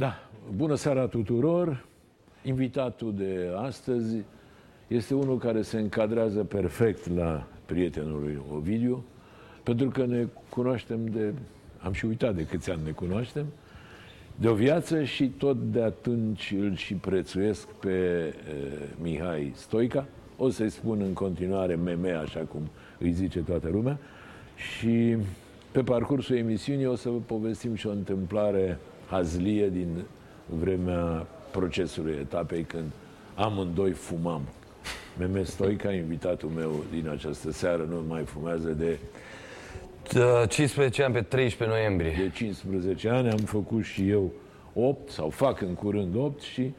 Da, 0.00 0.18
bună 0.56 0.74
seara 0.74 1.06
tuturor. 1.06 1.84
Invitatul 2.42 3.14
de 3.14 3.50
astăzi 3.56 4.16
este 4.86 5.14
unul 5.14 5.38
care 5.38 5.62
se 5.62 5.78
încadrează 5.78 6.44
perfect 6.44 7.16
la 7.16 7.46
prietenul 7.66 8.20
lui 8.20 8.40
Ovidiu, 8.54 9.04
pentru 9.62 9.88
că 9.88 10.06
ne 10.06 10.26
cunoaștem 10.48 11.06
de, 11.06 11.32
am 11.78 11.92
și 11.92 12.04
uitat 12.04 12.34
de 12.34 12.46
câți 12.46 12.70
ani 12.70 12.80
ne 12.84 12.90
cunoaștem, 12.90 13.46
de 14.36 14.48
o 14.48 14.54
viață 14.54 15.04
și 15.04 15.28
tot 15.28 15.56
de 15.72 15.82
atunci 15.82 16.54
îl 16.60 16.76
și 16.76 16.94
prețuiesc 16.94 17.68
pe 17.68 17.90
e, 17.90 18.34
Mihai 19.02 19.52
Stoica. 19.54 20.06
O 20.36 20.50
să-i 20.50 20.70
spun 20.70 21.00
în 21.00 21.12
continuare 21.12 21.74
meme, 21.74 22.10
așa 22.10 22.40
cum 22.40 22.62
îi 22.98 23.12
zice 23.12 23.40
toată 23.40 23.68
lumea. 23.68 23.98
Și 24.56 25.16
pe 25.70 25.82
parcursul 25.82 26.36
emisiunii 26.36 26.86
o 26.86 26.94
să 26.94 27.08
vă 27.08 27.18
povestim 27.26 27.74
și 27.74 27.86
o 27.86 27.90
întâmplare 27.90 28.78
hazlie 29.10 29.68
din 29.68 30.04
vremea 30.46 31.26
procesului 31.50 32.16
etapei 32.20 32.62
când 32.62 32.90
amândoi 33.34 33.90
fumam. 33.90 34.42
Meme 35.18 35.42
Stoica, 35.42 35.92
invitatul 35.92 36.48
meu 36.48 36.84
din 36.90 37.08
această 37.08 37.52
seară, 37.52 37.86
nu 37.88 38.04
mai 38.08 38.22
fumează 38.22 38.68
de 38.68 38.98
15 40.48 41.02
ani 41.02 41.14
pe 41.14 41.22
13 41.22 41.78
noiembrie. 41.78 42.14
de 42.22 42.30
15 42.34 43.08
ani, 43.08 43.30
am 43.30 43.38
făcut 43.38 43.84
și 43.84 44.08
eu 44.08 44.32
8 44.74 45.10
sau 45.10 45.28
fac 45.28 45.60
în 45.60 45.74
curând 45.74 46.14
8 46.16 46.40
și 46.40 46.72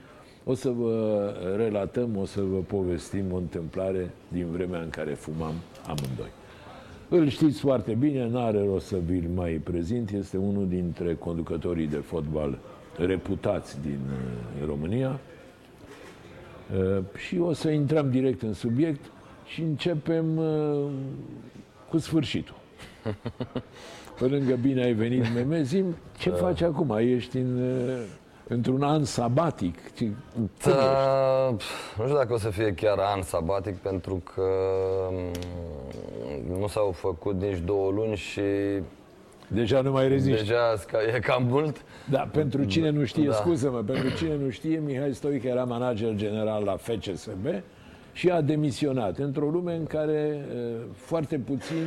o 0.44 0.54
să 0.54 0.70
vă 0.70 1.34
relatăm, 1.58 2.18
o 2.18 2.26
să 2.26 2.42
vă 2.42 2.58
povestim 2.58 3.26
o 3.32 3.36
întâmplare 3.36 4.12
din 4.28 4.52
vremea 4.52 4.80
în 4.80 4.90
care 4.90 5.14
fumam 5.14 5.54
amândoi. 5.84 6.32
Îl 7.14 7.28
știți 7.28 7.60
foarte 7.60 7.94
bine, 7.94 8.28
n-are 8.28 8.64
rost 8.66 8.86
să 8.86 8.98
vi-l 9.06 9.30
mai 9.36 9.52
prezint, 9.52 10.12
este 10.12 10.38
unul 10.38 10.68
dintre 10.68 11.16
conducătorii 11.16 11.88
de 11.88 11.98
fotbal 11.98 12.58
reputați 12.98 13.82
din 13.82 14.00
uh, 14.12 14.66
România. 14.68 15.20
Uh, 16.78 17.04
Și 17.28 17.38
o 17.38 17.54
să 17.54 17.70
intrăm 17.70 18.12
direct 18.12 18.42
în 18.42 18.54
subiect 18.54 19.06
și 19.46 19.62
începem 19.62 20.38
uh, 20.38 20.90
cu 21.90 21.98
sfârșitul. 21.98 22.56
Pe 24.20 24.26
lângă 24.26 24.56
bine 24.62 24.84
ai 24.84 24.94
venit, 24.94 25.34
Memezim, 25.34 25.86
ce 26.18 26.30
faci 26.30 26.62
acum? 26.62 26.98
Ești 26.98 27.38
în, 27.38 27.60
uh, 27.60 28.02
într-un 28.54 28.82
an 28.84 29.04
sabatic? 29.04 29.76
Ce, 29.96 30.06
cum 30.34 30.50
ești? 30.58 30.70
Da, 30.70 31.50
nu 31.98 32.04
știu 32.04 32.16
dacă 32.16 32.34
o 32.34 32.38
să 32.38 32.50
fie 32.50 32.74
chiar 32.74 32.98
an 33.16 33.22
sabatic, 33.22 33.76
pentru 33.76 34.22
că 34.34 34.42
mm, 35.12 36.60
nu 36.60 36.68
s-au 36.68 36.92
făcut 36.92 37.42
nici 37.42 37.58
două 37.66 37.92
luni 37.92 38.16
și 38.16 38.42
Deja 39.48 39.82
nu 39.82 39.92
mai 39.92 40.08
reziști. 40.08 40.40
deja 40.46 40.74
sca- 40.78 41.16
e 41.16 41.20
cam 41.20 41.44
mult. 41.44 41.82
Da, 42.10 42.28
pentru 42.32 42.64
cine 42.64 42.90
nu 42.90 43.06
știe, 43.06 43.28
Da. 43.28 43.34
scuză-mă, 43.34 43.78
pentru 43.78 44.10
cine 44.16 44.36
nu 44.44 44.50
știe, 44.50 44.82
Mihai 44.86 45.14
Stoica 45.14 45.48
era 45.48 45.64
manager 45.64 46.16
general 46.16 46.64
la 46.64 46.76
FCSB 46.78 47.46
și 48.14 48.30
a 48.30 48.42
demisionat 48.42 49.18
într-o 49.18 49.46
lume 49.50 49.76
în 49.76 49.86
care 49.86 50.46
uh, 50.56 50.82
foarte 50.96 51.38
puțin 51.38 51.86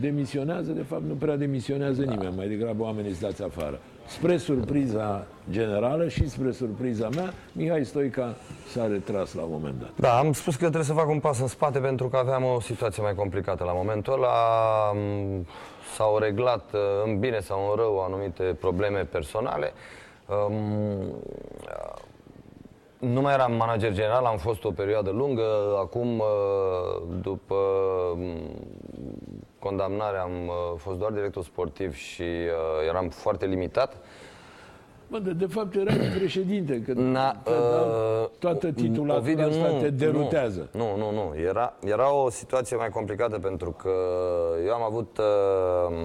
demisionează, 0.00 0.72
de 0.72 0.82
fapt 0.82 1.02
nu 1.02 1.14
prea 1.14 1.36
demisionează 1.36 2.02
Da. 2.02 2.10
nimeni, 2.10 2.36
mai 2.36 2.48
degrabă 2.48 2.82
oamenii 2.82 3.10
îți 3.10 3.20
dați 3.20 3.42
afară. 3.42 3.80
Spre 4.06 4.36
surpriza 4.36 5.26
generală 5.50 6.08
și 6.08 6.28
spre 6.28 6.52
surpriza 6.52 7.08
mea, 7.08 7.32
Mihai 7.52 7.84
Stoica 7.84 8.34
s-a 8.72 8.86
retras 8.86 9.34
la 9.34 9.42
un 9.42 9.48
moment 9.50 9.74
dat. 9.80 9.90
Da, 9.96 10.18
am 10.18 10.32
spus 10.32 10.54
că 10.54 10.60
trebuie 10.60 10.84
să 10.84 10.92
fac 10.92 11.08
un 11.08 11.20
pas 11.20 11.40
în 11.40 11.46
spate 11.46 11.78
pentru 11.78 12.08
că 12.08 12.16
aveam 12.16 12.44
o 12.44 12.60
situație 12.60 13.02
mai 13.02 13.14
complicată 13.14 13.64
la 13.64 13.72
momentul 13.72 14.12
ăla. 14.12 14.32
M, 14.94 15.46
S-au 15.94 16.18
reglat 16.18 16.72
uh, 16.72 16.80
în 17.04 17.18
bine 17.18 17.40
sau 17.40 17.68
în 17.70 17.76
rău 17.76 18.00
anumite 18.04 18.42
probleme 18.42 19.04
personale. 19.04 19.72
Um, 20.26 21.14
Nu 22.98 23.20
mai 23.20 23.32
eram 23.32 23.52
manager 23.52 23.92
general, 23.92 24.24
am 24.24 24.36
fost 24.36 24.64
o 24.64 24.70
perioadă 24.70 25.10
lungă. 25.10 25.42
Acum, 25.78 26.18
uh, 26.18 27.02
după 27.22 27.54
mm, 28.16 28.66
condamnare, 29.58 30.16
am 30.16 30.46
uh, 30.46 30.54
fost 30.76 30.98
doar 30.98 31.12
director 31.12 31.44
sportiv 31.44 31.94
și 31.94 32.22
uh, 32.22 32.88
eram 32.88 33.08
foarte 33.08 33.46
limitat. 33.46 33.96
Bă, 35.08 35.18
de, 35.18 35.32
de 35.32 35.46
fapt 35.46 35.74
era 35.74 35.92
președinte, 36.18 36.82
că 36.82 36.92
Na, 36.92 37.30
că, 37.44 37.50
da, 37.50 37.80
uh, 37.80 38.28
toată 38.38 38.70
titulatura 38.70 39.16
Ovidiu, 39.16 39.46
asta 39.46 39.68
nu, 39.70 39.80
te 39.80 39.90
derutează. 39.90 40.68
Nu, 40.72 40.96
nu, 40.96 41.10
nu. 41.10 41.34
Era, 41.40 41.74
era 41.84 42.12
o 42.12 42.30
situație 42.30 42.76
mai 42.76 42.88
complicată 42.88 43.38
pentru 43.38 43.70
că 43.70 43.92
eu 44.66 44.72
am 44.72 44.82
avut 44.82 45.18
uh, 45.18 45.96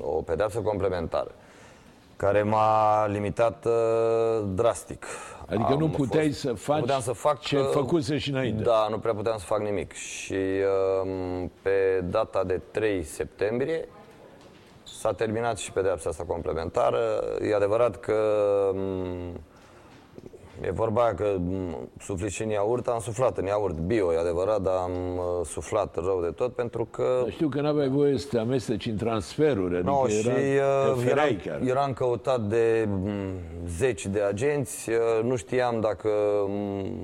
o 0.00 0.22
pedeapsă 0.22 0.58
complementară 0.58 1.30
care 2.16 2.42
m-a 2.42 3.06
limitat 3.06 3.64
uh, 3.64 4.44
drastic. 4.54 5.06
Adică 5.52 5.72
Am 5.72 5.78
nu 5.78 5.88
puteai 5.88 6.26
fost- 6.26 6.38
să 6.40 6.52
faci 6.52 6.74
nu 6.76 6.80
puteam 6.82 7.00
să 7.00 7.12
fac 7.12 7.40
ce 7.40 7.58
uh, 7.58 7.68
făcuse 7.72 8.18
și 8.18 8.30
înainte. 8.30 8.62
Da, 8.62 8.86
nu 8.90 8.98
prea 8.98 9.14
puteam 9.14 9.38
să 9.38 9.44
fac 9.44 9.60
nimic. 9.60 9.92
Și 9.92 10.34
uh, 11.04 11.44
pe 11.62 12.04
data 12.10 12.44
de 12.44 12.60
3 12.70 13.02
septembrie 13.02 13.88
s-a 14.82 15.12
terminat 15.12 15.58
și 15.58 15.72
pedeapsa 15.72 16.08
asta 16.08 16.24
complementară. 16.26 17.24
E 17.42 17.54
adevărat 17.54 18.00
că 18.00 18.14
m, 18.74 19.40
e 20.64 20.70
vorba 20.70 21.02
aia 21.02 21.14
că 21.14 21.36
m, 21.38 21.88
sufli 21.98 22.30
și 22.30 22.42
în 22.42 22.48
iaurt, 22.48 22.86
am 22.88 22.98
suflat 23.00 23.38
în 23.38 23.44
iaurt 23.44 23.76
bio, 23.76 24.12
e 24.12 24.18
adevărat, 24.18 24.60
dar 24.60 24.74
am 24.74 24.90
uh, 25.16 25.46
suflat 25.46 25.94
rău 25.94 26.20
de 26.22 26.30
tot 26.30 26.54
pentru 26.54 26.84
că 26.84 27.24
Știu 27.28 27.48
că 27.48 27.60
n-aveai 27.60 27.88
voie 27.88 28.18
să 28.18 28.26
te 28.30 28.38
amesteci 28.38 28.86
în 28.86 28.96
transferuri, 28.96 29.74
adică 29.74 29.90
No, 29.90 30.06
și 30.06 30.28
era, 30.28 30.34
uh, 30.88 30.94
te 30.94 31.04
ferai 31.04 31.40
eram, 31.44 31.58
chiar. 31.60 31.68
eram 31.68 31.92
căutat 31.92 32.40
de 32.40 32.88
m, 32.88 33.08
zeci 33.66 34.06
de 34.06 34.20
agenți, 34.20 34.90
uh, 34.90 34.96
nu 35.24 35.36
știam 35.36 35.80
dacă 35.80 36.08
m, 36.48 36.52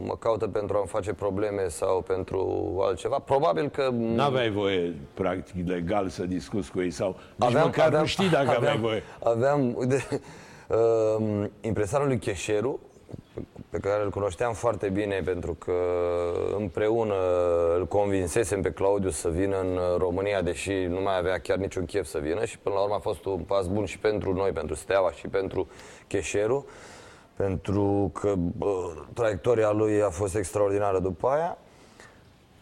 mă 0.06 0.14
caută 0.18 0.46
pentru 0.48 0.76
a-mi 0.76 0.86
face 0.86 1.12
probleme 1.12 1.68
sau 1.68 2.00
pentru 2.06 2.74
altceva. 2.80 3.18
Probabil 3.18 3.68
că... 3.68 3.88
m, 3.92 4.02
N-aveai 4.14 4.50
voie, 4.50 4.94
practic, 5.14 5.68
legal 5.68 6.08
să 6.08 6.24
discuți 6.26 6.70
cu 6.70 6.80
ei 6.80 6.90
sau 6.90 7.16
nici 7.36 7.52
măcar 7.52 7.92
nu 7.92 8.04
știi 8.04 8.28
dacă 8.30 8.50
aveai 8.56 8.78
voie. 8.78 9.02
Aveam, 9.22 9.74
uite, 9.76 10.06
uh, 10.68 11.44
impresarul 11.60 12.06
lui 12.06 12.18
Cheșeru, 12.18 12.80
pe 13.70 13.78
care 13.78 14.02
îl 14.02 14.10
cunoșteam 14.10 14.52
foarte 14.52 14.88
bine 14.88 15.22
pentru 15.24 15.54
că 15.54 15.72
împreună 16.58 17.14
îl 17.76 17.86
convinsesem 17.86 18.62
pe 18.62 18.70
Claudiu 18.70 19.10
să 19.10 19.28
vină 19.28 19.56
în 19.60 19.78
România, 19.98 20.42
deși 20.42 20.72
nu 20.72 21.00
mai 21.00 21.18
avea 21.18 21.38
chiar 21.38 21.56
niciun 21.56 21.84
chef 21.84 22.06
să 22.06 22.18
vină 22.18 22.44
și 22.44 22.58
până 22.58 22.74
la 22.74 22.80
urmă 22.80 22.94
a 22.94 22.98
fost 22.98 23.24
un 23.24 23.38
pas 23.38 23.66
bun 23.66 23.84
și 23.84 23.98
pentru 23.98 24.32
noi, 24.32 24.50
pentru 24.50 24.74
Steaua 24.74 25.12
și 25.12 25.26
pentru 25.26 25.68
Cheșeru, 26.06 26.66
pentru 27.36 28.10
că 28.14 28.34
bă, 28.36 28.92
traiectoria 29.14 29.70
lui 29.70 30.02
a 30.02 30.10
fost 30.10 30.36
extraordinară 30.36 30.98
după 30.98 31.28
aia. 31.28 31.58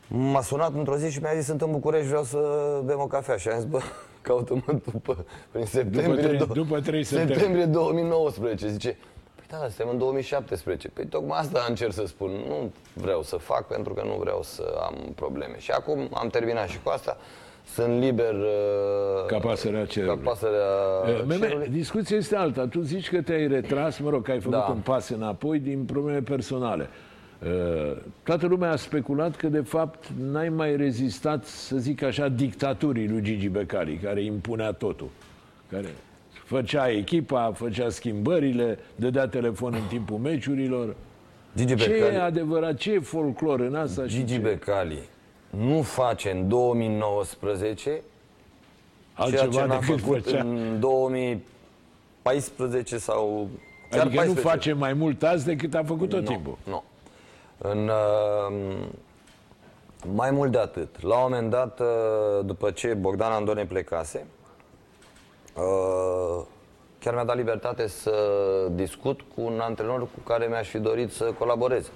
M-a 0.08 0.40
sunat 0.40 0.74
într-o 0.74 0.96
zi 0.96 1.10
și 1.10 1.20
mi-a 1.20 1.34
zis 1.34 1.44
sunt 1.44 1.62
în 1.62 1.70
București, 1.70 2.08
vreau 2.08 2.22
să 2.22 2.38
bem 2.84 3.00
o 3.00 3.06
cafea 3.06 3.36
și 3.36 3.48
am 3.48 3.58
zis, 3.58 3.68
bă, 3.68 3.80
caută-mă 4.22 4.78
după, 4.92 5.24
prin 5.50 5.64
septembrie, 5.64 6.26
trei- 6.26 6.36
do- 6.36 6.52
după 6.52 6.80
trei 6.80 7.04
septembrie. 7.04 7.36
septembrie 7.38 7.64
2019. 7.64 8.68
Zice, 8.68 8.88
păi 8.88 9.15
da, 9.50 9.56
dar 9.60 9.66
suntem 9.68 9.88
în 9.92 9.98
2017. 9.98 10.88
Păi 10.88 11.06
tocmai 11.06 11.38
asta 11.38 11.66
încerc 11.68 11.92
să 11.92 12.06
spun. 12.06 12.30
Nu 12.30 12.72
vreau 12.92 13.22
să 13.22 13.36
fac 13.36 13.66
pentru 13.66 13.92
că 13.94 14.02
nu 14.04 14.16
vreau 14.20 14.42
să 14.42 14.74
am 14.82 14.94
probleme. 15.14 15.58
Și 15.58 15.70
acum 15.70 16.08
am 16.14 16.28
terminat 16.28 16.68
și 16.68 16.78
cu 16.82 16.88
asta. 16.88 17.16
Sunt 17.74 18.00
liber 18.00 18.32
uh, 18.34 19.26
Ca 19.26 19.38
pasărea 19.38 19.84
cerului. 19.86 20.16
Ca 20.16 20.30
pasărea 20.30 20.66
Eh, 21.08 21.22
Meme, 21.26 21.46
cerului. 21.46 21.68
discuția 21.68 22.16
este 22.16 22.36
alta. 22.36 22.66
Tu 22.66 22.80
zici 22.80 23.10
că 23.10 23.22
te-ai 23.22 23.46
retras, 23.46 23.98
mă 23.98 24.10
rog, 24.10 24.24
că 24.24 24.30
ai 24.30 24.40
făcut 24.40 24.58
Da. 24.58 24.66
un 24.70 24.78
pas 24.80 25.08
înapoi 25.08 25.58
din 25.58 25.84
probleme 25.84 26.20
personale. 26.20 26.88
Eh, 27.42 27.96
Toată 28.22 28.46
lumea 28.46 28.70
a 28.70 28.76
speculat 28.76 29.36
că, 29.36 29.46
de 29.46 29.60
fapt, 29.60 30.04
n-ai 30.20 30.48
mai 30.48 30.76
rezistat, 30.76 31.44
să 31.44 31.76
zic 31.76 32.02
așa, 32.02 32.28
dictaturii 32.28 33.08
lui 33.08 33.22
Gigi 33.22 33.48
Becali, 33.48 33.96
care 33.96 34.22
impunea 34.24 34.72
totul. 34.72 35.08
Care 35.70 35.88
făcea 36.46 36.90
echipa, 36.90 37.52
făcea 37.54 37.90
schimbările, 37.90 38.78
dădea 38.96 39.28
telefon 39.28 39.74
în 39.74 39.86
timpul 39.88 40.16
meciurilor. 40.18 40.94
Gigi 41.56 41.74
Ce 41.74 41.84
e 41.84 41.88
Becali, 41.98 42.16
adevărat? 42.16 42.76
Ce 42.76 42.92
e 42.92 43.00
folclor 43.00 43.60
în 43.60 43.74
asta? 43.74 44.02
și 44.06 44.16
Gigi 44.16 44.32
ce? 44.32 44.38
Becali 44.38 44.98
nu 45.50 45.82
face 45.82 46.30
în 46.30 46.48
2019 46.48 47.82
ceea 47.82 48.00
ce 49.30 49.38
Altceva 49.38 49.64
n-a 49.64 49.78
decât 49.78 50.00
făcut 50.00 50.22
făcea. 50.24 50.40
în 50.40 50.80
2014 50.80 52.98
sau 52.98 53.48
chiar 53.90 54.00
Adică 54.00 54.16
14. 54.16 54.34
nu 54.34 54.40
face 54.50 54.72
mai 54.72 54.92
mult 54.92 55.22
azi 55.22 55.44
decât 55.44 55.74
a 55.74 55.82
făcut 55.84 56.08
tot 56.08 56.20
Nu, 56.20 56.26
timpul. 56.26 56.58
Nu. 56.64 56.82
În, 57.58 57.88
uh, 57.88 58.52
mai 60.14 60.30
mult 60.30 60.52
de 60.52 60.58
atât, 60.58 61.02
la 61.02 61.14
un 61.16 61.20
moment 61.30 61.50
dat, 61.50 61.80
uh, 61.80 61.86
după 62.44 62.70
ce 62.70 62.94
Bogdan 62.94 63.32
Andone 63.32 63.64
plecase, 63.64 64.26
uh, 65.56 66.44
chiar 66.98 67.14
mi-a 67.14 67.24
dat 67.24 67.36
libertate 67.36 67.86
să 67.86 68.12
discut 68.70 69.20
cu 69.20 69.40
un 69.40 69.60
antrenor 69.60 70.00
cu 70.00 70.20
care 70.26 70.46
mi-aș 70.46 70.68
fi 70.68 70.78
dorit 70.78 71.12
să 71.12 71.24
colaborez. 71.38 71.90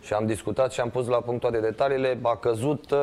Și 0.00 0.12
am 0.12 0.26
discutat 0.26 0.72
și 0.72 0.80
am 0.80 0.90
pus 0.90 1.06
la 1.06 1.20
punct 1.20 1.40
toate 1.40 1.58
detaliile. 1.58 2.18
A 2.22 2.36
căzut 2.36 2.90
uh, 2.90 2.98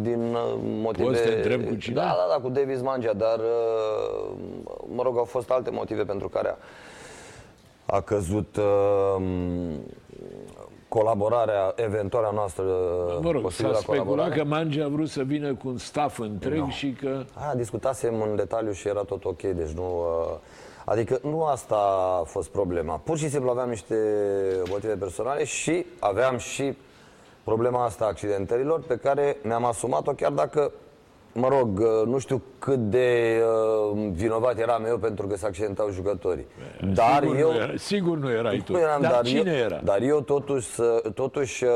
din 0.00 0.34
uh, 0.34 0.54
motive... 0.62 1.04
Poți 1.04 1.18
să 1.18 1.28
te 1.28 1.34
întreb 1.34 1.68
cu 1.68 1.74
cine? 1.74 1.94
Da, 1.94 2.00
da, 2.00 2.26
da, 2.28 2.42
cu 2.42 2.48
Davis 2.48 2.80
Mangea, 2.80 3.12
dar, 3.12 3.38
uh, 3.38 4.34
mă 4.94 5.02
rog, 5.02 5.18
au 5.18 5.24
fost 5.24 5.50
alte 5.50 5.70
motive 5.70 6.02
pentru 6.02 6.28
care 6.28 6.48
a, 6.48 6.54
a 7.92 8.00
căzut 8.00 8.56
uh, 8.56 9.22
colaborarea, 10.88 11.72
eventuala 11.76 12.30
noastră 12.30 12.64
Mă 13.20 13.30
rog, 13.30 13.34
s-a 13.34 13.40
posibilă 13.40 13.74
speculat 13.74 13.84
colaborare. 14.04 14.36
că 14.36 14.44
Mangi 14.44 14.80
a 14.80 14.88
vrut 14.88 15.08
să 15.08 15.22
vină 15.22 15.54
cu 15.54 15.68
un 15.68 15.78
staff 15.78 16.18
întreg 16.18 16.58
Nu. 16.58 16.68
și 16.68 16.92
că... 16.92 17.24
Aia 17.34 17.54
discutasem 17.54 18.22
în 18.22 18.36
detaliu 18.36 18.72
și 18.72 18.88
era 18.88 19.00
tot 19.02 19.24
ok, 19.24 19.42
deci 19.42 19.70
nu... 19.70 19.82
uh, 19.82 20.38
Adică 20.84 21.18
nu 21.22 21.44
asta 21.44 21.76
a 22.20 22.24
fost 22.24 22.48
problema. 22.48 22.96
Pur 23.04 23.18
și 23.18 23.28
simplu 23.28 23.50
aveam 23.50 23.68
niște 23.68 23.96
motive 24.70 24.94
personale 24.94 25.44
și 25.44 25.86
aveam 25.98 26.36
și 26.36 26.76
problema 27.44 27.84
asta 27.84 28.04
a 28.04 28.08
accidentărilor 28.08 28.82
pe 28.86 28.96
care 28.96 29.36
mi-am 29.42 29.64
asumat-o 29.64 30.12
chiar 30.12 30.30
dacă, 30.32 30.72
mă 31.34 31.48
rog, 31.48 31.78
uh, 31.78 32.06
nu 32.06 32.18
știu 32.18 32.42
cât 32.58 32.78
de 32.90 33.40
uh, 33.92 34.08
vinovat 34.12 34.58
eram 34.58 34.84
eu 34.84 34.98
pentru 34.98 35.26
că 35.26 35.36
se 35.36 35.46
accidentau 35.46 35.90
jucătorii. 35.90 36.46
Dar 36.94 37.20
sigur, 37.22 37.36
eu... 37.38 37.50
nu 37.52 37.56
era, 37.58 37.72
sigur 37.76 38.16
nu 38.16 38.30
erai 38.30 38.62
tu. 38.66 38.72
Nu 38.72 38.78
eram, 38.78 39.00
dar, 39.00 39.10
dar 39.10 39.24
cine 39.24 39.50
eu, 39.50 39.56
era? 39.64 39.80
Dar 39.84 40.00
eu 40.02 40.20
totuși, 40.20 40.66
să- 40.66 41.10
totuși 41.14 41.64
uh, 41.64 41.70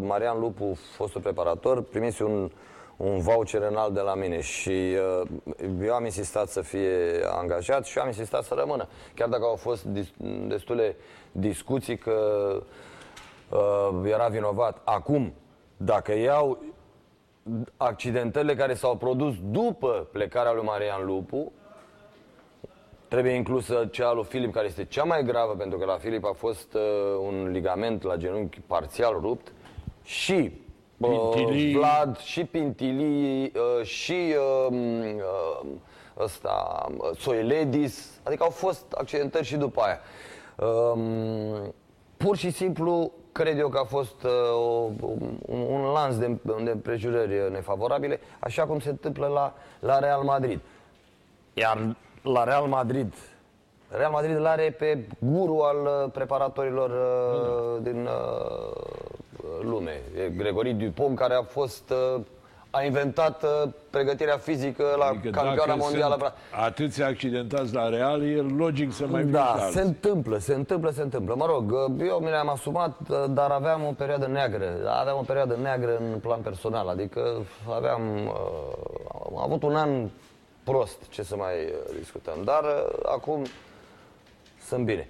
Marian 0.00 0.40
Lupu, 0.40 0.78
fostul 0.96 1.20
preparator, 1.20 1.82
primise 1.82 2.24
un, 2.24 2.50
un 2.96 3.18
voucher 3.18 3.62
înalt 3.70 3.94
de 3.94 4.00
la 4.00 4.14
mine 4.14 4.40
și 4.40 4.96
uh, 5.20 5.28
eu 5.84 5.94
am 5.94 6.04
insistat 6.04 6.48
să 6.48 6.60
fie 6.60 6.96
angajat 7.40 7.84
și 7.84 7.96
eu 7.96 8.02
am 8.02 8.08
insistat 8.08 8.42
să 8.44 8.54
rămână. 8.58 8.88
Chiar 9.14 9.28
dacă 9.28 9.42
au 9.44 9.56
fost 9.56 9.84
dis- 9.84 10.12
destule 10.46 10.96
discuții 11.32 11.96
că 11.98 12.12
uh, 13.48 14.10
era 14.10 14.26
vinovat. 14.26 14.80
Acum, 14.84 15.32
dacă 15.76 16.12
iau 16.18 16.58
accidentările 17.76 18.54
care 18.54 18.74
s-au 18.74 18.96
produs 18.96 19.34
după 19.50 20.08
plecarea 20.12 20.52
lui 20.52 20.64
Marian 20.64 21.04
Lupu, 21.04 21.52
Trebuie 23.12 23.32
inclusă 23.32 23.88
cea 23.90 24.12
lui 24.12 24.24
Filip, 24.24 24.52
care 24.52 24.66
este 24.66 24.84
cea 24.84 25.04
mai 25.04 25.24
gravă, 25.24 25.54
pentru 25.54 25.78
că 25.78 25.84
la 25.84 25.96
Filip 25.96 26.24
a 26.24 26.32
fost 26.32 26.74
uh, 26.74 26.80
un 27.20 27.48
ligament 27.50 28.02
la 28.02 28.16
genunchi 28.16 28.60
parțial 28.60 29.18
rupt 29.20 29.52
și 30.02 30.52
uh, 30.98 31.30
Pintilii. 31.34 31.74
Vlad, 31.74 32.18
și 32.18 32.44
Pintilii, 32.44 33.42
uh, 33.44 33.84
și 33.84 34.34
uh, 34.68 34.76
uh, 35.16 35.68
ăsta, 36.18 36.86
uh, 36.96 37.10
Soiledis, 37.18 38.20
adică 38.22 38.42
au 38.42 38.50
fost 38.50 38.92
accidentări 38.92 39.44
și 39.44 39.56
după 39.56 39.80
aia. 39.80 40.00
Um, 40.68 41.74
pur 42.16 42.36
și 42.36 42.50
simplu, 42.50 43.12
cred 43.32 43.58
eu 43.58 43.68
că 43.68 43.78
a 43.78 43.84
fost 43.84 44.22
uh, 44.22 44.30
o, 44.52 44.90
un, 45.46 45.60
un 45.60 45.82
lans 45.92 46.18
de, 46.18 46.38
de 46.64 46.70
împrejurări 46.70 47.50
nefavorabile, 47.50 48.20
așa 48.38 48.66
cum 48.66 48.80
se 48.80 48.88
întâmplă 48.88 49.26
la, 49.26 49.54
la 49.78 49.98
Real 49.98 50.22
Madrid. 50.22 50.60
Iar 51.54 51.96
la 52.22 52.44
Real 52.44 52.66
Madrid, 52.66 53.14
Real 53.88 54.10
Madrid 54.10 54.36
îl 54.36 54.46
are 54.46 54.74
pe 54.78 54.98
guru 55.18 55.58
al 55.58 55.76
uh, 55.76 56.10
preparatorilor 56.12 56.90
uh, 56.90 57.82
din 57.82 58.06
uh, 58.06 59.62
lume. 59.62 60.00
E 60.16 60.28
Gregory 60.28 60.72
Dupont, 60.72 61.16
care 61.18 61.34
a 61.34 61.42
fost 61.42 61.90
uh, 61.90 62.20
a 62.74 62.82
inventat 62.82 63.42
uh, 63.42 63.70
pregătirea 63.90 64.36
fizică 64.36 64.94
la 64.98 65.04
Adică 65.04 65.30
campioana 65.30 65.64
dacă 65.66 65.78
mondială. 65.78 66.16
sunt 66.18 66.32
atâția 66.64 67.06
accidentați 67.06 67.74
la 67.74 67.88
Real, 67.88 68.22
e 68.22 68.40
logic 68.40 68.92
să 68.92 69.06
mai 69.06 69.22
vină 69.22 69.36
Da, 69.36 69.44
alții. 69.44 69.72
se 69.72 69.80
întâmplă, 69.80 70.38
se 70.38 70.54
întâmplă, 70.54 70.90
se 70.90 71.02
întâmplă. 71.02 71.34
Mă 71.34 71.46
rog, 71.46 71.72
eu 72.06 72.18
mi 72.18 72.28
le-am 72.28 72.48
asumat, 72.48 73.08
dar 73.28 73.50
aveam 73.50 73.84
o 73.84 73.92
perioadă 73.92 74.26
neagră. 74.26 74.68
Aveam 75.00 75.18
o 75.18 75.22
perioadă 75.22 75.56
neagră 75.62 75.96
în 75.96 76.18
plan 76.18 76.40
personal, 76.40 76.88
adică 76.88 77.46
aveam, 77.74 78.02
uh, 78.26 78.32
am 79.26 79.38
avut 79.38 79.62
un 79.62 79.76
an 79.76 80.08
prost, 80.64 80.98
ce 81.08 81.22
să 81.22 81.36
mai 81.36 81.54
uh, 81.64 81.96
discutăm. 81.98 82.34
Dar 82.44 82.62
uh, 82.62 82.98
acum 83.14 83.42
sunt 84.66 84.84
bine. 84.84 85.08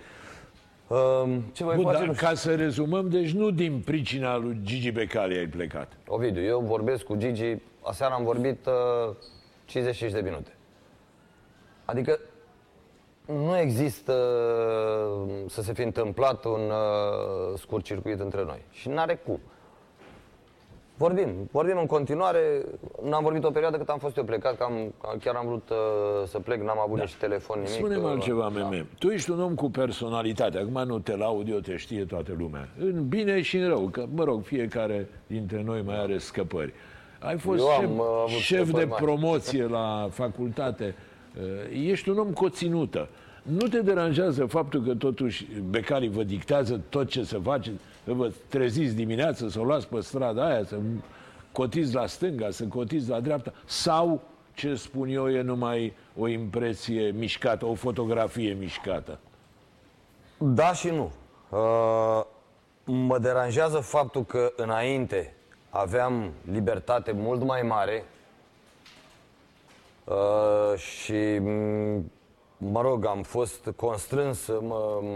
Uh, 0.93 1.37
ce 1.53 1.65
voi 1.65 1.75
Bun, 1.75 1.85
face? 1.85 1.97
dar 1.97 2.07
nu 2.07 2.13
știu. 2.15 2.27
ca 2.27 2.35
să 2.35 2.55
rezumăm, 2.55 3.09
deci 3.09 3.31
nu 3.33 3.51
din 3.51 3.81
pricina 3.85 4.37
lui 4.37 4.61
Gigi 4.63 4.91
Becali 4.91 5.37
ai 5.37 5.47
plecat. 5.47 5.93
Ovidiu, 6.07 6.43
eu 6.43 6.61
vorbesc 6.61 7.05
cu 7.05 7.17
Gigi, 7.17 7.57
aseară 7.83 8.15
am 8.15 8.25
vorbit 8.25 8.67
uh, 8.67 9.15
55 9.65 10.13
de 10.13 10.21
minute. 10.21 10.57
Adică 11.85 12.19
nu 13.27 13.59
există 13.59 14.13
uh, 14.13 15.33
să 15.49 15.63
se 15.63 15.73
fi 15.73 15.83
întâmplat 15.83 16.45
un 16.45 16.61
uh, 16.71 17.59
scurt 17.59 17.85
circuit 17.85 18.21
între 18.21 18.45
noi. 18.45 18.63
Și 18.71 18.89
n-are 18.89 19.15
cum. 19.15 19.41
Vorbim, 21.03 21.49
vorbim 21.51 21.79
în 21.79 21.87
continuare. 21.87 22.65
N-am 23.09 23.23
vorbit 23.23 23.45
o 23.45 23.51
perioadă 23.51 23.77
cât 23.77 23.89
am 23.89 23.99
fost 23.99 24.17
eu 24.17 24.25
plecat, 24.25 24.57
că 24.57 24.63
am, 24.63 24.95
chiar 25.23 25.35
am 25.35 25.47
vrut 25.47 25.69
uh, 25.71 25.77
să 26.27 26.39
plec, 26.39 26.63
n-am 26.63 26.79
avut 26.85 26.99
nici 26.99 27.15
telefon, 27.15 27.57
nimic. 27.57 27.73
Spune-mi 27.73 28.05
uh, 28.05 28.11
altceva, 28.11 28.49
meme. 28.49 28.87
Tu 28.99 29.09
ești 29.09 29.31
un 29.31 29.41
om 29.41 29.55
cu 29.55 29.71
personalitate. 29.71 30.59
Acum 30.59 30.83
nu 30.87 30.99
te 30.99 31.17
laud, 31.17 31.49
eu 31.49 31.59
te 31.59 31.77
știe 31.77 32.05
toată 32.05 32.35
lumea. 32.39 32.69
În 32.79 33.09
bine 33.09 33.41
și 33.41 33.57
în 33.57 33.69
rău, 33.69 33.89
că, 33.89 34.07
mă 34.15 34.25
rog, 34.25 34.45
fiecare 34.45 35.09
dintre 35.27 35.63
noi 35.63 35.83
mai 35.87 36.01
are 36.01 36.19
scăpări. 36.19 36.73
Ai 37.21 37.39
fost 37.39 37.59
Eu 37.59 37.69
am, 37.69 37.81
șef, 37.81 37.91
uh, 37.91 38.05
avut 38.19 38.29
șef 38.29 38.59
de 38.59 38.65
scăpări 38.65 38.89
mari. 38.89 39.03
promoție 39.03 39.67
la 39.67 40.09
facultate. 40.11 40.95
Uh, 41.37 41.91
Ești 41.91 42.09
un 42.09 42.19
om 42.19 42.33
cu 42.33 42.45
o 42.45 42.49
ținută. 42.49 43.09
Nu 43.43 43.67
te 43.67 43.81
deranjează 43.81 44.45
faptul 44.45 44.83
că 44.83 44.95
totuși 44.95 45.47
becarii 45.71 46.09
vă 46.09 46.23
dictează 46.23 46.81
tot 46.89 47.09
ce 47.09 47.25
să 47.25 47.39
faceți, 47.39 47.77
că 47.77 47.83
vă 48.05 48.33
treziți 48.49 48.95
dimineața, 48.95 49.49
să 49.49 49.61
o 49.61 49.65
luați 49.65 49.89
pe 49.89 50.01
strada 50.01 50.47
aia, 50.47 50.65
să 50.65 50.77
cotiți 51.53 51.95
la 51.95 52.07
stânga, 52.07 52.51
să 52.51 52.65
cotiți 52.65 53.09
la 53.09 53.21
dreapta, 53.21 53.53
sau, 53.65 54.21
ce 54.55 54.75
spun 54.75 55.09
eu, 55.09 55.31
e 55.31 55.41
numai 55.41 55.93
o 56.19 56.29
impresie 56.29 57.11
mișcată, 57.11 57.67
o 57.67 57.75
fotografie 57.75 58.53
mișcată. 58.53 59.19
Da 60.39 60.73
și 60.73 60.89
nu. 60.89 61.13
Uh, 61.49 62.25
mă 62.85 63.19
deranjează 63.19 63.79
faptul 63.79 64.25
că 64.25 64.53
înainte 64.57 65.35
aveam 65.71 66.33
libertate 66.51 67.13
mult 67.13 67.43
mai 67.43 67.63
mare 67.63 68.05
uh, 70.05 70.79
și, 70.79 71.39
m, 71.39 72.11
mă 72.71 72.81
rog, 72.81 73.07
am 73.07 73.23
fost 73.23 73.73
constrâns 73.77 74.39
să 74.41 74.59
mă 74.61 74.99
m, 75.03 75.07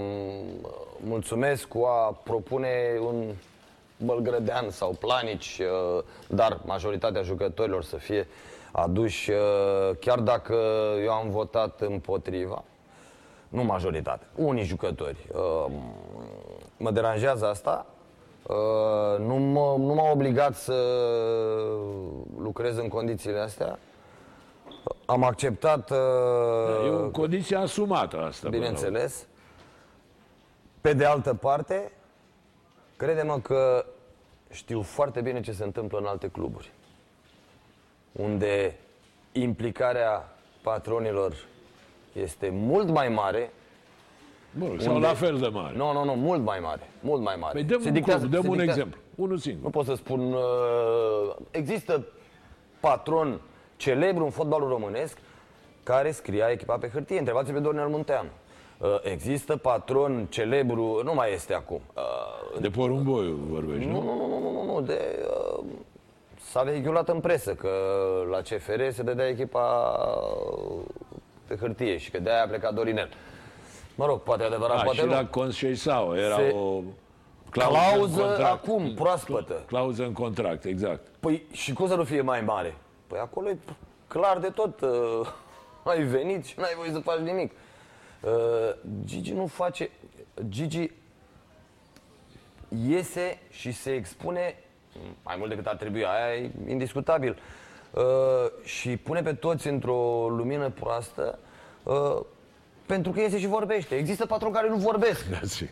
mulțumesc 1.00 1.69
cu 1.69 1.84
a 1.84 2.20
propune 2.22 2.69
un 3.06 3.25
Bălgrădean 4.04 4.70
sau 4.70 4.90
Planici, 5.00 5.58
uh, 5.58 6.02
dar 6.28 6.60
majoritatea 6.64 7.22
jucătorilor 7.22 7.82
să 7.84 7.96
fie 7.96 8.26
aduși, 8.72 9.31
uh, 9.31 9.96
chiar 10.00 10.19
dacă 10.19 10.55
eu 11.05 11.12
am 11.12 11.31
votat 11.31 11.81
împotriva 11.81 12.62
nu 13.48 13.62
majoritate, 13.65 14.24
unii 14.34 14.65
jucători. 14.65 15.17
Uh, 15.34 15.72
Mă 16.76 16.91
deranjează 16.91 17.46
asta. 17.46 17.86
Uh, 18.43 19.19
Nu 19.19 19.34
mă- 19.34 19.76
nu 19.79 19.94
m-a 19.94 20.10
obligat 20.10 20.55
să 20.55 20.74
lucrez 22.38 22.76
în 22.76 22.88
condițiile 22.88 23.38
astea. 23.38 23.79
Am 25.06 25.22
acceptat, 25.25 25.91
uh, 25.91 25.96
E 26.84 26.89
o 26.89 27.08
condiție 27.10 27.56
asumată 27.56 28.17
asta. 28.20 28.48
până 28.48 28.56
la 28.63 28.67
urmă. 28.67 28.79
bineînțeles. 28.79 29.27
Pe 30.81 30.93
de 30.93 31.05
altă 31.05 31.34
parte, 31.34 31.93
crede-mă 32.96 33.39
că 33.41 33.84
știu 34.51 34.82
foarte 34.82 35.20
bine 35.20 35.41
ce 35.41 35.53
se 35.53 35.65
întâmplă 35.65 35.98
în 35.98 36.06
alte 36.06 36.29
cluburi. 36.29 36.72
Unde 38.13 38.79
implicarea 39.32 40.36
patronilor 40.63 41.34
este 42.13 42.48
mult 42.53 42.89
mai 42.89 43.08
mare 43.08 43.51
Bun, 44.58 44.79
sau 44.81 44.94
Unde- 44.94 45.06
la 45.06 45.15
fel 45.15 45.39
de 45.39 45.46
mare. 45.48 45.77
Nu, 45.77 45.93
nu, 45.93 46.05
nu, 46.05 46.13
mult 46.15 46.43
mai 46.43 46.58
mare. 46.60 46.91
Mult 47.01 47.22
mai 47.22 47.36
mare. 47.41 47.53
Păi 47.53 47.63
dăm 47.65 47.81
Se 47.81 47.89
un, 47.89 47.94
dictează- 47.94 48.19
club, 48.20 48.32
dăm 48.32 48.43
se 48.43 48.48
un 48.48 48.56
dictează- 48.56 48.79
exemplu. 48.81 49.01
Unul 49.15 49.32
Nu 49.34 49.39
singur. 49.41 49.70
pot 49.70 49.84
să 49.84 49.94
spun... 49.94 50.32
Uh, 50.32 50.41
există 51.51 52.06
patron 52.81 53.41
celebru 53.76 54.24
în 54.24 54.30
fotbalul 54.30 54.68
românesc 54.68 55.18
care 55.82 56.10
scria 56.10 56.50
echipa 56.50 56.76
pe 56.78 56.88
hârtie. 56.92 57.18
Întrebați 57.18 57.52
pe 57.52 57.58
Dornel 57.58 57.88
Munteanu. 57.88 58.28
Uh, 58.78 58.88
există 59.02 59.56
patron 59.56 60.26
celebru, 60.30 61.00
nu 61.04 61.14
mai 61.14 61.32
este 61.32 61.54
acum. 61.54 61.80
Uh, 61.94 62.60
De 62.60 62.68
porumboiu 62.68 63.38
vorbești, 63.50 63.84
nu, 63.88 64.02
nu? 64.02 64.14
nu, 64.16 64.26
nu, 64.28 64.38
nu, 64.38 64.50
nu, 64.64 64.72
nu, 64.74 64.80
de... 64.80 65.26
Uh, 65.58 65.64
s-a 66.40 66.62
vehiculat 66.62 67.08
în 67.08 67.20
presă 67.20 67.54
că 67.54 67.70
la 68.30 68.38
CFR 68.40 68.88
se 68.92 69.02
dădea 69.02 69.28
echipa 69.28 69.96
uh, 70.68 70.82
pe 71.46 71.56
hârtie 71.56 71.96
și 71.96 72.10
că 72.10 72.18
de-aia 72.20 72.42
a 72.42 72.46
plecat 72.46 72.74
Dorinel. 72.74 73.08
Mă 73.94 74.06
rog, 74.06 74.20
poate 74.20 74.42
adevărat, 74.42 74.78
A, 74.78 74.82
poate 74.82 74.98
și 74.98 75.04
nu. 75.04 75.10
la 75.10 75.26
Conceição 75.30 76.16
era 76.16 76.34
Se- 76.36 76.54
o 76.54 76.80
Clauză 77.50 78.20
în 78.22 78.26
contract. 78.28 78.52
acum, 78.52 78.94
proaspătă. 78.94 79.62
Clauză 79.66 80.02
în 80.02 80.12
contract, 80.12 80.64
exact. 80.64 81.06
Păi 81.20 81.42
și 81.52 81.72
cum 81.72 81.88
să 81.88 81.94
nu 81.94 82.04
fie 82.04 82.20
mai 82.20 82.40
mare? 82.40 82.74
Păi 83.06 83.19
acolo 83.19 83.48
e 83.48 83.58
clar 84.06 84.39
de 84.39 84.48
tot. 84.48 84.81
Uh, 84.81 85.29
ai 85.93 86.03
venit 86.03 86.44
și 86.44 86.58
n-ai 86.58 86.75
voie 86.77 86.93
să 86.93 86.98
faci 86.98 87.19
nimic. 87.19 87.53
Uh, 88.20 88.75
Gigi 89.05 89.32
nu 89.32 89.46
face... 89.46 89.91
Gigi 90.48 90.91
iese 92.86 93.39
și 93.51 93.72
se 93.72 93.94
expune 93.94 94.55
mai 95.22 95.34
mult 95.39 95.51
decât 95.51 95.67
ar 95.67 95.77
trebui. 95.77 96.05
Aia 96.05 96.34
e 96.34 96.51
indiscutabil. 96.67 97.39
Uh, 97.91 98.03
și 98.65 98.96
pune 98.96 99.22
pe 99.22 99.32
toți 99.32 99.69
într-o 99.69 100.29
lumină 100.29 100.70
proastă 100.70 101.39
uh, 101.82 102.20
Pentru 102.86 103.13
că 103.13 103.20
iese 103.20 103.39
și 103.39 103.46
vorbește. 103.46 103.94
Există 103.96 104.27
patroni 104.27 104.55
care 104.55 104.69
nu 104.69 104.77
vorbesc. 104.77 105.29
Da, 105.31 105.39
zi. 105.43 105.69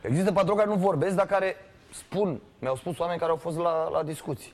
Există 0.00 0.32
patroni 0.32 0.58
care 0.58 0.70
nu 0.70 0.76
vorbesc, 0.76 1.16
dar 1.16 1.26
care 1.26 1.56
spun, 1.92 2.40
mi-au 2.58 2.76
spus 2.76 2.98
oameni 2.98 3.18
care 3.18 3.30
au 3.30 3.36
fost 3.36 3.58
la, 3.58 3.88
la 3.88 4.02
discuții, 4.02 4.52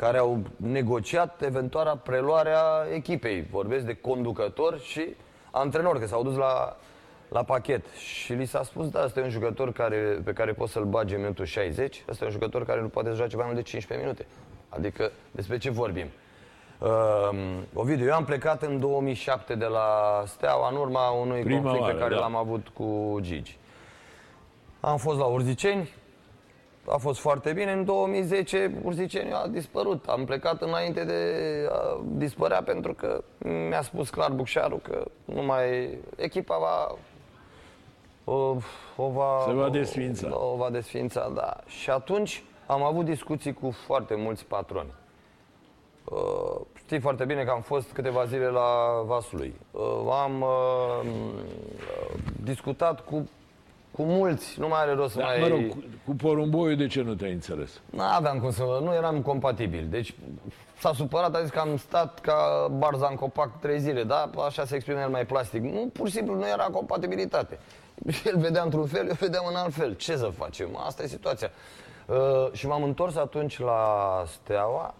care 0.00 0.18
au 0.18 0.38
negociat 0.56 1.42
eventuala 1.42 1.96
preluare 1.96 2.52
a 2.52 2.94
echipei. 2.94 3.46
Vorbesc 3.50 3.84
de 3.84 3.94
conducător 3.94 4.78
și 4.78 5.14
antrenor, 5.50 5.98
că 5.98 6.06
s-au 6.06 6.22
dus 6.22 6.36
la, 6.36 6.76
la 7.28 7.42
pachet. 7.42 7.86
Și 7.86 8.32
li 8.32 8.44
s-a 8.44 8.62
spus, 8.62 8.88
da, 8.88 9.04
ăsta 9.04 9.20
e 9.20 9.22
un 9.22 9.30
jucător 9.30 9.72
care, 9.72 10.20
pe 10.24 10.32
care 10.32 10.52
poți 10.52 10.72
să-l 10.72 10.84
bagi 10.84 11.14
în 11.14 11.20
minutul 11.20 11.44
60, 11.44 12.04
ăsta 12.08 12.24
e 12.24 12.26
un 12.26 12.32
jucător 12.32 12.64
care 12.64 12.80
nu 12.80 12.88
poate 12.88 13.08
să 13.08 13.14
joace 13.14 13.36
mai 13.36 13.44
mult 13.44 13.56
de 13.56 13.62
15 13.62 14.06
minute. 14.06 14.26
Adică, 14.68 15.10
despre 15.30 15.58
ce 15.58 15.70
vorbim? 15.70 16.06
Uh, 16.78 17.58
Ovidiu, 17.74 18.06
eu 18.06 18.14
am 18.14 18.24
plecat 18.24 18.62
în 18.62 18.80
2007 18.80 19.54
de 19.54 19.66
la 19.66 20.22
Steaua 20.26 20.68
în 20.70 20.76
urma 20.76 21.10
unui 21.10 21.42
Prima 21.42 21.60
conflict 21.60 21.82
oară, 21.82 21.94
pe 21.94 22.00
care 22.00 22.14
da. 22.14 22.20
l-am 22.20 22.36
avut 22.36 22.68
cu 22.68 23.18
Gigi. 23.20 23.58
Am 24.80 24.96
fost 24.96 25.18
la 25.18 25.24
Urziceni, 25.24 25.90
a 26.88 26.96
fost 26.96 27.20
foarte 27.20 27.52
bine. 27.52 27.72
În 27.72 27.84
2010 27.84 28.80
Urziceni 28.82 29.32
a 29.32 29.46
dispărut. 29.46 30.04
Am 30.06 30.24
plecat 30.24 30.62
înainte 30.62 31.04
de 31.04 31.22
a 31.70 32.00
dispărea 32.04 32.62
pentru 32.62 32.94
că 32.94 33.24
mi-a 33.68 33.82
spus 33.82 34.10
clar 34.10 34.30
Bucșaru 34.30 34.76
că 34.76 35.04
nu 35.24 35.42
mai 35.42 35.98
echipa 36.16 36.58
va 36.58 36.96
o, 38.24 38.56
o 38.96 39.08
va, 39.10 39.42
Se 39.46 39.52
va 39.52 39.68
desființa. 39.68 40.28
O, 40.32 40.52
o 40.52 40.56
va 40.56 40.70
desființa, 40.70 41.30
da. 41.34 41.56
Și 41.66 41.90
atunci 41.90 42.42
am 42.66 42.82
avut 42.82 43.04
discuții 43.04 43.52
cu 43.52 43.70
foarte 43.70 44.14
mulți 44.14 44.44
patroni. 44.44 44.92
Uh, 46.04 46.60
știi 46.74 47.00
foarte 47.00 47.24
bine 47.24 47.44
că 47.44 47.50
am 47.50 47.60
fost 47.60 47.92
câteva 47.92 48.24
zile 48.24 48.46
la 48.46 49.02
Vaslui. 49.06 49.54
Uh, 49.70 49.80
am 50.22 50.40
uh, 50.40 50.48
uh, 51.04 52.20
discutat 52.42 53.04
cu, 53.04 53.28
cu 54.00 54.06
mulți, 54.06 54.60
nu 54.60 54.68
mai 54.68 54.80
are 54.80 54.92
rost 54.92 55.12
să 55.12 55.18
Da, 55.18 55.24
mai... 55.24 55.38
mă 55.40 55.48
rog, 55.48 55.68
cu, 55.68 55.84
cu 56.04 56.14
porumboiul 56.14 56.76
de 56.76 56.86
ce 56.86 57.02
nu 57.02 57.14
te-ai 57.14 57.32
înțeles? 57.32 57.80
Nu 57.90 58.02
aveam 58.02 58.38
cum 58.38 58.50
să... 58.50 58.62
Nu 58.82 58.94
eram 58.94 59.22
compatibili. 59.22 59.82
Deci 59.82 60.14
s-a 60.78 60.92
supărat, 60.92 61.34
a 61.34 61.40
zis 61.40 61.50
că 61.50 61.58
am 61.58 61.76
stat 61.76 62.20
ca 62.20 62.68
barza 62.78 63.06
în 63.10 63.16
copac 63.16 63.60
trei 63.60 63.80
zile, 63.80 64.02
da? 64.02 64.30
Așa 64.46 64.64
se 64.64 64.74
exprimă 64.74 65.00
el 65.00 65.08
mai 65.08 65.26
plastic. 65.26 65.62
Nu, 65.62 65.90
pur 65.92 66.08
și 66.08 66.14
simplu 66.14 66.34
nu 66.34 66.48
era 66.48 66.64
compatibilitate. 66.64 67.58
El 68.28 68.38
vedea 68.38 68.62
într-un 68.62 68.86
fel, 68.86 69.06
eu 69.08 69.16
vedeam 69.18 69.44
în 69.48 69.56
alt 69.56 69.74
fel. 69.74 69.94
Ce 69.94 70.16
să 70.16 70.30
facem? 70.36 70.68
Asta 70.86 71.02
e 71.02 71.06
situația. 71.06 71.50
Uh, 72.06 72.52
și 72.52 72.66
m-am 72.66 72.82
întors 72.82 73.16
atunci 73.16 73.58
la 73.58 74.22
Steaua, 74.26 74.94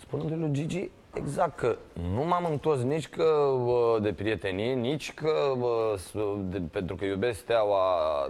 spunându-i 0.00 0.36
lui 0.36 0.52
Gigi 0.52 0.90
exact 1.14 1.58
că 1.58 1.76
nu 2.14 2.24
m-am 2.24 2.46
întors 2.50 2.80
nici 2.82 3.08
că 3.08 3.22
uh, 3.22 4.02
de 4.02 4.12
prietenie, 4.12 4.74
nici 4.74 5.12
că 5.14 5.30
uh, 5.58 5.98
s- 5.98 6.12
de, 6.50 6.60
pentru 6.72 6.96
că 6.96 7.04
iubesc 7.04 7.38
Steaua, 7.38 7.82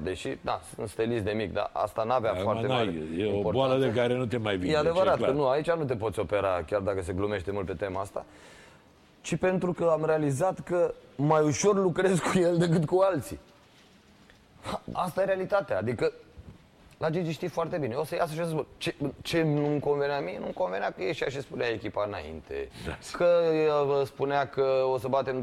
deși, 0.03 0.29
da, 0.41 0.61
sunt 0.75 0.88
stelist 0.88 1.25
de 1.25 1.31
mic, 1.31 1.53
dar 1.53 1.71
asta 1.73 2.03
n-avea 2.03 2.31
Acum 2.31 2.43
foarte 2.43 2.67
mare 2.67 2.85
n-ai, 2.85 2.95
e 3.19 3.23
o 3.25 3.35
importanță. 3.37 3.53
boală 3.53 3.79
de 3.85 3.93
care 3.93 4.14
nu 4.17 4.26
te 4.26 4.37
mai 4.37 4.57
vinde. 4.57 4.75
E 4.75 4.79
adevărat 4.79 5.21
că 5.21 5.31
nu, 5.31 5.47
aici 5.49 5.71
nu 5.71 5.85
te 5.85 5.97
poți 5.97 6.19
opera, 6.19 6.62
chiar 6.67 6.81
dacă 6.81 7.03
se 7.03 7.12
glumește 7.12 7.50
mult 7.50 7.67
pe 7.67 7.73
tema 7.75 8.00
asta, 8.00 8.25
ci 9.21 9.37
pentru 9.37 9.73
că 9.73 9.85
am 9.93 10.05
realizat 10.05 10.61
că 10.61 10.95
mai 11.17 11.43
ușor 11.43 11.75
lucrez 11.76 12.19
cu 12.19 12.38
el 12.38 12.57
decât 12.59 12.87
cu 12.87 12.99
alții. 13.11 13.38
Ha, 14.62 14.81
Asta 14.93 15.23
e 15.23 15.25
realitatea, 15.25 15.79
adică 15.79 16.12
la 16.99 17.11
Gigi 17.11 17.31
știi 17.31 17.49
foarte 17.49 17.79
bine. 17.79 17.95
O 17.95 18.05
să 18.05 18.15
iasă 18.15 18.35
și 18.35 18.41
o 18.41 18.43
să 18.45 18.49
spun 18.51 18.67
ce, 18.77 18.95
ce 19.23 19.43
nu-mi 19.43 19.81
convenea 19.81 20.21
mie, 20.21 20.37
nu-mi 20.41 20.53
convenea 20.53 20.91
că 20.91 21.03
ieșea 21.03 21.29
și 21.29 21.41
spunea 21.41 21.69
echipa 21.69 22.05
înainte. 22.07 22.69
Da. 22.87 22.99
Că 23.13 23.27
uh, 23.99 24.07
spunea 24.07 24.49
că 24.49 24.83
o 24.93 24.99
să 24.99 25.09
batem 25.09 25.41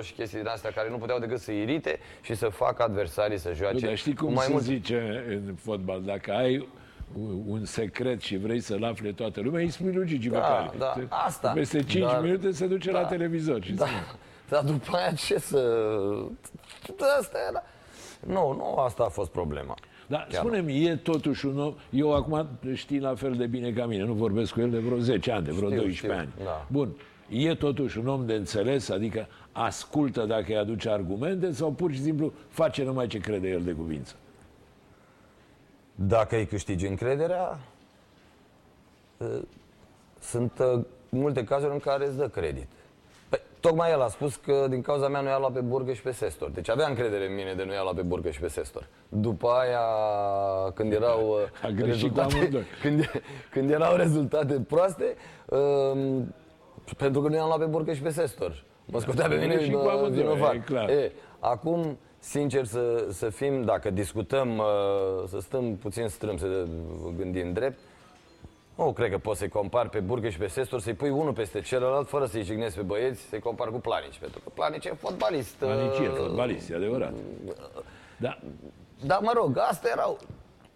27-0 0.00 0.02
și 0.02 0.12
chestii 0.12 0.38
din 0.38 0.46
astea 0.46 0.70
care 0.70 0.90
nu 0.90 0.96
puteau 0.96 1.18
decât 1.18 1.40
să 1.40 1.52
irite 1.52 1.98
și 2.20 2.34
să 2.34 2.48
facă 2.48 2.82
adversarii 2.82 3.38
să 3.38 3.52
joace 3.54 3.74
Nu, 3.74 3.80
dar 3.86 3.96
știi 3.96 4.14
cu 4.14 4.24
cum 4.24 4.34
mai 4.34 4.44
se 4.44 4.52
mult. 4.52 4.62
zice 4.64 5.24
în 5.28 5.54
fotbal? 5.54 6.02
Dacă 6.02 6.32
ai 6.32 6.68
un 7.46 7.64
secret 7.64 8.20
și 8.20 8.36
vrei 8.36 8.60
să-l 8.60 8.84
afle 8.84 9.12
toată 9.12 9.40
lumea, 9.40 9.60
îi 9.60 9.70
spui 9.70 9.92
lui 9.92 10.06
Gigi 10.06 10.28
Da, 10.28 10.38
Becali. 10.38 10.78
da, 10.78 10.86
Te- 10.96 11.06
asta. 11.08 11.50
Peste 11.52 11.82
5 11.84 12.04
Dar- 12.04 12.20
minute 12.22 12.50
se 12.50 12.66
duce 12.66 12.90
la 12.90 13.00
da, 13.02 13.06
televizor 13.08 13.62
și 13.62 13.72
Da, 13.72 13.84
spune. 13.86 14.04
dar 14.48 14.62
după 14.64 14.96
aia 14.96 15.12
ce 15.12 15.38
să... 15.38 15.86
Asta 17.20 17.38
era... 17.48 17.62
Nu, 18.26 18.52
nu 18.52 18.74
asta 18.78 19.02
a 19.04 19.08
fost 19.08 19.30
problema. 19.30 19.74
Dar 20.08 20.26
Chiar 20.30 20.40
spune-mi, 20.40 20.86
e 20.86 20.96
totuși 20.96 21.46
un 21.46 21.58
om... 21.58 21.74
Eu 21.90 22.14
acum 22.14 22.48
știi 22.74 22.98
la 22.98 23.14
fel 23.14 23.34
de 23.34 23.46
bine 23.46 23.72
ca 23.72 23.86
mine, 23.86 24.02
nu 24.02 24.12
vorbesc 24.12 24.52
cu 24.52 24.60
el 24.60 24.70
de 24.70 24.78
vreo 24.78 24.98
10 24.98 25.32
ani, 25.32 25.44
de 25.44 25.50
vreo 25.50 25.68
Știu, 25.68 25.80
12 25.80 26.06
știu, 26.06 26.12
ani. 26.12 26.44
da. 26.44 26.66
Bun, 26.70 26.88
e 27.28 27.54
totuși 27.54 27.98
un 27.98 28.06
om 28.06 28.26
de 28.26 28.34
înțeles, 28.34 28.88
adică 28.88 29.28
ascultă 29.52 30.24
dacă 30.24 30.44
îi 30.48 30.56
aduce 30.56 30.90
argumente 30.90 31.52
sau 31.52 31.72
pur 31.72 31.92
și 31.92 32.02
simplu 32.02 32.32
face 32.48 32.84
numai 32.84 33.06
ce 33.06 33.18
crede 33.18 33.48
el 33.48 33.62
de 33.62 33.72
cuvință? 33.72 34.14
Dacă 35.94 36.36
îi 36.36 36.46
câștigi 36.46 36.86
încrederea, 36.86 37.58
uh, 39.16 39.40
sunt 40.20 40.52
uh, 40.58 40.84
multe 41.08 41.44
cazuri 41.44 41.72
în 41.72 41.78
care 41.78 42.06
îți 42.06 42.16
dă 42.16 42.28
credit. 42.28 42.66
Păi, 43.60 43.70
tocmai 43.70 43.90
el 43.90 44.00
a 44.00 44.08
spus 44.08 44.36
că 44.36 44.66
din 44.68 44.80
cauza 44.80 45.08
mea 45.08 45.20
nu 45.20 45.28
i-a 45.28 45.38
luat 45.38 45.52
pe 45.52 45.60
Burgă 45.60 45.92
și 45.92 46.02
pe 46.02 46.10
Sestor. 46.10 46.50
Deci 46.50 46.68
avea 46.68 46.88
încredere 46.88 47.26
în 47.26 47.34
mine 47.34 47.54
de 47.54 47.64
nu 47.64 47.72
i-a 47.72 47.82
luat 47.82 47.94
pe 47.94 48.02
Burgă 48.02 48.30
și 48.30 48.40
pe 48.40 48.48
Sestor. 48.48 48.86
După 49.08 49.48
aia, 49.48 49.80
când 50.74 50.92
erau 50.92 51.28
uh, 51.28 51.68
A 51.68 51.68
greșit 51.68 52.14
cu 52.14 52.20
amândoi. 52.20 52.62
când, 52.82 53.10
când 53.50 53.70
erau 53.70 53.96
rezultate 53.96 54.60
proaste, 54.68 55.16
um, 55.46 56.34
pentru 56.96 57.20
că 57.20 57.28
nu 57.28 57.34
i-am 57.34 57.46
luat 57.46 57.58
pe 57.58 57.64
Burgă 57.64 57.92
și 57.92 58.02
pe 58.02 58.10
Sestor. 58.10 58.64
Mă 58.84 59.00
scotea 59.00 59.26
pe 59.26 59.34
A 59.34 59.38
mine 59.38 59.54
greșit 59.54 59.74
cu 59.74 59.84
uh, 59.84 59.90
amândoi, 59.90 60.22
vinovat. 60.22 60.54
e 60.54 60.58
clar. 60.58 60.88
E, 60.88 61.12
acum, 61.38 61.98
sincer 62.18 62.64
să, 62.64 63.06
să 63.10 63.28
fim, 63.28 63.62
dacă 63.62 63.90
discutăm, 63.90 64.58
uh, 64.58 64.64
să 65.26 65.40
stăm 65.40 65.76
puțin 65.76 66.08
strâmb, 66.08 66.38
să 66.38 66.66
gândim 67.16 67.52
drept, 67.52 67.78
nu 68.84 68.92
cred 68.92 69.10
că 69.10 69.18
poți 69.18 69.38
să-i 69.38 69.48
compari 69.48 69.90
pe 69.90 70.00
Burgă 70.00 70.28
și 70.28 70.38
pe 70.38 70.46
Sestor, 70.46 70.80
să-i 70.80 70.94
pui 70.94 71.10
unul 71.10 71.32
peste 71.32 71.60
celălalt, 71.60 72.08
fără 72.08 72.26
să-i 72.26 72.42
jignezi 72.42 72.76
pe 72.76 72.82
băieți, 72.82 73.20
să-i 73.20 73.40
compari 73.40 73.72
cu 73.72 73.78
Planici. 73.78 74.18
Pentru 74.18 74.40
că 74.40 74.50
Planici 74.54 74.84
e 74.84 74.92
fotbalist. 74.94 75.54
Planici 75.54 75.98
e 75.98 76.08
uh, 76.08 76.14
fotbalist, 76.16 76.70
e 76.70 76.74
adevărat. 76.74 77.12
Da, 78.16 78.38
Dar 79.04 79.18
mă 79.22 79.32
rog, 79.34 79.58
asta 79.58 79.88
erau. 79.88 80.18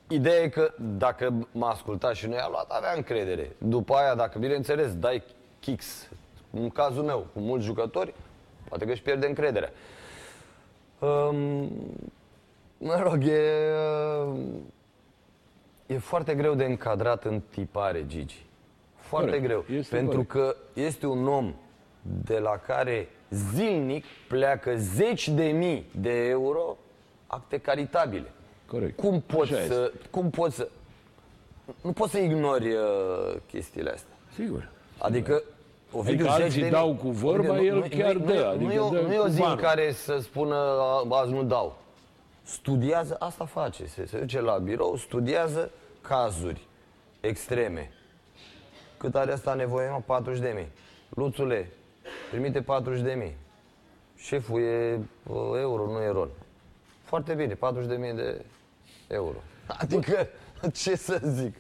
Ideea 0.09 0.42
e 0.42 0.49
că 0.49 0.73
dacă 0.99 1.49
m-a 1.52 1.71
ascultat 1.71 2.14
și 2.14 2.26
nu 2.26 2.35
i-a 2.35 2.49
luat, 2.50 2.71
avea 2.71 2.92
încredere. 2.97 3.56
După 3.59 3.94
aia, 3.94 4.14
dacă 4.14 4.38
bineînțeles 4.38 4.94
dai 4.94 5.23
kicks, 5.61 6.09
în 6.50 6.71
cazul 6.71 7.02
meu, 7.02 7.26
cu 7.32 7.40
mulți 7.40 7.64
jucători, 7.64 8.14
poate 8.68 8.85
că 8.85 8.90
își 8.90 9.02
pierde 9.02 9.26
încrederea. 9.26 9.71
Um, 10.99 11.71
mă 12.78 13.00
rog, 13.02 13.26
e, 13.26 13.40
e 15.92 15.99
foarte 15.99 16.34
greu 16.34 16.54
de 16.54 16.64
încadrat 16.64 17.25
în 17.25 17.40
tipare, 17.50 18.04
Gigi. 18.06 18.44
Foarte 18.96 19.26
Corect. 19.26 19.44
greu. 19.46 19.64
Este 19.78 19.96
pentru 19.96 20.25
corect. 20.25 20.30
că 20.30 20.56
este 20.80 21.06
un 21.06 21.26
om 21.28 21.54
de 22.25 22.38
la 22.38 22.61
care 22.66 23.08
zilnic 23.30 24.04
pleacă 24.28 24.75
zeci 24.76 25.28
de 25.28 25.44
mii 25.44 25.87
de 26.00 26.28
euro 26.28 26.76
acte 27.26 27.58
caritabile. 27.58 28.30
corect. 28.66 28.96
Cum 28.96 29.20
poți 29.20 29.52
Așa 29.54 29.62
să... 29.64 29.92
Cum 30.11 30.30
poți 30.30 30.54
să... 30.56 30.68
Nu 31.82 31.92
poți 31.92 32.11
să 32.11 32.18
ignori 32.18 32.72
uh, 32.72 32.80
chestiile 33.50 33.90
astea. 33.90 34.14
Sigur. 34.34 34.68
Adică 34.99 35.42
Ovidiu, 35.92 36.25
Adică 36.25 36.34
zeci 36.37 36.42
alții 36.44 36.62
de 36.62 36.68
dau 36.68 36.88
mii. 36.88 36.99
cu 36.99 37.08
vorba, 37.11 37.50
Ovidiu, 37.52 37.76
el 37.76 37.88
chiar 37.88 38.14
nu, 38.14 38.25
dă, 38.25 38.32
Nu, 38.32 38.46
adică 38.49 38.64
nu, 38.64 38.72
e 38.72 38.78
o- 38.78 38.88
dă 38.88 39.00
nu 39.00 39.12
e 39.12 39.18
o 39.18 39.22
cu 39.22 39.28
zi 39.28 39.40
în 39.40 39.42
banul. 39.46 39.61
care 39.62 39.92
să 39.92 40.18
spună 40.18 40.54
"A, 40.54 41.06
azi 41.11 41.32
nu 41.32 41.42
dau. 41.42 41.76
Studiază, 42.42 43.16
asta 43.18 43.44
face. 43.44 43.87
Se, 43.87 44.06
se 44.06 44.18
duce 44.18 44.40
la 44.40 44.58
birou, 44.58 44.96
studiază 44.96 45.70
cazuri 46.02 46.61
extreme. 47.21 47.90
Cât 48.97 49.14
are 49.14 49.32
asta 49.32 49.54
nevoie? 49.54 49.88
Mă, 49.90 50.02
40 50.06 50.40
de 50.40 50.52
mii. 50.54 50.68
Luțule, 51.09 51.71
trimite 52.30 52.61
40 52.62 53.00
de 53.02 53.12
mii. 53.18 53.37
Șeful 54.16 54.61
e 54.61 54.99
uh, 55.26 55.37
euro, 55.61 55.87
nu 55.87 56.02
e 56.02 56.09
ron. 56.09 56.28
Foarte 57.02 57.35
bine, 57.35 57.54
40 57.54 57.88
de 57.88 57.97
mii 57.97 58.12
de 58.12 58.44
euro. 59.09 59.37
Adică, 59.66 60.28
ce 60.73 60.97
să 60.97 61.21
zic? 61.25 61.54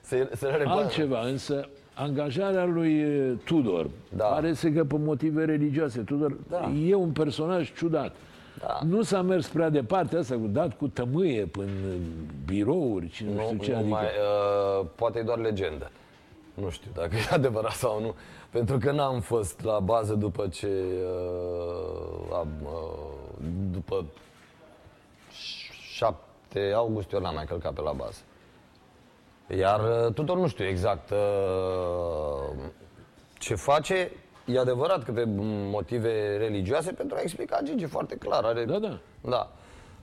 Se, 0.00 0.30
se 0.36 0.46
repare. 0.46 0.68
Altceva, 0.82 1.20
însă, 1.20 1.68
angajarea 1.94 2.64
lui 2.64 3.00
eh, 3.00 3.32
Tudor 3.44 3.90
Da. 4.16 4.24
pare 4.24 4.54
să 4.54 4.68
că 4.68 4.84
pe 4.84 4.96
motive 4.98 5.44
religioase. 5.44 6.00
Tudor 6.00 6.36
Da. 6.48 6.70
e 6.86 6.94
un 6.94 7.12
personaj 7.12 7.72
ciudat. 7.72 8.14
Da. 8.58 8.78
Nu 8.84 9.02
s-a 9.02 9.22
mers 9.22 9.46
prea 9.48 9.68
departe 9.68 10.16
asta, 10.16 10.34
cu 10.34 10.46
dat 10.46 10.76
cu 10.76 10.88
tămâie 10.88 11.46
până 11.46 11.70
în 11.90 12.02
birouri 12.44 13.10
și 13.10 13.24
nu, 13.24 13.32
Nu, 13.32 13.40
știu 13.42 13.58
ce. 13.58 13.70
nu 13.70 13.76
adică, 13.78 13.94
mai, 13.94 14.04
uh, 14.80 14.86
poate 14.94 15.18
e 15.18 15.22
doar 15.22 15.38
legendă. 15.38 15.90
Nu 16.54 16.70
știu 16.70 16.90
dacă 16.94 17.16
e 17.16 17.34
adevărat 17.34 17.72
sau 17.72 18.00
nu. 18.00 18.14
Pentru 18.50 18.78
că 18.78 18.92
n-am 18.92 19.20
fost 19.20 19.62
la 19.62 19.78
bază 19.80 20.14
după 20.14 20.48
ce... 20.48 20.68
Uh, 21.02 22.34
am, 22.34 22.48
uh, 22.62 23.46
după 23.72 24.04
7 25.30 26.72
august 26.74 27.12
eu 27.12 27.20
n-am 27.20 27.34
mai 27.34 27.44
călcat 27.44 27.72
pe 27.72 27.80
la 27.80 27.92
bază. 27.92 28.20
Iar 29.58 29.80
uh, 30.06 30.12
Tudor 30.14 30.36
nu 30.36 30.48
știu 30.48 30.64
exact 30.64 31.10
uh, 31.10 32.54
ce 33.38 33.54
face. 33.54 34.10
E 34.52 34.58
adevărat 34.58 35.04
că 35.04 35.12
pe 35.12 35.24
motive 35.70 36.36
religioase, 36.36 36.92
pentru 36.92 37.16
a 37.16 37.20
explica 37.20 37.60
Gigi 37.64 37.84
foarte 37.84 38.16
clar. 38.16 38.44
Are, 38.44 38.64
Da, 38.64 38.78
da. 38.78 38.98
Da. 39.20 39.50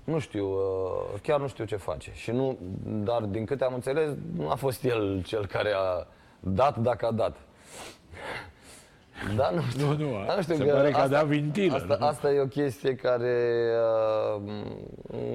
Nu 0.04 0.20
știu, 0.20 0.46
uh, 0.48 1.20
chiar 1.22 1.40
nu 1.40 1.48
știu 1.48 1.66
ce 1.66 1.76
face. 1.76 2.12
Și 2.14 2.32
nu, 2.32 2.58
dar 2.84 3.22
din 3.22 3.46
câte 3.46 3.64
am 3.64 3.74
înțeles, 3.74 4.10
nu 4.38 4.50
a 4.50 4.56
fost 4.56 4.84
el 4.84 5.24
cel 5.24 5.46
care 5.46 5.72
a 5.76 6.08
dat 6.40 6.78
dacă 6.78 7.06
a 7.06 7.12
dat. 7.12 7.38
Da, 9.36 9.50
nu 9.50 9.62
știu. 9.62 9.86
Nu, 9.86 9.96
nu, 9.98 10.26
Da, 10.26 10.42
se 10.42 10.64
pare 10.64 10.92
că 10.92 10.98
a 10.98 11.08
dat 11.08 11.26
vintilă, 11.26 11.76
Asta, 11.76 11.98
nu? 12.00 12.06
asta 12.06 12.32
e 12.32 12.40
o 12.40 12.46
chestie 12.46 12.96
care 12.96 13.66
uh, 14.36 14.42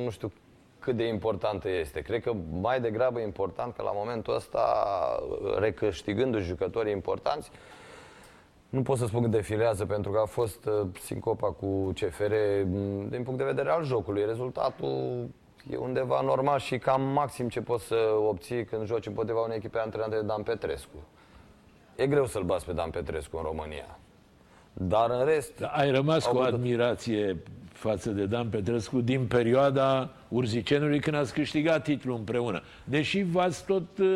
nu 0.05 0.11
știu 0.11 0.33
cât 0.79 0.97
de 0.97 1.07
importantă 1.07 1.69
este. 1.69 2.01
Cred 2.01 2.23
că 2.23 2.33
mai 2.61 2.81
degrabă 2.81 3.21
e 3.21 3.25
important 3.25 3.75
că 3.75 3.83
la 3.83 3.91
momentul 3.95 4.35
ăsta, 4.35 4.63
recâștigându-și 5.59 6.47
jucătorii 6.47 6.93
importanți, 6.93 7.51
nu 8.71 8.83
pot 8.83 8.99
să 8.99 9.07
spun 9.07 9.23
că 9.23 9.29
defilează 9.29 9.87
pentru 9.87 10.11
că 10.11 10.19
a 10.23 10.27
fost 10.27 10.65
uh, 10.65 10.87
sincopa 11.01 11.53
cu 11.53 11.93
CFR 11.95 12.33
m, 12.65 13.09
din 13.09 13.23
punct 13.23 13.39
de 13.39 13.45
vedere 13.45 13.71
al 13.71 13.85
jocului. 13.85 14.25
Rezultatul 14.25 15.29
e 15.71 15.77
undeva 15.77 16.21
normal 16.21 16.59
și 16.59 16.79
cam 16.79 17.03
maxim 17.03 17.49
ce 17.49 17.61
poți 17.61 17.85
să 17.85 17.97
obții 18.29 18.65
când 18.65 18.87
joci 18.87 19.07
împotriva 19.07 19.41
unei 19.41 19.57
echipe 19.57 19.79
antrenate 19.79 20.15
de 20.15 20.23
Dan 20.23 20.43
Petrescu. 20.43 20.97
E 21.97 22.07
greu 22.07 22.27
să-l 22.27 22.43
bați 22.43 22.67
pe 22.67 22.73
Dan 22.73 22.91
Petrescu 22.91 23.37
în 23.37 23.43
România. 23.43 24.00
Dar 24.73 25.11
în 25.11 25.25
rest... 25.25 25.59
Dar 25.59 25.73
ai 25.75 25.91
rămas 25.91 26.27
Au 26.27 26.33
cu 26.33 26.39
putut- 26.39 26.53
admirație 26.55 27.37
față 27.73 28.11
de 28.11 28.25
Dan 28.27 28.49
Petrescu 28.49 29.01
din 29.01 29.27
perioada 29.27 30.09
Urzicenului 30.29 31.01
când 31.01 31.17
ați 31.17 31.33
câștigat 31.33 31.83
titlul 31.83 32.17
împreună. 32.17 32.63
Deși 32.85 33.23
v-ați 33.23 33.65
tot 33.65 33.99
uh, 33.99 34.07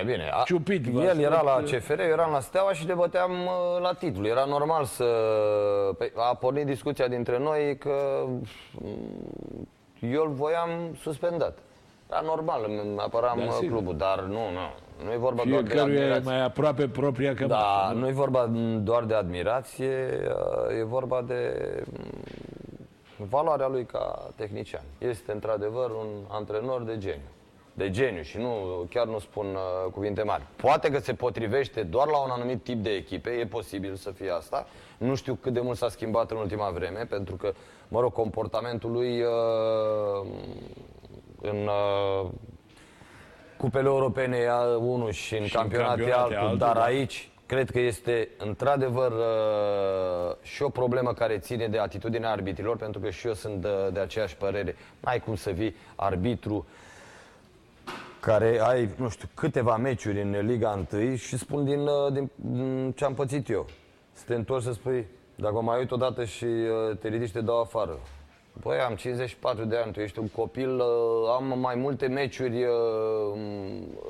E 0.00 0.02
bine, 0.04 0.30
a, 0.32 0.42
ciupit. 0.44 0.84
v-ați 0.86 1.06
el 1.06 1.18
era 1.20 1.36
tot, 1.36 1.44
la 1.44 1.54
uh, 1.56 1.62
CFR, 1.70 1.98
eu 2.00 2.06
eram 2.06 2.32
la 2.32 2.40
Steaua 2.40 2.72
și 2.72 2.86
ne 2.86 2.94
băteam 2.94 3.30
uh, 3.30 3.80
la 3.82 3.92
titlu. 3.92 4.26
Era 4.26 4.44
normal 4.44 4.84
să... 4.84 5.04
Pe, 5.98 6.12
a 6.16 6.34
pornit 6.34 6.66
discuția 6.66 7.08
dintre 7.08 7.38
noi 7.38 7.76
că 7.78 8.24
mm, 8.72 9.68
eu 10.00 10.22
îl 10.22 10.30
voiam 10.32 10.68
suspendat. 11.02 11.58
Era 12.10 12.20
normal, 12.20 12.64
îmi 12.64 12.98
apăram 12.98 13.38
Da, 13.38 13.44
uh, 13.44 13.50
sigur. 13.60 13.76
clubul, 13.76 13.96
dar 13.96 14.20
nu, 14.20 14.32
nu. 14.52 14.68
Nu 15.04 15.12
e 15.12 15.16
vorba 15.16 15.42
doar 15.46 15.62
de 15.62 15.68
Fiecăruia 15.68 15.98
e 15.98 16.02
admirație. 16.02 16.30
mai 16.30 16.44
aproape 16.44 16.88
propria 16.88 17.32
Da, 17.32 17.38
cămașă. 17.46 17.92
nu? 17.94 17.98
nu 18.00 18.08
e 18.08 18.12
vorba 18.12 18.50
doar 18.82 19.04
de 19.04 19.14
admirație, 19.14 20.20
uh, 20.28 20.78
e 20.78 20.84
vorba 20.84 21.22
de 21.22 21.42
mm, 21.92 23.26
valoarea 23.28 23.68
lui 23.68 23.84
ca 23.84 24.30
tehnician. 24.36 24.82
Este 24.98 25.32
într-adevăr 25.32 25.90
un 25.90 26.06
antrenor 26.28 26.82
de 26.82 26.98
geniu. 26.98 27.28
De 27.74 27.90
geniu 27.90 28.22
și 28.22 28.36
nu, 28.38 28.50
chiar 28.90 29.06
nu 29.06 29.18
spun 29.18 29.46
uh, 29.46 29.92
cuvinte 29.92 30.22
mari. 30.22 30.42
Poate 30.56 30.90
că 30.90 30.98
se 30.98 31.12
potrivește 31.14 31.82
doar 31.82 32.06
la 32.06 32.18
un 32.18 32.30
anumit 32.30 32.62
tip 32.62 32.82
de 32.82 32.90
echipe, 32.90 33.30
e 33.30 33.46
posibil 33.46 33.94
să 33.94 34.10
fie 34.10 34.30
asta. 34.30 34.66
Nu 34.98 35.14
știu 35.14 35.34
cât 35.34 35.52
de 35.52 35.60
mult 35.60 35.76
s-a 35.76 35.88
schimbat 35.88 36.30
în 36.30 36.36
ultima 36.36 36.70
vreme, 36.70 37.06
pentru 37.08 37.34
că, 37.36 37.52
mă 37.88 38.00
rog, 38.00 38.12
comportamentul 38.12 38.90
lui 38.92 39.20
uh, 39.20 40.26
în 41.42 41.56
uh, 41.56 42.28
cupele 43.58 43.88
europene 43.88 44.36
e 44.36 44.50
unul 44.76 45.10
și 45.10 45.36
în 45.36 45.44
Și 45.44 45.56
în 45.56 45.60
campionate 45.60 46.02
e 46.02 46.04
campionate 46.04 46.34
altul, 46.34 46.36
altul, 46.36 46.58
dar 46.58 46.74
da. 46.74 46.82
aici 46.82 47.28
cred 47.46 47.70
că 47.70 47.80
este 47.80 48.28
într-adevăr 48.38 49.12
uh, 49.12 50.36
și 50.42 50.62
o 50.62 50.68
problemă 50.68 51.12
care 51.12 51.38
ține 51.38 51.68
de 51.68 51.78
atitudinea 51.78 52.30
arbitrilor, 52.30 52.76
pentru 52.76 53.00
că 53.00 53.10
și 53.10 53.26
eu 53.26 53.34
sunt 53.34 53.60
de, 53.60 53.68
de 53.92 54.00
aceeași 54.00 54.36
părere. 54.36 54.76
N-ai 55.00 55.20
cum 55.20 55.34
să 55.34 55.50
vii 55.50 55.74
arbitru 55.96 56.66
care 58.20 58.60
ai, 58.62 58.88
nu 58.96 59.08
știu, 59.08 59.28
câteva 59.34 59.76
meciuri 59.76 60.22
în 60.22 60.46
Liga 60.46 60.84
1 60.92 61.16
și 61.16 61.38
spun 61.38 61.64
din, 61.64 61.80
uh, 61.80 62.12
din, 62.12 62.30
din 62.34 62.92
ce 62.96 63.04
am 63.04 63.14
pățit 63.14 63.50
eu. 63.50 63.66
Să 64.12 64.22
te 64.26 64.34
întorci 64.34 64.62
să 64.62 64.72
spui, 64.72 65.06
dacă 65.34 65.54
mă 65.54 65.62
mai 65.62 65.78
uit 65.78 65.90
odată 65.90 66.24
și 66.24 66.44
uh, 66.44 66.96
te 66.98 67.08
ridici, 67.08 67.32
te 67.32 67.40
dau 67.40 67.60
afară. 67.60 67.98
Băi, 68.62 68.78
am 68.78 68.94
54 68.94 69.64
de 69.64 69.76
ani, 69.76 69.92
tu 69.92 70.00
ești 70.00 70.18
un 70.18 70.28
copil, 70.28 70.78
uh, 70.78 70.84
am 71.36 71.58
mai 71.58 71.74
multe 71.74 72.06
meciuri 72.06 72.64
uh, 72.64 72.70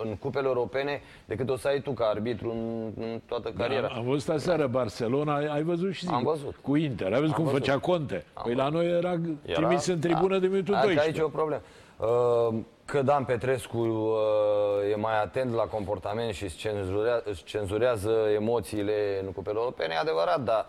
în 0.03 0.17
cupele 0.17 0.47
europene 0.47 1.03
decât 1.25 1.49
o 1.51 1.57
să 1.57 1.69
ai 1.69 1.81
tu 1.81 1.91
ca 1.91 2.05
arbitru 2.05 2.51
în, 2.51 2.93
în 3.01 3.21
toată 3.27 3.53
cariera. 3.57 3.87
Am, 3.87 3.99
am 3.99 4.05
văzut 4.05 4.35
aseară 4.35 4.67
Barcelona, 4.67 5.35
ai, 5.35 5.47
ai 5.47 5.63
văzut 5.63 5.93
și 5.93 6.05
zic, 6.05 6.15
Am 6.15 6.23
văzut. 6.23 6.55
cu 6.63 6.77
Inter. 6.77 7.13
Ai 7.13 7.21
văzut 7.21 7.35
cum 7.35 7.45
văzut. 7.45 7.59
făcea 7.59 7.79
Conte. 7.79 8.25
Păi 8.43 8.55
la 8.55 8.69
noi 8.69 8.97
era, 8.97 9.15
trimis 9.45 9.87
în 9.87 10.01
tribună 10.01 10.39
de 10.39 10.47
minutul 10.47 10.75
da, 10.75 10.81
că 10.81 10.87
12. 10.87 11.01
Aici 11.01 11.19
e 11.19 11.23
o 11.23 11.29
problemă. 11.29 11.63
Uh, 11.97 12.59
Că 12.85 13.03
Dan 13.03 13.25
Petrescu 13.25 13.79
uh, 13.79 14.93
e 14.93 14.97
mai 14.97 15.23
atent 15.23 15.55
la 15.55 15.63
comportament 15.63 16.35
și 16.35 16.45
își 16.45 16.57
cenzurează, 16.57 17.23
își 17.25 17.45
cenzurează 17.45 18.11
emoțiile 18.35 19.21
în 19.25 19.33
cupele 19.33 19.59
europene, 19.59 19.95
e 19.95 19.99
adevărat, 19.99 20.41
dar 20.41 20.67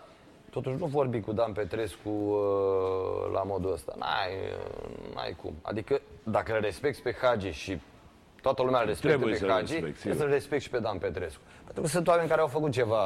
totuși 0.62 0.82
nu 0.82 0.86
vorbi 0.86 1.20
cu 1.20 1.32
Dan 1.32 1.52
Petrescu 1.52 2.10
uh, 2.10 3.32
la 3.34 3.44
modul 3.44 3.72
ăsta. 3.72 3.94
N-ai, 3.98 4.34
uh, 4.34 5.16
n-ai 5.16 5.36
cum. 5.42 5.54
Adică 5.62 6.02
dacă 6.24 6.54
îl 6.56 6.62
respecti 6.62 7.02
pe 7.02 7.16
Hagi 7.22 7.50
și 7.50 7.80
toată 8.42 8.64
lumea 8.64 8.80
îl 8.80 8.86
respectă 8.86 9.18
Trebuie 9.18 9.34
pe 9.34 9.40
să-l 9.40 9.50
Hagi, 9.50 9.62
respecti, 9.62 9.82
trebuie 9.82 10.14
sigur. 10.14 10.18
să-l 10.18 10.30
respecti 10.30 10.64
și 10.64 10.70
pe 10.70 10.80
Dan 10.80 10.98
Petrescu. 10.98 11.42
Pentru 11.64 11.82
că 11.82 11.88
sunt 11.88 12.08
oameni 12.08 12.30
care 12.30 12.42
au 12.42 12.48
făcut 12.48 12.72
ceva 12.72 13.04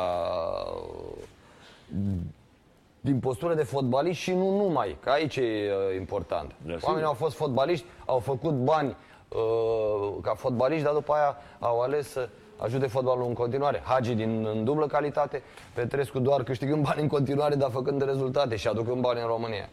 din 3.01 3.19
postură 3.19 3.53
de 3.53 3.63
fotbalist 3.63 4.19
și 4.19 4.33
nu 4.33 4.57
numai, 4.57 4.97
că 4.99 5.09
aici 5.09 5.35
e 5.35 5.41
uh, 5.41 5.95
important. 5.95 6.51
Da, 6.61 6.73
sigur. 6.73 6.87
Oamenii 6.87 7.07
au 7.07 7.13
fost 7.13 7.35
fotbaliști, 7.35 7.85
au 8.05 8.19
făcut 8.19 8.53
bani 8.53 8.95
uh, 9.27 10.13
ca 10.21 10.33
fotbaliști, 10.33 10.83
dar 10.83 10.93
după 10.93 11.13
aia 11.13 11.37
au 11.59 11.81
ales 11.81 12.09
să 12.09 12.29
ajute 12.57 12.87
fotbalul 12.87 13.27
în 13.27 13.33
continuare. 13.33 13.81
Hagi 13.85 14.13
din 14.13 14.45
în 14.45 14.63
dublă 14.63 14.87
calitate, 14.87 15.41
Petrescu 15.73 16.19
doar 16.19 16.43
câștigând 16.43 16.83
bani 16.83 17.01
în 17.01 17.07
continuare, 17.07 17.55
dar 17.55 17.69
făcând 17.69 18.05
rezultate 18.05 18.55
și 18.55 18.67
aducând 18.67 19.01
bani 19.01 19.19
în 19.19 19.27
România. 19.27 19.69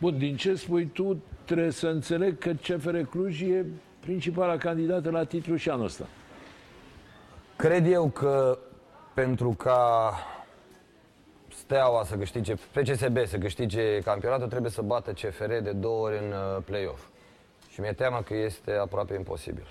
Bun, 0.00 0.18
din 0.18 0.36
ce 0.36 0.54
spui 0.54 0.86
tu, 0.86 1.22
trebuie 1.44 1.70
să 1.70 1.86
înțeleg 1.86 2.38
că 2.38 2.50
CFR 2.50 2.96
Cluj 2.96 3.40
e 3.40 3.66
principala 4.00 4.56
candidată 4.56 5.10
la 5.10 5.24
titlu 5.24 5.56
și 5.56 5.70
anul 5.70 5.84
ăsta. 5.84 6.06
Cred 7.56 7.92
eu 7.92 8.08
că 8.08 8.58
pentru 9.14 9.50
ca 9.50 10.12
Steaua 11.48 12.04
să 12.04 12.16
câștige, 12.16 12.54
PCSB 12.54 13.26
să 13.26 13.38
câștige 13.38 13.98
campionatul, 13.98 14.48
trebuie 14.48 14.70
să 14.70 14.82
bată 14.82 15.10
CFR 15.10 15.52
de 15.62 15.70
două 15.70 16.06
ori 16.06 16.18
în 16.18 16.32
uh, 16.32 16.62
play-off. 16.64 17.04
Și 17.70 17.80
mi-e 17.80 17.92
teamă 17.92 18.22
că 18.24 18.34
este 18.34 18.72
aproape 18.72 19.14
imposibil. 19.14 19.66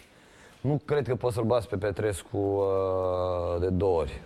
Nu 0.61 0.81
cred 0.85 1.07
că 1.07 1.15
poți 1.15 1.35
să-l 1.35 1.43
bați 1.43 1.67
pe 1.67 1.77
Petrescu 1.77 2.37
uh, 2.37 3.59
de 3.59 3.67
două 3.69 3.99
ori. 3.99 4.21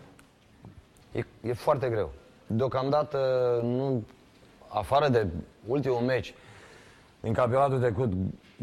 E, 1.11 1.23
e 1.41 1.53
foarte 1.53 1.89
greu. 1.89 2.11
Deocamdată, 2.47 3.19
nu, 3.63 4.03
afară 4.67 5.07
de 5.09 5.27
ultimul 5.67 5.99
meci, 5.99 6.33
din 7.19 7.33
campionatul 7.33 7.79
trecut, 7.79 8.11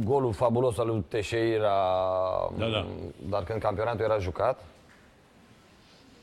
golul 0.05 0.33
fabulos 0.33 0.79
al 0.79 0.87
lui 0.87 1.05
Teixeira, 1.09 1.75
Da, 2.57 2.67
da. 2.69 2.87
dar 3.29 3.45
când 3.45 3.61
campionatul 3.61 4.01
era 4.05 4.19
jucat, 4.19 4.65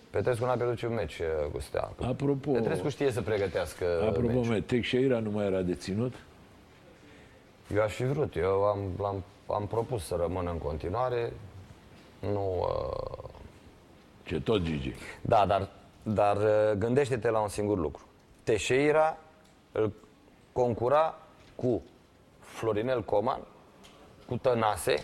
Petrescu 0.10 0.46
n-a 0.46 0.54
pierdut 0.54 0.74
niciun 0.74 0.94
meci 0.94 1.20
uh, 1.20 1.52
cu 1.52 1.60
Steaua. 1.60 1.94
Apropo, 2.08 2.52
Petrescu 2.52 2.90
știe 2.90 3.12
să 3.12 3.22
pregătească 3.22 3.86
apropo 4.08 4.28
meciul. 4.28 4.46
mea, 4.46 4.62
Teixeira 4.62 5.20
nu 5.20 5.30
mai 5.30 5.46
era 5.46 5.62
deținut? 5.62 6.14
Eu 7.76 7.82
aș 7.82 7.94
fi 7.94 8.04
vrut, 8.06 8.36
eu 8.36 8.64
am, 8.64 8.80
am, 9.04 9.24
am 9.48 9.68
propus 9.68 10.06
să 10.06 10.16
rămână 10.16 10.52
în 10.52 10.58
continuare. 10.58 11.34
Nu... 12.20 12.60
Uh... 12.60 13.28
Ce 14.28 14.40
tot 14.42 14.62
Gigi. 14.62 14.94
Da, 15.22 15.46
dar, 15.46 15.70
dar 16.04 16.38
uh, 16.38 16.72
gândește-te 16.78 17.30
la 17.30 17.40
un 17.40 17.48
singur 17.48 17.78
lucru. 17.78 18.04
Teixeira 18.44 19.18
îl 19.72 19.94
concura 20.52 21.16
cu 21.56 21.82
Florinel 22.40 23.04
Coman, 23.04 23.40
cu 24.28 24.38
Tănase 24.38 25.04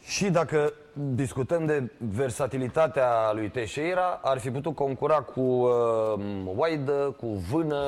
și 0.00 0.30
dacă 0.30 0.72
discutăm 0.92 1.66
de 1.66 1.90
versatilitatea 1.98 3.32
lui 3.32 3.50
Teixeira, 3.50 4.20
ar 4.22 4.38
fi 4.38 4.50
putut 4.50 4.74
concura 4.74 5.20
cu 5.20 5.40
uh, 5.40 6.20
Waidă, 6.56 7.14
cu 7.20 7.26
Vână, 7.26 7.82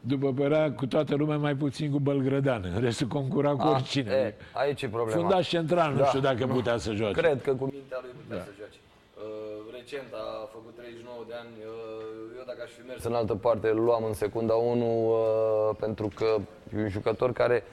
După 0.00 0.32
părea 0.32 0.72
cu 0.72 0.86
toată 0.86 1.14
lumea, 1.14 1.36
mai 1.36 1.54
puțin 1.54 1.90
cu 1.90 1.98
Bălgrădan. 1.98 2.72
În 2.74 2.80
restul 2.80 3.06
concura 3.06 3.50
cu 3.54 3.66
oricine. 3.66 4.10
E, 4.12 4.34
aici 4.52 4.82
e 4.82 4.88
problema. 4.88 5.20
Fundaș 5.20 5.48
central, 5.48 5.92
nu 5.92 5.98
Da. 5.98 6.04
știu 6.04 6.20
dacă 6.20 6.46
putea 6.46 6.76
să 6.76 6.92
joace. 6.92 7.20
Cred 7.20 7.42
că 7.42 7.54
cu 7.54 7.64
mintea 7.72 7.98
lui 8.02 8.10
putea 8.22 8.42
să 8.44 8.50
joace. 8.58 8.78
Uh, 9.16 9.74
recent 9.78 10.12
a 10.12 10.48
făcut 10.52 10.74
39 10.76 11.24
de 11.28 11.34
ani. 11.42 11.48
Uh, 11.58 12.36
eu 12.38 12.42
dacă 12.46 12.60
aș 12.64 12.70
fi 12.70 12.86
mers 12.86 13.04
în 13.04 13.14
altă 13.14 13.34
parte, 13.34 13.68
îl 13.68 13.80
luam 13.80 14.04
în 14.04 14.12
secunda 14.14 14.54
1 14.54 14.84
uh, 14.84 15.76
pentru 15.80 16.10
că 16.14 16.36
e 16.76 16.80
un 16.82 16.88
jucător 16.88 17.32
care 17.32 17.64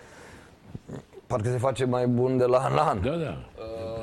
parcă 1.36 1.50
se 1.52 1.58
face 1.58 1.86
mai 1.86 2.08
bun 2.08 2.38
de 2.38 2.46
la 2.46 2.58
an 2.58 2.74
la 2.74 2.82
an. 2.90 3.02
Da, 3.02 3.10
da. 3.10 3.38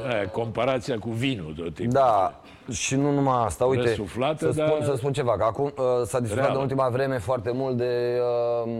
Aia, 0.09 0.29
comparația 0.29 0.99
cu 0.99 1.11
vinul 1.11 1.55
tot 1.57 1.75
timpul. 1.75 1.95
Da, 2.01 2.41
și 2.71 2.97
nu 2.97 3.11
numai 3.13 3.45
asta, 3.45 3.65
uite, 3.65 3.83
Răsuflată, 3.89 4.45
să, 4.45 4.53
spun, 4.53 4.65
dar- 4.79 4.83
să 4.85 4.95
spun 4.97 5.13
ceva, 5.13 5.37
că 5.37 5.45
acum 5.45 5.65
uh, 5.65 5.85
s-a 6.05 6.21
discutat 6.21 6.45
Reală. 6.45 6.59
în 6.59 6.63
ultima 6.65 6.89
vreme 6.89 7.19
foarte 7.19 7.51
mult 7.51 7.77
de 7.77 8.19
uh, 8.65 8.73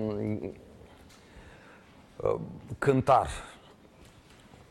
uh, 2.17 2.35
cântar. 2.79 3.27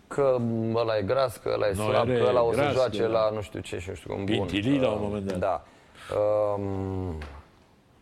Că 0.08 0.38
ăla 0.76 0.98
e 0.98 1.02
gras, 1.02 1.38
că 1.38 1.52
ăla 1.54 1.68
e 1.68 1.74
Nu, 1.76 1.82
slab, 1.84 1.96
are 1.96 2.18
că 2.18 2.26
ăla 2.28 2.42
o 2.42 2.52
să 2.54 2.60
gras, 2.60 2.74
joace 2.74 3.02
da. 3.02 3.08
la 3.08 3.30
nu 3.34 3.42
știu 3.42 3.60
ce 3.60 3.80
și 3.80 3.90
nu 3.90 3.96
știu 3.96 4.14
cum 4.14 4.26
bun. 4.26 4.36
Pintili 4.36 4.80
la 4.80 4.88
un 4.90 4.94
Uh, 4.94 5.00
moment 5.04 5.26
dat. 5.26 5.38
Da. 5.40 5.64
Um, 6.18 7.18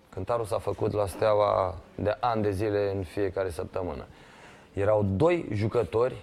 cântarul 0.10 0.46
s-a 0.46 0.58
făcut 0.58 0.94
la 0.94 1.06
Steaua 1.08 1.76
de 1.96 2.18
ani 2.20 2.42
de 2.42 2.52
zile 2.52 2.92
în 2.96 3.04
fiecare 3.04 3.50
săptămână. 3.50 4.06
Erau 4.74 5.06
doi 5.16 5.46
jucători 5.54 6.16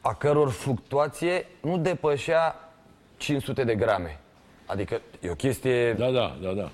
a 0.00 0.14
căror 0.14 0.50
fluctuație 0.50 1.46
nu 1.60 1.78
depășea 1.78 2.70
500 3.16 3.64
de 3.64 3.74
grame. 3.74 4.20
Adică 4.66 5.00
e 5.20 5.30
o 5.30 5.34
chestie 5.34 5.92
Da, 5.92 6.10
da, 6.10 6.36
da, 6.42 6.52
da. 6.52 6.70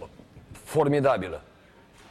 formidabilă. 0.52 1.42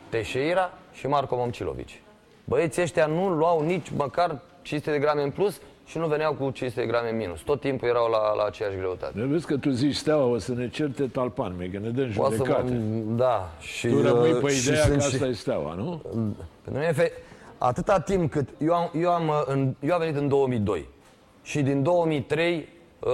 Teixeira 0.09 0.71
și 0.93 1.07
Marco 1.07 1.35
Momcilovici. 1.35 2.01
Băieții 2.43 2.81
ăștia 2.81 3.05
nu 3.05 3.29
luau 3.29 3.61
nici 3.65 3.89
măcar 3.95 4.39
500 4.61 4.91
de 4.91 4.99
grame 4.99 5.21
în 5.23 5.29
plus 5.31 5.59
și 5.85 5.97
nu 5.97 6.07
veneau 6.07 6.33
cu 6.33 6.49
500 6.51 6.81
de 6.81 6.87
grame 6.87 7.09
în 7.09 7.17
minus. 7.17 7.39
Tot 7.41 7.59
timpul 7.59 7.87
erau 7.87 8.09
la, 8.09 8.33
la 8.35 8.43
aceeași 8.43 8.77
greutate. 8.77 9.19
De 9.19 9.25
vezi 9.25 9.45
că 9.45 9.57
tu 9.57 9.69
zici 9.69 9.95
steaua, 9.95 10.25
o 10.25 10.37
să 10.37 10.53
ne 10.53 10.69
certe 10.69 11.07
talpan, 11.07 11.55
mie, 11.57 11.69
că 11.69 11.77
ne 11.79 11.89
dăm 11.89 12.11
Poate 12.15 12.35
să 12.35 12.43
judecate. 12.43 12.71
mă, 12.73 13.15
da. 13.15 13.51
Și, 13.59 13.87
Tu 13.87 14.01
rămâi 14.01 14.31
uh, 14.31 14.41
pe 14.41 14.47
și 14.51 14.67
ideea 14.67 14.81
că 14.81 14.87
sunt 14.87 15.01
asta 15.01 15.25
și- 15.25 15.31
e 15.31 15.33
steaua, 15.33 15.73
nu? 15.73 16.01
Pentru 16.63 16.81
mine, 16.81 16.91
fe... 16.91 17.11
atâta 17.63 17.99
timp 17.99 18.31
cât 18.31 18.49
eu 18.57 18.73
am, 18.73 18.89
eu 18.93 19.11
am, 19.11 19.27
uh, 19.27 19.41
în, 19.45 19.75
eu 19.79 19.93
am 19.93 19.99
venit 19.99 20.15
în 20.15 20.27
2002 20.27 20.87
și 21.43 21.61
din 21.61 21.83
2003 21.83 22.69
uh, 22.99 23.11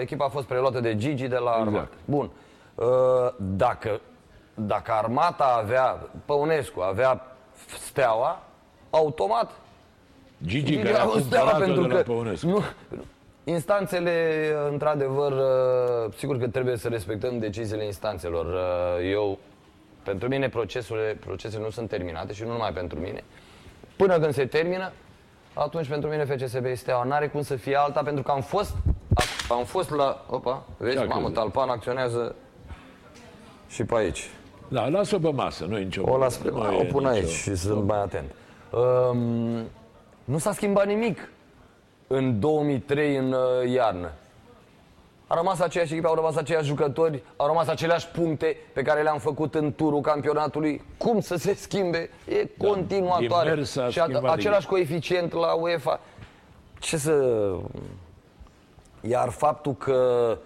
echipa 0.00 0.24
a 0.24 0.28
fost 0.28 0.46
preluată 0.46 0.80
de 0.80 0.96
Gigi 0.96 1.26
de 1.26 1.36
la 1.36 1.50
Armata. 1.50 1.68
Exact. 1.70 1.92
Bun. 2.04 2.30
Uh, 2.74 2.86
dacă, 3.36 4.00
dacă 4.54 4.92
Armata 4.92 5.60
avea, 5.62 6.08
Păunescu 6.24 6.80
avea 6.80 7.36
Steaua, 7.78 8.42
automat 8.90 9.50
Gigi, 10.44 10.64
Gigi 10.64 10.82
care 10.82 10.96
a 10.96 11.02
a 11.02 11.06
fost 11.06 11.24
Steaua 11.24 11.50
cumpărat-o 11.50 11.72
pentru 11.72 11.88
de 11.88 11.94
la 11.94 12.00
că 12.00 12.12
Păunescu. 12.12 12.46
nu, 12.46 12.62
instanțele, 13.44 14.46
într-adevăr, 14.70 15.32
uh, 15.32 16.12
sigur 16.16 16.38
că 16.38 16.48
trebuie 16.48 16.76
să 16.76 16.88
respectăm 16.88 17.38
deciziile 17.38 17.84
instanțelor. 17.84 18.46
Uh, 18.46 19.10
Eu, 19.10 19.38
pentru 20.02 20.28
mine, 20.28 20.48
procesele, 20.48 21.18
procesele 21.20 21.62
nu 21.62 21.70
sunt 21.70 21.88
terminate 21.88 22.32
și 22.32 22.42
nu 22.42 22.52
numai 22.52 22.72
pentru 22.72 22.98
mine. 22.98 23.24
Până 23.98 24.18
când 24.18 24.32
se 24.34 24.46
termină, 24.46 24.92
atunci 25.54 25.88
pentru 25.88 26.08
mine 26.08 26.24
FCSB 26.24 26.64
este 26.64 26.74
Steaua. 26.74 27.04
N-are 27.04 27.28
cum 27.28 27.42
să 27.42 27.56
fie 27.56 27.76
alta, 27.76 28.02
pentru 28.02 28.22
că 28.22 28.30
am 28.30 28.40
fost, 28.40 28.74
am 29.50 29.64
fost 29.64 29.90
la... 29.90 30.24
Opa, 30.30 30.64
vezi, 30.76 30.96
Ce-a 30.96 31.04
mamă, 31.04 31.14
crezut? 31.20 31.34
Talpan 31.34 31.68
acționează 31.68 32.34
și 33.68 33.84
pe 33.84 33.94
aici. 33.94 34.30
Da, 34.68 34.88
lasă-o 34.88 35.18
pe 35.18 35.30
masă, 35.30 35.64
nu 35.64 35.78
e 35.78 35.82
nicio 35.82 36.02
O 36.06 36.16
las 36.16 36.36
pe, 36.36 36.48
nu 36.50 36.76
o 36.78 36.82
e 36.82 36.84
pun 36.84 37.02
nicio- 37.02 37.08
aici 37.14 37.28
și 37.28 37.54
sunt 37.54 37.84
mai 37.84 37.98
atent. 38.02 38.30
Um, 38.70 39.18
nu 40.24 40.38
s-a 40.38 40.52
schimbat 40.52 40.86
nimic 40.86 41.28
în 42.06 42.40
2003 42.40 43.16
în 43.16 43.32
uh, 43.32 43.72
iarnă. 43.72 44.10
A 45.28 45.34
rămas 45.34 45.60
aceeași 45.60 45.92
echipă, 45.92 46.08
au 46.08 46.14
rămas 46.14 46.36
aceiași 46.36 46.66
jucători, 46.66 47.22
au 47.36 47.46
rămas 47.46 47.68
aceleași 47.68 48.06
puncte 48.06 48.56
pe 48.72 48.82
care 48.82 49.02
le-am 49.02 49.18
făcut 49.18 49.54
în 49.54 49.74
turul 49.74 50.00
campionatului. 50.00 50.82
Cum 50.96 51.20
să 51.20 51.36
se 51.36 51.54
schimbe? 51.54 52.10
E 52.28 52.48
continuatoare. 52.58 53.48
din 53.48 53.58
mers 53.58 53.70
s-a 53.70 53.88
și 53.88 53.98
a, 54.00 54.02
schimbat 54.02 54.32
același 54.32 54.66
coeficient 54.66 55.32
la 55.32 55.52
UEFA. 55.52 56.00
Ce 56.78 56.96
să... 56.96 57.54
Iar 59.00 59.28
faptul 59.28 59.74
că 59.74 60.38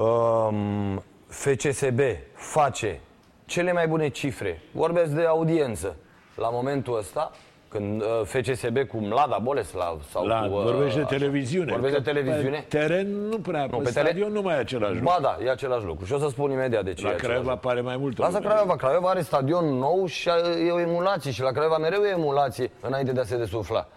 um, 0.00 1.02
FCSB 1.26 2.00
face 2.34 3.00
cele 3.46 3.72
mai 3.72 3.88
bune 3.88 4.08
cifre, 4.08 4.62
vorbesc 4.72 5.10
de 5.10 5.24
audiență, 5.24 5.96
la 6.36 6.48
momentul 6.50 6.98
ăsta, 6.98 7.30
când 7.78 8.02
uh, 8.02 8.06
FCSB 8.24 8.78
cu 8.88 8.96
Mlada 8.96 9.38
Boleslav 9.42 10.02
sau 10.10 10.26
La, 10.26 10.40
cu... 10.48 10.54
uh, 10.56 10.62
vorbește 10.62 10.94
de 10.98 11.00
așa, 11.04 11.08
televiziune. 11.16 11.72
Vorbește 11.72 11.96
Că 11.96 12.02
de 12.02 12.10
televiziune. 12.12 12.64
Pe 12.68 12.76
teren 12.78 13.06
nu 13.28 13.38
prea, 13.38 13.66
pe, 13.70 13.76
pe 13.82 13.90
stadion 13.90 14.14
teren- 14.28 14.32
nu 14.32 14.40
mai 14.42 14.54
e 14.54 14.58
același 14.58 14.92
lucru. 14.92 15.04
Ba 15.04 15.18
da, 15.20 15.38
e 15.44 15.50
același 15.50 15.84
lucru. 15.84 16.04
Și 16.04 16.12
o 16.12 16.18
să 16.18 16.28
spun 16.28 16.50
imediat 16.50 16.84
de 16.84 16.92
ce 16.92 17.02
La 17.04 17.10
e 17.10 17.12
același 17.12 17.26
Craiova 17.32 17.50
lucru. 17.52 17.68
pare 17.68 17.80
mai 17.80 17.96
mult. 17.96 18.18
Lasă 18.18 18.38
Craiova. 18.38 18.76
Craiova 18.76 19.08
are 19.08 19.20
stadion 19.20 19.64
nou 19.64 20.06
și 20.06 20.28
e 20.66 20.70
o 20.70 20.80
emulație. 20.80 21.30
Și 21.30 21.42
la 21.42 21.50
Craiova 21.50 21.76
mereu 21.78 22.02
e 22.02 22.08
emulație 22.10 22.70
înainte 22.80 23.12
de 23.12 23.20
a 23.20 23.24
se 23.24 23.36
desufla. 23.36 23.88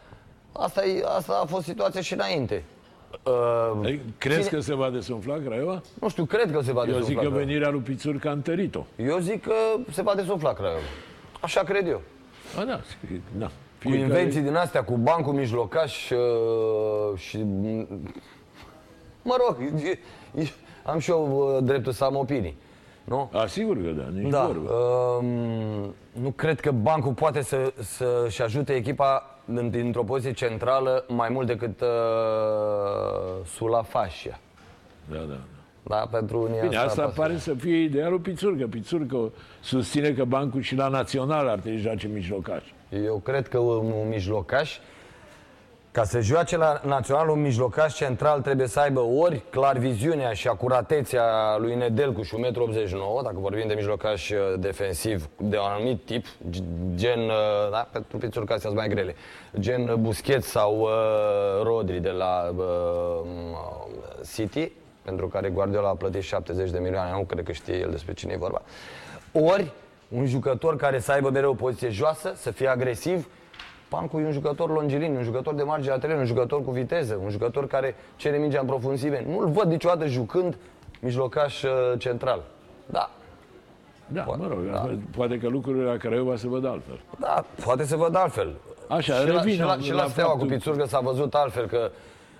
Asta, 0.51 0.85
e, 0.85 1.03
asta 1.17 1.39
a 1.43 1.45
fost 1.45 1.63
situația 1.63 2.01
și 2.01 2.13
înainte. 2.13 2.63
Uh, 3.23 3.93
Crezi 4.17 4.37
cine- 4.47 4.49
că 4.57 4.59
se 4.59 4.75
va 4.75 4.89
desumfla 4.89 5.35
Craiova? 5.45 5.81
Nu 6.01 6.09
știu, 6.09 6.25
cred 6.25 6.51
că 6.51 6.61
se 6.61 6.71
va 6.71 6.79
Eu 6.79 6.85
desufla 6.85 7.05
zic 7.07 7.15
că 7.15 7.19
Craiova. 7.21 7.37
venirea 7.45 7.69
lui 7.69 7.79
Pițurcă 7.79 8.27
a 8.27 8.31
întărit-o. 8.31 8.85
Eu 8.95 9.17
zic 9.17 9.41
că 9.43 9.53
se 9.91 10.01
va 10.01 10.15
desufla 10.15 10.53
Craiova. 10.53 10.79
Așa 11.41 11.61
cred 11.61 11.87
eu. 11.87 12.01
A, 12.59 12.63
da, 12.63 12.79
da. 13.37 13.49
Cu 13.89 13.93
invenții 13.95 14.41
din 14.41 14.55
astea, 14.55 14.83
cu 14.83 14.95
bancul 14.97 15.33
mijlocaș 15.33 16.09
uh, 16.09 17.17
și... 17.17 17.45
Mă 19.21 19.35
rog, 19.47 19.57
e- 19.85 19.99
e- 20.41 20.47
am 20.85 20.99
și 20.99 21.09
eu 21.09 21.53
uh, 21.55 21.63
dreptul 21.63 21.91
să 21.91 22.03
am 22.03 22.15
opinii. 22.15 22.57
Nu? 23.03 23.29
A, 23.33 23.45
sigur 23.45 23.75
că 23.83 23.89
da, 23.89 24.03
nici 24.13 24.31
Da. 24.31 24.45
vorbă. 24.45 24.71
Um, 24.73 25.93
nu 26.21 26.29
cred 26.35 26.59
că 26.59 26.71
bancul 26.71 27.13
poate 27.13 27.41
să, 27.41 27.73
să-și 27.79 28.41
ajute 28.41 28.73
echipa 28.73 29.39
din- 29.45 29.69
dintr-o 29.69 30.03
poziție 30.03 30.31
centrală 30.47 31.05
mai 31.07 31.29
mult 31.29 31.47
decât 31.47 31.81
uh, 31.81 31.87
Sula 33.45 33.81
Fascia. 33.81 34.39
Da, 35.11 35.17
da. 35.17 35.37
Da, 35.83 36.07
pentru 36.11 36.41
unii 36.41 36.59
Bine, 36.61 36.75
asta 36.77 37.01
pasă. 37.01 37.13
pare 37.15 37.37
să 37.37 37.53
fie 37.53 37.77
idealul 37.77 38.19
Pițurcă. 38.19 38.67
Pițurcă 38.67 39.31
susține 39.61 40.11
că 40.11 40.23
bancul 40.23 40.61
și 40.61 40.75
la 40.75 40.87
național 40.87 41.47
ar 41.47 41.59
trebui 41.59 41.77
să 41.81 41.87
joace 41.87 42.07
mijlocaș. 42.07 42.63
Eu 42.89 43.21
cred 43.23 43.47
că 43.47 43.57
un, 43.57 43.91
un 43.91 44.07
mijlocaș, 44.07 44.79
ca 45.91 46.03
să 46.03 46.19
joace 46.19 46.57
la 46.57 46.81
național, 46.85 47.29
un 47.29 47.41
mijlocaș 47.41 47.95
central 47.95 48.41
trebuie 48.41 48.67
să 48.67 48.79
aibă 48.79 48.99
ori 48.99 49.41
clar 49.49 49.77
viziunea 49.77 50.33
și 50.33 50.47
acuratețea 50.47 51.57
lui 51.57 51.75
Nedelcu 51.75 52.21
și 52.21 52.35
1,89 52.35 52.39
m, 52.91 53.23
dacă 53.23 53.35
vorbim 53.39 53.67
de 53.67 53.73
mijlocaș 53.73 54.29
uh, 54.29 54.37
defensiv 54.59 55.29
de 55.37 55.57
un 55.57 55.63
anumit 55.65 56.05
tip, 56.05 56.25
g- 56.25 56.95
gen, 56.95 57.19
uh, 57.19 57.69
da, 57.71 57.87
pentru 57.91 58.17
pițuri 58.17 58.45
că 58.45 58.53
astea 58.53 58.69
sunt 58.69 58.81
mai 58.81 58.89
grele, 58.89 59.15
gen 59.59 59.95
Busquets 59.99 60.47
sau 60.47 60.79
uh, 60.79 60.89
Rodri 61.63 61.99
de 61.99 62.09
la 62.09 62.53
uh, 62.55 62.65
City, 64.33 64.71
pentru 65.01 65.27
care 65.27 65.49
Guardiola 65.49 65.89
a 65.89 65.93
plătit 65.95 66.21
70 66.21 66.69
de 66.69 66.79
milioane, 66.79 67.11
nu 67.11 67.23
cred 67.23 67.45
că 67.45 67.51
știe 67.51 67.75
el 67.75 67.89
despre 67.91 68.13
cine 68.13 68.33
e 68.33 68.37
vorba. 68.37 68.61
Ori 69.31 69.71
un 70.09 70.25
jucător 70.25 70.75
care 70.75 70.99
să 70.99 71.11
aibă 71.11 71.29
mereu 71.29 71.49
o 71.51 71.53
poziție 71.53 71.89
joasă, 71.89 72.31
să 72.35 72.51
fie 72.51 72.67
agresiv. 72.67 73.27
Pancu 73.89 74.19
e 74.19 74.25
un 74.25 74.31
jucător 74.31 74.69
longilin, 74.69 75.15
un 75.15 75.23
jucător 75.23 75.53
de 75.53 75.63
margine 75.63 75.93
a 75.93 75.97
teren, 75.97 76.17
un 76.17 76.25
jucător 76.25 76.63
cu 76.63 76.71
viteză, 76.71 77.19
un 77.23 77.29
jucător 77.29 77.67
care 77.67 77.95
cere 78.15 78.37
mingea 78.37 78.59
în 78.59 78.65
profunzime. 78.65 79.25
Nu-l 79.27 79.47
văd 79.49 79.69
niciodată 79.69 80.05
jucând 80.05 80.57
mijlocaș 81.01 81.63
uh, 81.63 81.69
central. 81.97 82.41
Da, 82.85 83.09
Da, 84.07 84.21
Poate, 84.21 84.41
mă 84.41 84.47
rog, 84.47 84.71
da. 84.71 84.89
poate 85.15 85.37
că 85.39 85.47
lucrurile 85.47 85.83
la 85.83 85.97
Craiova 85.97 86.35
se 86.35 86.47
văd 86.47 86.65
altfel. 86.65 86.99
da, 87.19 87.45
poate 87.63 87.83
să 87.85 87.95
văd 87.95 88.15
altfel. 88.15 88.55
Așa, 88.87 89.13
și 89.13 89.27
la, 89.27 89.33
revin 89.37 89.53
și 89.53 89.59
la, 89.59 89.65
la- 89.65 89.77
și 89.81 89.91
la 89.91 90.01
la 90.01 90.07
Steaua 90.07 90.31
cu 90.31 90.37
faptul- 90.37 90.55
Pițurcă 90.57 90.85
s-a 90.85 90.99
văzut 90.99 91.33
altfel 91.35 91.65
că 91.67 91.91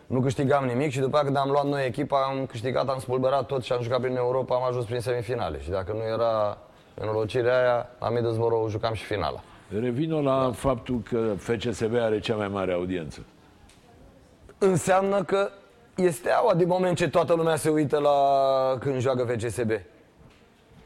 nu 0.07 0.19
câștigam 0.21 0.65
nimic 0.65 0.91
și 0.91 0.99
după 0.99 1.17
aceea 1.17 1.23
când 1.33 1.37
am 1.45 1.49
luat 1.51 1.65
noi 1.65 1.85
echipa, 1.85 2.17
am 2.29 2.45
câștigat, 2.45 2.89
am 2.89 2.99
spulberat 2.99 3.45
tot 3.45 3.63
și 3.63 3.71
am 3.71 3.81
jucat 3.81 3.99
prin 4.01 4.15
Europa, 4.15 4.55
am 4.55 4.63
ajuns 4.63 4.85
prin 4.85 4.99
semifinale. 4.99 5.59
Și 5.61 5.69
dacă 5.69 5.91
nu 5.91 6.01
era 6.13 6.57
înrocirea 6.99 7.57
aia, 7.57 7.89
la 7.99 8.09
Middlesbrough 8.09 8.69
jucam 8.69 8.93
și 8.93 9.03
finala. 9.03 9.43
Revin 9.79 10.23
la 10.23 10.51
faptul 10.55 11.01
că 11.09 11.33
FCSB 11.37 11.95
are 11.95 12.19
cea 12.19 12.35
mai 12.35 12.47
mare 12.47 12.73
audiență. 12.73 13.25
înseamnă 14.57 15.23
că 15.23 15.49
este 15.95 16.29
aua 16.29 16.53
din 16.53 16.67
moment 16.67 16.97
ce 16.97 17.09
toată 17.09 17.33
lumea 17.33 17.55
se 17.55 17.69
uită 17.69 17.97
la 17.99 18.17
când 18.79 18.99
joacă 18.99 19.23
FCSB. 19.23 19.71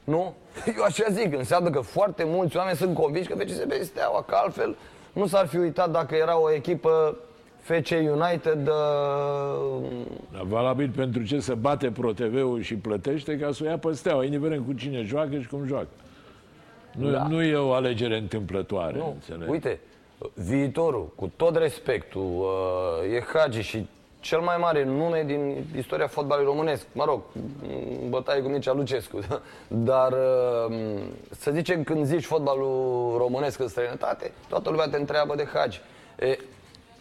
Nu? 0.03 0.33
Eu 0.77 0.83
așa 0.83 1.03
zic, 1.09 1.37
înseamnă 1.37 1.69
că 1.69 1.79
foarte 1.79 2.23
mulți 2.23 2.57
oameni 2.57 2.77
sunt 2.77 2.95
convinși 2.95 3.29
că 3.29 3.35
FCSB 3.35 3.71
este 3.71 4.01
aua, 4.01 4.23
că 4.23 4.35
altfel 4.35 4.77
nu 5.13 5.27
s-ar 5.27 5.47
fi 5.47 5.57
uitat 5.57 5.91
dacă 5.91 6.15
era 6.15 6.39
o 6.39 6.51
echipă 6.51 7.17
FC 7.61 7.89
United 7.89 8.67
uh, 8.67 9.81
Dar 10.31 10.43
valabil 10.43 10.89
pentru 10.95 11.23
ce 11.23 11.39
să 11.39 11.53
bate 11.55 11.91
ProTV-ul 11.91 12.61
și 12.61 12.75
plătește 12.75 13.37
ca 13.37 13.51
să 13.51 13.63
o 13.63 13.67
ia 13.67 13.77
pe 13.77 13.91
steaua, 13.93 14.23
indiferent 14.23 14.65
cu 14.65 14.73
cine 14.73 15.01
joacă 15.03 15.39
și 15.39 15.47
cum 15.47 15.65
joacă. 15.65 15.87
Nu, 16.97 17.11
Da. 17.11 17.27
nu 17.27 17.41
e 17.43 17.55
o 17.55 17.71
alegere 17.73 18.17
întâmplătoare, 18.17 18.97
Nu, 18.97 19.11
înțelegi? 19.13 19.51
uite, 19.51 19.79
viitorul, 20.33 21.11
cu 21.15 21.31
tot 21.35 21.55
respectul, 21.55 22.21
uh, 23.01 23.13
e 23.15 23.23
Hagi 23.33 23.61
și 23.61 23.87
cel 24.19 24.39
mai 24.39 24.55
mare 24.59 24.83
nume 24.85 25.23
din 25.25 25.63
istoria 25.77 26.07
fotbalului 26.07 26.49
românesc. 26.51 26.85
Mă 26.93 27.03
rog, 27.07 27.21
în 28.03 28.09
bătaie 28.09 28.41
cu 28.41 28.47
Mircea 28.49 28.73
Lucescu. 28.73 29.19
Dar 29.67 30.11
uh, 30.11 30.75
să 31.29 31.51
zicem 31.51 31.83
când 31.83 32.05
zici 32.05 32.25
fotbalul 32.25 33.15
românesc 33.17 33.59
în 33.59 33.67
străinătate, 33.67 34.31
toată 34.49 34.69
lumea 34.69 34.87
te 34.87 34.97
întreabă 34.97 35.35
de 35.35 35.47
Hagi. 35.53 35.81
E, 36.19 36.37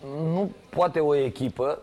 nu 0.06 0.50
poate 0.68 1.00
o 1.00 1.14
echipă 1.14 1.78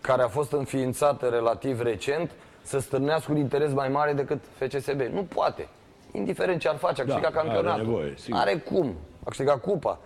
care 0.00 0.22
a 0.22 0.28
fost 0.28 0.52
înființată 0.52 1.26
relativ 1.26 1.80
recent 1.80 2.30
să 2.62 2.78
stârnească 2.78 3.32
un 3.32 3.38
interes 3.38 3.72
mai 3.72 3.88
mare 3.88 4.12
decât 4.12 4.38
FCSB. 4.58 5.00
Nu 5.00 5.22
poate. 5.22 5.68
Indiferent 6.12 6.60
ce 6.60 6.68
ar 6.68 6.76
face, 6.76 7.02
a 7.02 7.04
Da, 7.04 7.12
câștigat 7.12 7.36
are 7.36 7.48
campionatul. 7.48 7.86
nevoie, 7.86 8.14
sigur. 8.16 8.38
Are 8.40 8.56
cum. 8.56 8.94
A 9.22 9.24
câștigat 9.24 9.60
cupa. 9.60 9.98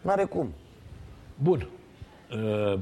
N-are 0.00 0.24
cum. 0.24 0.52
Bun. 1.34 1.68
Uh, 2.30 2.78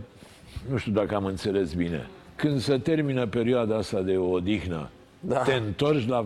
nu 0.68 0.76
știu 0.76 0.92
dacă 0.92 1.14
am 1.14 1.24
înțeles 1.24 1.72
bine. 1.72 2.08
când 2.34 2.60
se 2.60 2.78
termină 2.78 3.26
perioada 3.26 3.76
asta 3.76 4.00
de 4.00 4.16
odihnă, 4.16 4.88
da. 5.20 5.42
te 5.42 5.54
întorci 5.54 6.08
la 6.08 6.24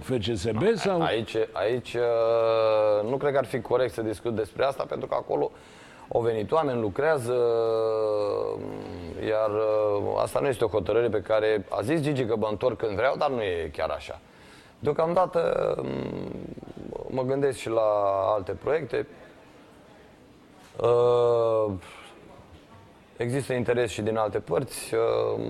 FCSB 0.00 0.62
sau? 0.74 1.02
Aici, 1.02 1.36
aici 1.52 1.94
uh, 1.94 3.10
nu 3.10 3.16
cred 3.16 3.32
că 3.32 3.38
ar 3.38 3.44
fi 3.44 3.60
corect 3.60 3.92
să 3.92 4.02
discut 4.02 4.34
despre 4.34 4.64
asta, 4.64 4.84
pentru 4.88 5.08
că 5.08 5.14
acolo 5.14 5.50
au 6.12 6.20
venit 6.20 6.52
oameni, 6.52 6.80
lucrează, 6.80 7.36
iar 9.28 9.50
uh, 9.50 10.20
asta 10.22 10.40
nu 10.40 10.46
este 10.46 10.64
o 10.64 10.68
hotărâre 10.68 11.08
pe 11.08 11.20
care 11.20 11.66
a 11.68 11.82
zis 11.82 12.00
Gigi 12.00 12.24
că 12.24 12.36
mă 12.36 12.46
întorc 12.50 12.76
când 12.76 12.96
vreau, 12.96 13.16
dar 13.16 13.30
nu 13.30 13.42
e 13.42 13.70
chiar 13.72 13.88
așa. 13.88 14.20
Deocamdată 14.78 15.74
mm, 15.82 16.30
mă 17.08 17.22
gândesc 17.22 17.58
și 17.58 17.68
la 17.68 17.82
alte 18.34 18.52
proiecte. 18.52 19.06
Uh, 20.80 21.72
există 23.16 23.52
interes 23.52 23.90
și 23.90 24.02
din 24.02 24.16
alte 24.16 24.38
părți. 24.38 24.94
Uh, 24.94 25.40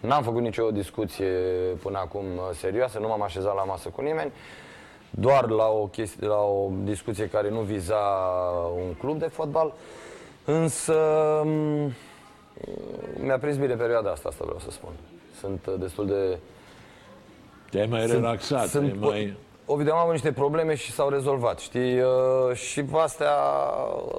n-am 0.00 0.22
făcut 0.22 0.42
nicio 0.42 0.70
discuție 0.70 1.32
până 1.82 1.98
acum 1.98 2.24
serioasă, 2.52 2.98
nu 2.98 3.08
m-am 3.08 3.22
așezat 3.22 3.54
la 3.54 3.64
masă 3.64 3.88
cu 3.88 4.00
nimeni. 4.00 4.32
Doar 5.10 5.48
la 5.48 5.66
o, 5.68 5.86
chestie, 5.86 6.26
la 6.26 6.40
o 6.40 6.70
discuție 6.82 7.28
care 7.28 7.50
nu 7.50 7.60
viza 7.60 8.02
un 8.76 8.94
club 8.94 9.18
de 9.18 9.26
fotbal. 9.26 9.72
Însă 10.44 10.94
mm, 11.44 11.92
mi-a 13.20 13.38
prins 13.38 13.56
bine 13.56 13.74
perioada 13.74 14.10
asta, 14.10 14.28
asta 14.28 14.44
vreau 14.44 14.60
să 14.60 14.70
spun. 14.70 14.92
Sunt 15.40 15.68
destul 15.78 16.06
de 16.06 16.38
te-ai 17.70 17.86
mai 17.86 18.00
sunt, 18.00 18.12
relaxat, 18.12 18.68
sunt, 18.68 19.00
mai... 19.00 19.36
Ovid, 19.66 19.90
am 19.90 19.96
avut 19.96 20.12
niște 20.12 20.32
probleme 20.32 20.74
și 20.74 20.90
s-au 20.90 21.08
rezolvat, 21.08 21.58
știi? 21.58 22.00
Uh, 22.00 22.54
și 22.54 22.84
astea, 22.92 23.34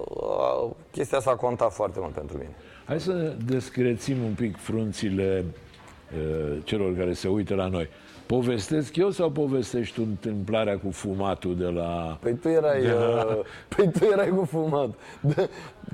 uh, 0.09 0.69
chestia 0.91 1.17
asta 1.17 1.31
a 1.31 1.35
contat 1.35 1.73
foarte 1.73 1.99
mult 1.99 2.13
pentru 2.13 2.37
mine. 2.37 2.55
Hai 2.85 2.99
să 2.99 3.35
descrețim 3.45 4.23
un 4.23 4.33
pic 4.33 4.57
frunțile 4.57 5.45
uh, 5.45 6.57
celor 6.63 6.95
care 6.97 7.13
se 7.13 7.27
uită 7.27 7.55
la 7.55 7.67
noi. 7.67 7.89
Povestesc 8.25 8.95
eu 8.95 9.09
sau 9.09 9.29
povestești 9.29 9.95
tu 9.95 10.01
întâmplarea 10.01 10.77
cu 10.77 10.91
fumatul 10.91 11.55
de 11.57 11.65
la... 11.65 12.17
Păi 12.21 12.33
tu 12.33 12.47
erai, 12.47 12.81
de 12.81 12.91
la... 12.91 13.25
uh, 13.25 13.45
păi 13.75 13.91
tu 13.91 14.05
erai 14.05 14.29
cu 14.29 14.45
fumat. 14.45 14.89
De, 15.21 15.49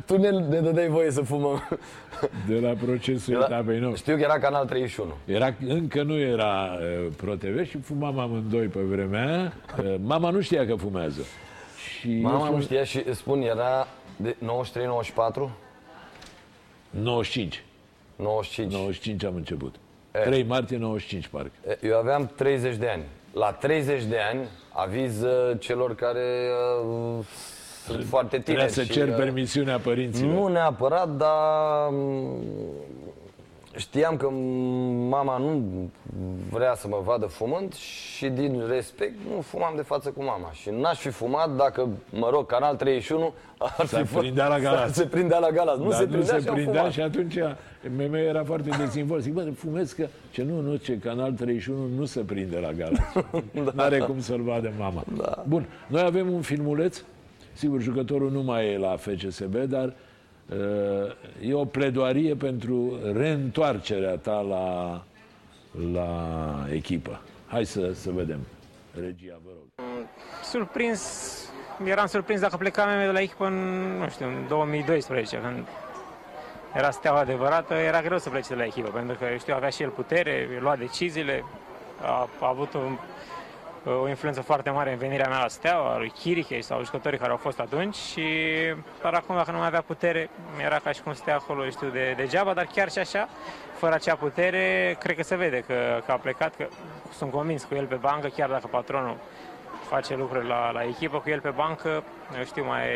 tu 0.05 0.17
ne, 0.17 0.29
ne 0.29 0.59
dădeai 0.59 0.87
voie 0.87 1.11
să 1.11 1.21
fumăm. 1.21 1.67
De 2.47 2.59
la 2.59 2.73
procesul 2.85 3.33
era, 3.33 3.45
etapei 3.45 3.79
nou. 3.79 3.95
Știu 3.95 4.15
că 4.15 4.21
era 4.21 4.39
Canal 4.39 4.65
31. 4.65 5.13
Era, 5.25 5.55
încă 5.67 6.03
nu 6.03 6.19
era 6.19 6.69
uh, 6.73 7.07
ProTV 7.17 7.67
și 7.67 7.77
fumam 7.77 8.19
amândoi 8.19 8.65
pe 8.67 8.79
vremea 8.79 9.27
aia. 9.27 9.53
Uh, 9.83 9.95
mama 10.03 10.29
nu 10.29 10.41
știa 10.41 10.65
că 10.65 10.75
fumează. 10.75 11.21
Și 11.99 12.19
mama 12.21 12.49
nu 12.49 12.61
știa 12.61 12.83
și 12.83 13.13
spun, 13.13 13.41
era 13.41 13.87
de 14.15 14.35
93-94? 14.35 15.49
95. 16.89 17.63
95. 18.15 18.71
95 18.73 19.23
am 19.23 19.35
început. 19.35 19.75
E. 20.11 20.19
3 20.19 20.43
martie 20.43 20.77
95, 20.77 21.27
parcă. 21.27 21.51
Eu 21.81 21.97
aveam 21.97 22.31
30 22.35 22.75
de 22.75 22.87
ani. 22.87 23.03
La 23.33 23.51
30 23.51 24.03
de 24.03 24.17
ani, 24.31 24.47
aviz 24.69 25.21
uh, 25.21 25.59
celor 25.59 25.95
care 25.95 26.49
uh, 27.17 27.25
sunt 27.85 28.05
foarte 28.05 28.39
tineri. 28.39 28.65
Trebuie 28.71 28.85
să 28.85 28.93
cer 28.93 29.07
uh, 29.07 29.15
permisiunea 29.15 29.79
părinților. 29.79 30.33
Nu 30.33 30.47
neapărat, 30.47 31.09
dar 31.09 31.89
mm, 31.89 32.43
știam 33.75 34.17
că 34.17 34.29
mama 35.09 35.37
nu 35.37 35.63
vrea 36.49 36.75
să 36.75 36.87
mă 36.87 37.01
vadă 37.03 37.25
fumând 37.25 37.73
și 37.73 38.27
din 38.27 38.63
respect 38.67 39.15
nu 39.35 39.41
fumam 39.41 39.73
de 39.75 39.81
față 39.81 40.09
cu 40.09 40.23
mama. 40.23 40.51
Și 40.51 40.69
n-aș 40.69 40.99
fi 40.99 41.09
fumat 41.09 41.55
dacă, 41.55 41.87
mă 42.09 42.29
rog, 42.31 42.45
Canal 42.45 42.75
31 42.75 43.33
ar 43.57 43.85
fi 43.85 44.17
prindea 44.17 44.47
la 44.47 44.59
galas. 44.59 44.93
Se 44.93 45.05
prindea 45.05 45.39
la 45.39 45.49
galas. 45.49 45.77
Nu 45.77 45.89
Dar 45.89 45.99
se 45.99 46.05
prindea, 46.05 46.35
nu 46.35 46.41
se 46.41 46.51
prindea 46.51 46.89
și 46.89 47.01
atunci 47.01 47.37
meme 47.97 48.19
era 48.19 48.43
foarte 48.43 48.69
dezinvolt. 48.77 49.21
Zic, 49.21 49.33
bă, 49.33 49.51
fumez 49.55 49.91
că... 49.91 50.07
Ce 50.31 50.43
nu, 50.43 50.61
nu, 50.61 50.75
ce 50.75 50.97
Canal 50.97 51.31
31 51.31 51.87
nu 51.97 52.05
se 52.05 52.19
prinde 52.19 52.57
la 52.57 52.71
galas. 52.71 53.13
da. 53.65 53.71
N-are 53.73 53.97
cum 53.97 54.21
să-l 54.21 54.41
vadă 54.41 54.71
mama. 54.77 55.03
Da. 55.17 55.43
Bun, 55.47 55.65
noi 55.87 56.01
avem 56.01 56.33
un 56.33 56.41
filmuleț. 56.41 57.01
Sigur, 57.53 57.81
jucătorul 57.81 58.31
nu 58.31 58.41
mai 58.41 58.73
e 58.73 58.77
la 58.77 58.95
FCSB, 58.95 59.55
dar 59.55 59.85
Uh, 59.85 60.10
e 61.41 61.53
o 61.53 61.65
pledoarie 61.65 62.35
pentru 62.35 62.99
reîntoarcerea 63.13 64.17
ta 64.17 64.39
la, 64.39 65.01
la 65.93 66.09
echipă. 66.71 67.21
Hai 67.47 67.65
să, 67.65 67.91
să 67.93 68.11
vedem. 68.11 68.39
Regia, 68.93 69.39
vă 69.43 69.49
rog. 69.49 69.87
Surprins, 70.43 71.01
eram 71.85 72.05
surprins 72.05 72.39
dacă 72.39 72.57
plecam 72.57 72.87
de 72.99 73.11
la 73.11 73.19
echipă 73.19 73.45
în, 73.45 73.53
nu 73.97 74.09
știu, 74.09 74.25
în 74.25 74.45
2012, 74.47 75.37
când 75.37 75.67
era 76.73 76.91
steaua 76.91 77.19
adevărată, 77.19 77.73
era 77.73 78.01
greu 78.01 78.17
să 78.17 78.29
plece 78.29 78.47
de 78.47 78.55
la 78.55 78.63
echipă, 78.63 78.89
pentru 78.89 79.17
că, 79.19 79.25
știu, 79.39 79.53
avea 79.55 79.69
și 79.69 79.81
el 79.81 79.89
putere, 79.89 80.47
lua 80.59 80.75
deciziile, 80.75 81.43
a, 82.01 82.29
a 82.39 82.47
avut 82.47 82.73
un 82.73 82.97
o 83.85 84.07
influență 84.07 84.41
foarte 84.41 84.69
mare 84.69 84.91
în 84.91 84.97
venirea 84.97 85.29
mea 85.29 85.39
la 85.39 85.47
Steaua, 85.47 85.97
lui 85.97 86.09
Chiriche 86.09 86.59
sau 86.59 86.83
jucătorii 86.83 87.19
care 87.19 87.31
au 87.31 87.37
fost 87.37 87.59
atunci 87.59 87.95
și 87.95 88.23
dar 89.01 89.13
acum 89.13 89.35
dacă 89.35 89.51
nu 89.51 89.57
mai 89.57 89.67
avea 89.67 89.81
putere, 89.81 90.29
era 90.63 90.79
ca 90.79 90.91
și 90.91 91.01
cum 91.01 91.13
stea 91.13 91.35
acolo, 91.35 91.69
știu, 91.69 91.87
de, 91.87 92.13
degeaba, 92.17 92.53
dar 92.53 92.65
chiar 92.65 92.91
și 92.91 92.99
așa, 92.99 93.29
fără 93.73 93.93
acea 93.93 94.15
putere, 94.15 94.95
cred 94.99 95.15
că 95.15 95.23
se 95.23 95.35
vede 95.35 95.63
că, 95.67 96.01
că 96.05 96.11
a 96.11 96.15
plecat, 96.15 96.55
că 96.55 96.67
sunt 97.11 97.31
convins 97.31 97.63
cu 97.63 97.75
el 97.75 97.85
pe 97.85 97.95
bancă, 97.95 98.27
chiar 98.27 98.49
dacă 98.49 98.67
patronul 98.67 99.17
face 99.89 100.15
lucruri 100.15 100.47
la, 100.47 100.71
la 100.71 100.83
echipă, 100.83 101.17
cu 101.19 101.29
el 101.29 101.39
pe 101.39 101.49
bancă, 101.49 102.03
eu 102.37 102.43
știu, 102.43 102.65
mai, 102.65 102.87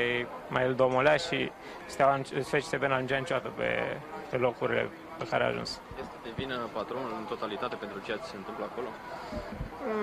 mai 0.48 0.66
îl 0.66 0.74
domolea 0.74 1.16
și 1.16 1.52
Steaua 1.86 2.22
FCSB 2.42 2.84
n 2.84 2.92
ajungea 2.92 3.18
niciodată 3.18 3.52
pe, 3.56 3.98
pe 4.30 4.38
locurile 4.38 4.90
pe 5.18 5.28
care 5.30 5.44
a 5.44 5.48
ajuns. 5.48 5.82
Este 6.00 6.12
de 6.12 6.15
vină 6.36 6.70
patronul 6.74 7.14
în 7.20 7.26
totalitate 7.28 7.76
pentru 7.76 8.00
ceea 8.06 8.18
ce 8.18 8.24
se 8.24 8.36
întâmplă 8.36 8.66
acolo? 8.72 8.88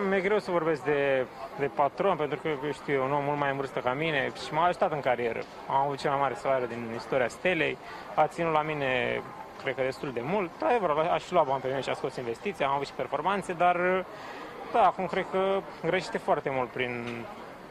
Mi-e 0.09 0.21
greu 0.21 0.38
să 0.38 0.51
vorbesc 0.51 0.83
de, 0.85 1.27
de 1.59 1.71
patron, 1.75 2.16
pentru 2.16 2.38
că, 2.42 2.49
eu 2.49 2.73
știu, 2.73 2.95
e 2.95 2.99
un 2.99 3.12
om 3.12 3.25
mult 3.25 3.38
mai 3.38 3.51
în 3.51 3.57
vârstă 3.57 3.79
ca 3.79 3.92
mine 3.92 4.33
și 4.47 4.53
m-a 4.55 4.64
ajutat 4.64 4.92
în 4.92 5.01
carieră. 5.01 5.40
Am 5.68 5.77
avut 5.77 5.99
cea 5.99 6.11
mai 6.11 6.21
mare 6.21 6.35
salariu 6.35 6.66
din 6.66 6.92
istoria 6.97 7.29
Stelei, 7.29 7.79
a 8.14 8.27
ținut 8.27 8.53
la 8.53 8.62
mine, 8.62 9.23
cred 9.62 9.75
că 9.75 9.83
destul 9.83 10.12
de 10.12 10.23
mult. 10.25 10.51
Da, 10.59 10.79
vreau, 10.81 10.99
aș 10.99 11.31
lua 11.31 11.42
bani 11.42 11.61
pe 11.61 11.66
mine 11.68 11.81
și 11.81 11.88
a 11.88 11.95
scos 11.95 12.16
investiții, 12.16 12.64
am 12.64 12.73
avut 12.73 12.87
și 12.87 12.92
performanțe, 12.92 13.53
dar, 13.53 14.05
da, 14.73 14.83
acum 14.83 15.07
cred 15.07 15.27
că 15.31 15.61
greșește 15.85 16.18
foarte 16.18 16.51
mult 16.51 16.68
prin 16.68 17.25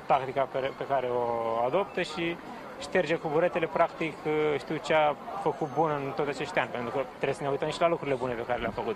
tactica 0.06 0.48
pe, 0.52 0.72
pe 0.78 0.86
care 0.88 1.08
o 1.08 1.64
adoptă 1.66 2.02
și 2.02 2.38
șterge 2.82 3.16
cu 3.16 3.28
buretele, 3.32 3.68
practic, 3.74 4.14
știu 4.58 4.76
ce 4.76 4.94
a 4.94 5.16
făcut 5.42 5.70
bun 5.74 5.90
în 5.90 6.12
toți 6.16 6.30
acești 6.30 6.60
ani, 6.60 6.70
pentru 6.70 6.90
că 6.90 7.00
trebuie 7.10 7.34
să 7.34 7.44
ne 7.44 7.50
uităm 7.50 7.70
și 7.70 7.80
la 7.80 7.88
lucrurile 7.88 8.16
bune 8.16 8.34
pe 8.34 8.46
care 8.48 8.60
le-a 8.60 8.72
făcut. 8.76 8.96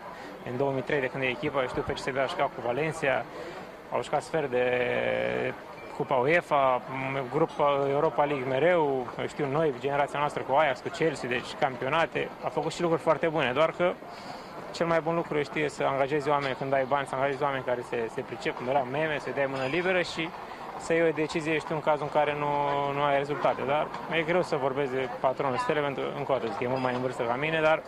În 0.49 0.57
2003, 0.57 0.99
de 0.99 1.07
când 1.07 1.23
e 1.23 1.27
echipă, 1.27 1.65
știu 1.67 1.81
pe 1.81 1.93
ce 1.93 2.19
a 2.19 2.25
jucat 2.25 2.45
cu 2.45 2.61
Valencia, 2.65 3.25
au 3.91 4.03
jucat 4.03 4.23
sfert 4.23 4.49
de 4.49 4.65
Cupa 5.97 6.15
UEFA, 6.15 6.81
grup 7.33 7.49
Europa 7.89 8.23
League 8.23 8.45
mereu, 8.45 9.07
știu 9.27 9.47
noi, 9.51 9.73
generația 9.79 10.19
noastră 10.19 10.43
cu 10.47 10.53
Ajax, 10.53 10.79
cu 10.79 10.89
Chelsea, 10.89 11.29
deci 11.29 11.53
campionate, 11.59 12.29
a 12.43 12.49
făcut 12.49 12.73
și 12.73 12.81
lucruri 12.81 13.01
foarte 13.01 13.27
bune, 13.27 13.51
doar 13.53 13.71
că 13.71 13.93
cel 14.71 14.87
mai 14.87 15.01
bun 15.01 15.15
lucru 15.15 15.41
știe 15.41 15.69
să 15.69 15.83
angajezi 15.83 16.29
oameni 16.29 16.55
când 16.55 16.73
ai 16.73 16.85
bani, 16.87 17.07
să 17.07 17.15
angajezi 17.15 17.43
oameni 17.43 17.63
care 17.63 17.81
se, 17.89 18.09
se 18.13 18.21
pricep, 18.21 18.55
când 18.57 18.69
era 18.69 18.85
meme, 18.91 19.17
să 19.19 19.29
dai 19.35 19.45
mână 19.49 19.65
liberă 19.65 20.01
și 20.01 20.29
să 20.77 20.93
iei 20.93 21.07
o 21.07 21.11
decizie, 21.11 21.57
știu, 21.57 21.75
în 21.75 21.81
cazul 21.81 22.03
în 22.03 22.19
care 22.19 22.35
nu, 22.39 22.51
nu 22.93 23.03
ai 23.03 23.17
rezultate. 23.17 23.61
Dar 23.67 23.88
e 24.11 24.21
greu 24.21 24.41
să 24.41 24.55
vorbesc 24.55 24.91
de 24.91 25.09
patronul 25.19 25.57
Stele, 25.57 25.79
pentru 25.79 26.03
că, 26.03 26.09
încă 26.17 26.31
o 26.31 26.38
dată, 26.38 26.63
e 26.63 26.67
mult 26.67 26.81
mai 26.81 26.93
în 26.93 27.01
vârstă 27.01 27.23
ca 27.23 27.35
mine, 27.35 27.59
dar 27.61 27.81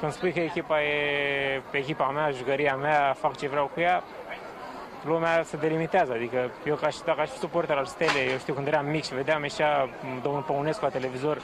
când 0.00 0.12
spui 0.12 0.32
că 0.32 0.40
echipa 0.40 0.82
e 0.82 1.62
echipa 1.70 2.06
mea, 2.06 2.30
jucăria 2.30 2.76
mea, 2.76 3.16
fac 3.18 3.36
ce 3.36 3.48
vreau 3.48 3.70
cu 3.74 3.80
ea, 3.80 4.02
lumea 5.04 5.42
se 5.42 5.56
delimitează. 5.56 6.12
Adică 6.12 6.50
eu 6.64 6.74
ca 6.74 6.88
și, 6.88 7.02
dacă 7.04 7.20
aș 7.20 7.30
fi 7.30 7.38
suporter 7.38 7.76
al 7.76 7.86
Stele, 7.86 8.30
eu 8.30 8.38
știu 8.38 8.54
când 8.54 8.66
eram 8.66 8.86
mic 8.86 9.04
și 9.04 9.14
vedeam 9.14 9.42
ieșea 9.42 9.88
domnul 10.22 10.42
Păunescu 10.42 10.84
la 10.84 10.90
televizor, 10.90 11.40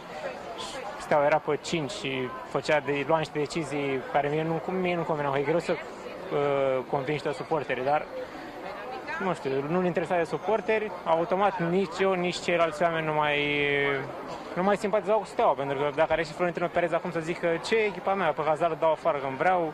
Steaua 0.99 1.25
era 1.25 1.39
pe 1.39 1.59
5 1.63 1.91
și 1.91 2.29
făcea 2.49 2.81
de, 2.81 3.05
lua 3.07 3.19
niște 3.19 3.39
decizii 3.39 4.01
care 4.13 4.29
mie 4.29 4.43
nu, 4.43 4.73
mie 4.73 4.97
nu 4.97 5.03
conveneau. 5.03 5.37
E 5.37 5.43
greu 5.43 5.59
să 5.59 5.73
uh, 5.73 6.85
convingi 6.91 7.23
toți 7.23 7.37
suporterii, 7.37 7.85
dar 7.85 8.07
nu 9.23 9.35
știu, 9.35 9.51
nu-l 9.69 9.85
interesa 9.85 10.17
de 10.17 10.25
suporteri, 10.25 10.91
automat 11.05 11.71
nici 11.71 11.99
eu, 12.01 12.13
nici 12.13 12.41
ceilalți 12.41 12.83
oameni 12.83 13.07
nu 13.07 13.13
mai, 13.13 13.39
nu 14.57 14.63
mai 14.63 14.77
simpatizau 14.77 15.19
cu 15.19 15.25
Steaua, 15.25 15.53
pentru 15.53 15.77
că 15.79 15.91
dacă 15.95 16.13
are 16.13 16.25
și 16.25 16.33
Florentino 16.33 16.67
Perez 16.67 16.93
acum 16.93 17.11
să 17.11 17.21
zică 17.21 17.49
ce 17.67 17.77
e 17.77 17.85
echipa 17.85 18.15
mea, 18.15 18.33
pe 18.33 18.43
Hazard 18.47 18.81
dau 18.81 18.91
afară 18.91 19.19
când 19.19 19.37
vreau, 19.37 19.73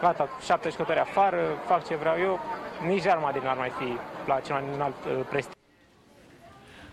gata, 0.00 0.28
șapte 0.44 0.68
jucători 0.68 0.98
afară, 0.98 1.38
fac 1.66 1.86
ce 1.86 1.96
vreau 1.96 2.16
eu, 2.20 2.40
nici 2.86 3.02
Real 3.02 3.18
Madrid 3.18 3.42
n-ar 3.42 3.56
mai 3.56 3.72
fi 3.78 3.98
la 4.26 4.40
cel 4.40 4.54
mai 4.54 4.64
înalt 4.74 4.94
uh, 5.06 5.26
prestig. 5.28 5.52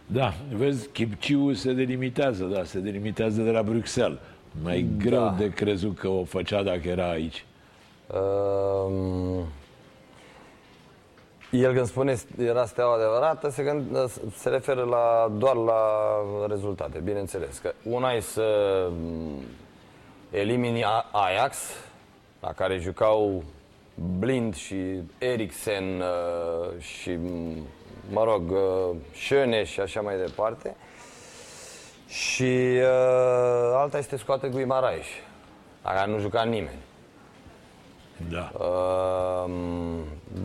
Da, 0.05 0.33
vezi, 0.53 0.89
Chipciu 0.89 1.53
se 1.53 1.73
delimitează, 1.73 2.43
da, 2.43 2.63
se 2.63 2.79
delimitează 2.79 3.41
de 3.41 3.51
la 3.51 3.63
Bruxelles. 3.63 4.19
Mai 4.63 4.81
da. 4.81 5.03
greu 5.03 5.33
de 5.37 5.49
crezut 5.49 5.97
că 5.97 6.07
o 6.07 6.23
făcea 6.23 6.63
dacă 6.63 6.87
era 6.87 7.09
aici. 7.09 7.45
Um... 8.07 9.45
El 11.51 11.73
când 11.73 11.85
spune 11.85 12.15
era 12.37 12.65
steaua 12.65 12.95
adevărată, 12.95 13.49
se, 13.49 13.63
gând, 13.63 14.09
se 14.35 14.49
referă 14.49 14.83
la, 14.83 15.31
doar 15.37 15.55
la 15.55 15.81
rezultate, 16.47 16.99
bineînțeles. 16.99 17.57
Că 17.57 17.73
una 17.83 18.11
e 18.11 18.19
să 18.19 18.87
mm, 18.91 19.43
elimini 20.29 20.83
Ajax 21.11 21.57
la 22.39 22.53
care 22.53 22.77
jucau 22.77 23.43
Blind 24.19 24.55
și 24.55 25.01
Eriksen 25.17 26.01
uh, 26.01 26.79
și, 26.79 27.17
mă 28.09 28.23
rog, 28.23 28.51
uh, 28.51 28.95
Schöne 29.13 29.65
și 29.65 29.79
așa 29.79 30.01
mai 30.01 30.17
departe. 30.17 30.75
Și 32.07 32.77
uh, 32.77 33.73
alta 33.73 33.97
este 33.97 34.17
scoată 34.17 34.47
Guimaraes, 34.47 35.05
la 35.83 35.91
care 35.91 36.11
nu 36.11 36.19
juca 36.19 36.43
nimeni. 36.43 36.79
Da. 38.29 38.51
Uh, 38.57 39.51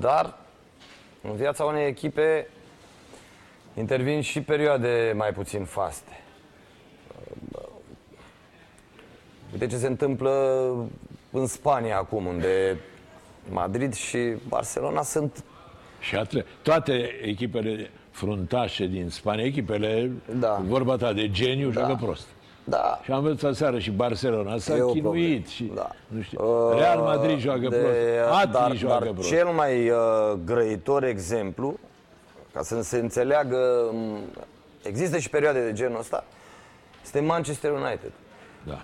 dar 0.01 0.35
în 1.23 1.37
viața 1.37 1.65
unei 1.65 1.87
echipe 1.87 2.49
intervin 3.75 4.21
și 4.21 4.41
perioade 4.41 5.13
mai 5.17 5.31
puțin 5.33 5.65
faste. 5.65 6.21
Uh, 7.53 7.63
Uite 9.53 9.67
ce 9.67 9.77
se 9.77 9.87
întâmplă 9.87 10.31
în 11.31 11.47
Spania 11.47 11.97
acum, 11.99 12.27
unde 12.27 12.77
Madrid 13.51 13.95
și 13.95 14.19
Barcelona 14.49 15.03
sunt 15.03 15.45
Și 16.01 16.17
atle- 16.17 16.45
toate 16.63 16.93
echipele 17.23 17.91
fruntașe 18.11 18.87
din 18.87 19.09
Spania, 19.09 19.45
echipele, 19.45 20.11
Da. 20.39 20.63
vorba 20.67 20.97
ta 20.97 21.13
de 21.13 21.31
geniu, 21.31 21.71
Da. 21.71 21.81
joacă 21.81 21.99
prost. 22.05 22.27
Da, 22.69 23.01
Și 23.03 23.11
am 23.13 23.23
văzut 23.23 23.43
aseară 23.43 23.79
și 23.79 23.91
Barcelona 23.91 24.59
s-a 24.59 24.77
E 24.77 24.81
o 24.83 24.87
chinuit 24.87 25.03
problemă. 25.03 25.45
și 25.49 25.71
Da. 25.75 25.91
nu 26.07 26.21
știu. 26.21 26.39
Uh, 26.71 26.79
Real 26.79 26.99
Madrid 27.01 27.39
joacă 27.39 27.69
de- 27.69 27.77
prost. 27.77 28.33
Atri 28.43 28.51
dar, 28.53 28.73
joacă 28.77 29.05
dar 29.05 29.13
prost. 29.13 29.29
cel 29.29 29.47
mai 29.47 29.89
uh, 29.91 29.97
grăitor 30.45 31.05
exemplu, 31.05 31.79
ca 32.53 32.63
să 32.63 32.83
se 32.83 32.97
înțeleagă, 32.99 33.91
m, 33.93 34.19
există 34.83 35.19
și 35.19 35.31
perioade 35.31 35.65
de 35.65 35.73
genul 35.73 35.99
ăsta, 35.99 36.25
este 37.05 37.21
Manchester 37.21 37.71
United. 37.71 38.13
Da. 38.63 38.81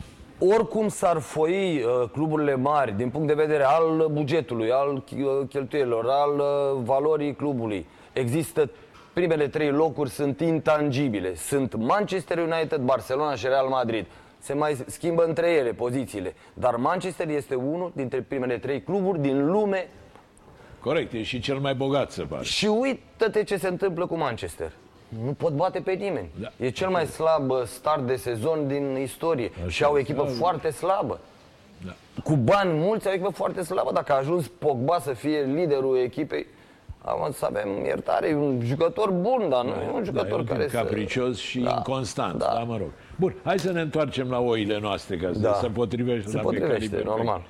Oricum 0.55 0.88
s-ar 0.88 1.18
foi 1.18 1.85
uh, 1.85 2.09
cluburile 2.12 2.55
mari 2.55 2.92
din 2.97 3.11
punct 3.11 3.27
de 3.27 3.35
vedere 3.35 3.64
al 3.64 4.09
bugetului, 4.12 4.71
al 4.71 5.03
ch- 5.05 5.18
uh, 5.23 5.49
cheltuielor, 5.49 6.05
al 6.09 6.38
uh, 6.38 6.81
valorii 6.85 7.35
clubului, 7.35 7.87
există 8.12 8.71
primele 9.12 9.48
trei 9.48 9.70
locuri 9.70 10.11
sunt 10.11 10.40
intangibile. 10.40 11.35
Sunt 11.35 11.75
Manchester 11.75 12.38
United, 12.38 12.81
Barcelona 12.81 13.35
și 13.35 13.46
Real 13.46 13.66
Madrid. 13.66 14.07
Se 14.38 14.55
mai 14.55 14.77
schimbă 14.87 15.25
între 15.25 15.51
ele 15.51 15.72
pozițiile. 15.72 16.35
Dar 16.55 16.77
Manchester 16.77 17.29
este 17.29 17.55
unul 17.55 17.92
dintre 17.94 18.20
primele 18.20 18.59
trei 18.59 18.83
cluburi 18.83 19.20
din 19.20 19.46
lume 19.46 19.88
Corect, 20.81 21.12
e 21.12 21.22
și 21.22 21.40
cel 21.40 21.59
mai 21.59 21.75
bogat, 21.75 22.11
se 22.11 22.22
pare. 22.22 22.44
și 22.44 22.66
uită-te 22.66 23.44
ce 23.44 23.57
se 23.57 23.68
întâmplă 23.68 24.07
cu 24.07 24.16
Manchester. 24.16 24.72
Nu 25.25 25.33
pot 25.33 25.53
bate 25.53 25.81
pe 25.81 25.92
nimeni. 25.92 26.29
Da. 26.40 26.48
E 26.57 26.70
cel 26.70 26.88
mai 26.88 27.07
slab 27.07 27.51
uh, 27.51 27.62
start 27.64 28.07
de 28.07 28.16
sezon 28.16 28.68
din 28.68 28.98
istorie. 29.03 29.51
Așa, 29.59 29.68
și 29.68 29.85
au 29.85 29.92
o 29.94 29.98
echipă 29.98 30.22
da. 30.22 30.31
foarte 30.31 30.70
slabă. 30.70 31.20
Da. 31.85 31.94
Cu 32.25 32.37
bani 32.37 32.72
mulți 32.79 33.07
au 33.07 33.12
o 33.12 33.14
echipă 33.14 33.31
foarte 33.31 33.62
slabă. 33.62 33.92
Dacă 33.92 34.12
a 34.12 34.16
ajuns 34.16 34.48
Pogba 34.48 34.98
să 34.98 35.12
fie 35.12 35.40
liderul 35.40 35.96
echipei, 35.96 36.46
am 37.05 37.33
să 37.33 37.45
avem 37.45 37.85
iertare, 37.85 38.29
e 38.29 38.35
un 38.35 38.61
jucător 38.65 39.11
bun, 39.11 39.47
dar 39.49 39.65
nu 39.65 39.71
e 39.71 39.87
un 39.87 39.93
Da, 39.93 39.99
e 40.01 40.05
jucător 40.05 40.38
un 40.38 40.45
care 40.45 40.65
pic 40.65 40.73
capricios 40.73 41.37
să... 41.37 41.43
și 41.43 41.61
inconstant, 41.61 42.38
da. 42.38 42.51
da. 42.55 42.59
mă 42.61 42.77
rog. 42.77 42.91
Bun, 43.17 43.35
hai 43.45 43.59
să 43.59 43.73
ne 43.73 43.81
întoarcem 43.81 44.31
la 44.31 44.38
oile 44.38 44.79
noastre, 44.81 45.17
ca 45.17 45.31
să 45.33 45.38
Da. 45.38 45.53
se 45.53 45.67
potrivește 45.69 46.29
Se 46.31 46.37
la 46.37 46.43
potrivește, 46.43 46.79
fiecare 46.79 47.05
normal. 47.05 47.43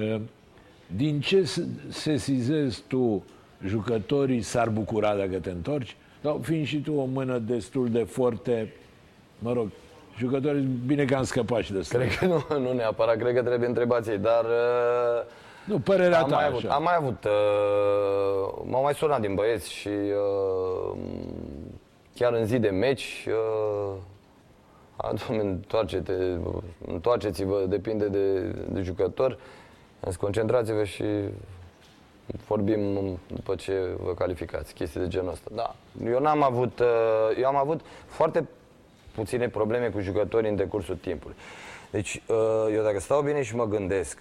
Uh, 0.00 0.20
Din 0.96 1.20
ce 1.20 1.42
s- 1.44 1.60
sesizezi 1.88 2.82
tu 2.86 3.24
jucătorii 3.66 4.42
s-ar 4.42 4.68
bucura 4.68 5.14
dacă 5.14 5.38
te 5.40 5.50
întorci? 5.50 5.96
Sau 6.22 6.40
fiind 6.42 6.66
și 6.66 6.76
tu 6.80 6.92
o 6.92 7.04
mână 7.04 7.38
destul 7.38 7.88
de 7.90 8.02
foarte, 8.04 8.72
mă 9.38 9.52
rog, 9.52 9.68
jucătorii, 10.18 10.68
bine 10.86 11.04
că 11.04 11.14
am 11.14 11.24
scăpat 11.24 11.62
și 11.62 11.72
de 11.72 11.78
asta. 11.78 11.98
Cred 11.98 12.16
că 12.16 12.26
nu, 12.26 12.58
nu 12.58 12.72
neapărat, 12.72 13.16
cred 13.16 13.34
că 13.34 13.42
trebuie 13.42 13.68
întrebați 13.68 14.10
ei, 14.10 14.18
dar... 14.18 14.44
uh, 14.44 15.24
Nu, 15.68 15.78
părerea 15.78 16.20
am 16.20 16.28
ta 16.28 16.34
mai 16.34 16.44
așa. 16.44 16.54
avut, 16.56 16.70
am 16.70 16.82
mai 16.82 16.94
avut 16.96 17.24
uh, 17.24 18.62
m-au 18.64 18.82
mai 18.82 18.94
sunat 18.94 19.20
din 19.20 19.34
băieți 19.34 19.72
și 19.72 19.88
uh, 19.88 20.98
chiar 22.14 22.32
în 22.32 22.44
zi 22.44 22.58
de 22.58 22.68
meci 22.68 23.26
uh, 23.28 23.96
a, 24.96 25.12
Doamne, 25.12 25.48
întoarce-te, 25.48 26.12
întoarceți-vă, 26.86 27.64
depinde 27.68 28.08
de, 28.08 28.40
de 28.68 28.80
jucător. 28.82 29.38
Am 30.00 30.10
zis, 30.10 30.16
concentrați-vă 30.16 30.84
și 30.84 31.04
vorbim 32.46 32.80
după 33.26 33.54
ce 33.54 33.88
vă 34.02 34.14
calificați, 34.14 34.74
chestii 34.74 35.00
de 35.00 35.08
genul 35.08 35.30
ăsta. 35.30 35.50
Da, 35.54 35.74
eu 36.04 36.20
n-am 36.20 36.42
avut, 36.42 36.78
uh, 36.78 36.86
eu 37.40 37.46
am 37.46 37.56
avut 37.56 37.80
foarte 38.06 38.48
puține 39.14 39.48
probleme 39.48 39.88
cu 39.88 40.00
jucătorii 40.00 40.50
în 40.50 40.56
decursul 40.56 40.96
timpului. 40.96 41.36
Deci, 41.90 42.22
uh, 42.26 42.74
eu 42.74 42.82
dacă 42.82 43.00
stau 43.00 43.22
bine 43.22 43.42
și 43.42 43.56
mă 43.56 43.64
gândesc, 43.64 44.18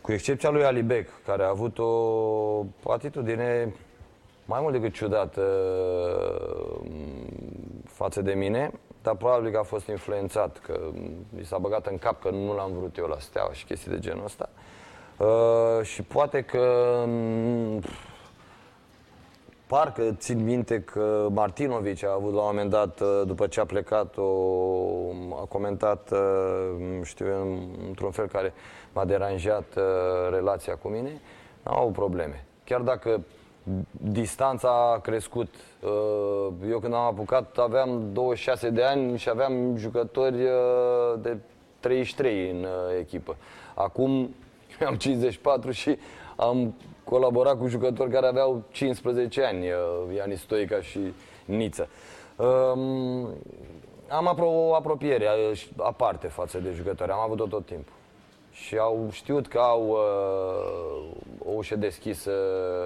cu 0.00 0.12
excepția 0.12 0.50
lui 0.50 0.64
Alibec, 0.64 1.08
care 1.26 1.42
a 1.42 1.48
avut 1.48 1.78
o 1.78 2.92
atitudine 2.92 3.74
mai 4.44 4.60
mult 4.62 4.72
decât 4.72 4.92
ciudată 4.92 5.42
uh, 6.80 6.90
față 7.84 8.22
de 8.22 8.32
mine, 8.32 8.70
dar 9.02 9.14
probabil 9.14 9.50
că 9.50 9.58
a 9.58 9.62
fost 9.62 9.86
influențat, 9.86 10.58
că 10.58 10.80
mi 11.28 11.44
s-a 11.44 11.58
băgat 11.58 11.86
în 11.86 11.98
cap 11.98 12.22
că 12.22 12.30
nu 12.30 12.54
l-am 12.54 12.72
vrut 12.78 12.96
eu 12.96 13.06
la 13.06 13.18
steaua 13.18 13.52
și 13.52 13.64
chestii 13.64 13.90
de 13.90 13.98
genul 13.98 14.24
ăsta. 14.24 14.48
Uh, 15.16 15.84
și 15.84 16.02
poate 16.02 16.42
că 16.42 17.04
mm, 17.06 17.82
Parcă 19.70 20.14
țin 20.18 20.44
minte 20.44 20.80
că 20.80 21.28
Martinovici 21.32 22.04
a 22.04 22.12
avut 22.12 22.32
la 22.32 22.40
un 22.40 22.46
moment 22.46 22.70
dat, 22.70 23.00
uh, 23.00 23.22
după 23.26 23.46
ce 23.46 23.60
a 23.60 23.64
plecat, 23.64 24.16
o, 24.16 24.24
a 25.40 25.44
comentat, 25.48 26.10
uh, 26.10 27.02
știu 27.02 27.26
eu, 27.26 27.58
într-un 27.88 28.10
fel 28.10 28.26
care 28.26 28.52
m-a 28.92 29.04
deranjat 29.04 29.64
uh, 29.76 29.82
relația 30.30 30.76
cu 30.76 30.88
mine. 30.88 31.20
N-au 31.62 31.80
avut 31.80 31.92
probleme. 31.92 32.44
Chiar 32.64 32.80
dacă 32.80 33.20
distanța 33.90 34.92
a 34.94 34.98
crescut. 34.98 35.54
Uh, 35.82 36.48
Eu 36.70 36.78
când 36.78 36.94
am 36.94 37.00
apucat 37.00 37.58
aveam 37.58 38.12
26 38.12 38.70
de 38.70 38.82
ani 38.82 39.18
și 39.18 39.28
aveam 39.28 39.76
jucători 39.76 40.42
uh, 40.42 40.50
de 41.20 41.36
33 41.80 42.50
în 42.50 42.56
uh, 42.62 42.68
echipă. 42.98 43.36
Acum 43.74 44.34
eu 44.80 44.88
am 44.88 44.94
54 44.94 45.70
și 45.70 45.98
am 46.36 46.74
colaborat 47.04 47.58
cu 47.58 47.66
jucători 47.66 48.10
care 48.10 48.26
aveau 48.26 48.62
15 48.70 49.42
ani, 49.44 49.66
uh, 49.70 50.16
Iani 50.16 50.36
Stoica 50.36 50.80
și 50.80 50.98
Niță. 51.44 51.88
Um, 52.36 53.28
Am 54.08 54.28
apro- 54.34 54.68
o 54.68 54.74
apropiere 54.74 55.26
uh, 55.50 55.56
și- 55.56 55.68
aparte 55.76 56.26
față 56.26 56.58
de 56.58 56.70
jucători, 56.70 57.10
am 57.10 57.18
avut-o 57.20 57.46
tot 57.46 57.66
timpul. 57.66 57.92
Și 58.66 58.76
au 58.76 59.08
știut 59.10 59.46
că 59.46 59.58
au 59.58 59.88
uh, 59.88 61.48
o 61.48 61.50
ușă 61.56 61.76
deschisă 61.76 62.30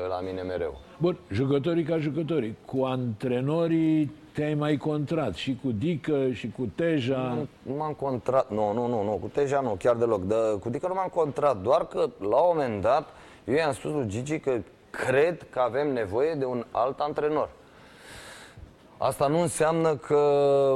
la 0.08 0.20
mine 0.20 0.42
mereu. 0.42 0.80
Bun, 0.98 1.18
jucătorii 1.30 1.84
ca 1.84 1.98
jucătorii. 1.98 2.56
Cu 2.64 2.84
antrenorii 2.84 4.12
te-ai 4.32 4.54
mai 4.54 4.76
contrat 4.76 5.34
și 5.34 5.58
cu 5.62 5.70
Dică 5.70 6.30
și 6.30 6.50
cu 6.56 6.68
Teja. 6.74 7.46
Nu 7.62 7.74
m-am 7.74 7.92
contrat, 7.92 8.50
nu, 8.50 8.72
nu, 8.72 8.86
nu, 8.86 9.02
nu, 9.02 9.10
cu 9.10 9.30
Teja 9.32 9.60
nu, 9.60 9.76
chiar 9.78 9.96
deloc. 9.96 10.22
De, 10.22 10.34
cu 10.60 10.68
Dică 10.68 10.86
nu 10.88 10.94
m-am 10.94 11.10
contrat, 11.14 11.62
doar 11.62 11.86
că 11.86 11.98
la 12.18 12.36
un 12.36 12.56
moment 12.56 12.82
dat 12.82 13.08
eu 13.44 13.54
i-am 13.54 13.72
spus 13.72 13.90
lui 13.90 14.08
Gigi 14.08 14.38
că 14.38 14.52
cred 14.90 15.46
că 15.50 15.58
avem 15.60 15.92
nevoie 15.92 16.34
de 16.34 16.44
un 16.44 16.64
alt 16.70 17.00
antrenor. 17.00 17.48
Asta 18.98 19.26
nu 19.26 19.40
înseamnă 19.40 19.96
că 19.96 20.14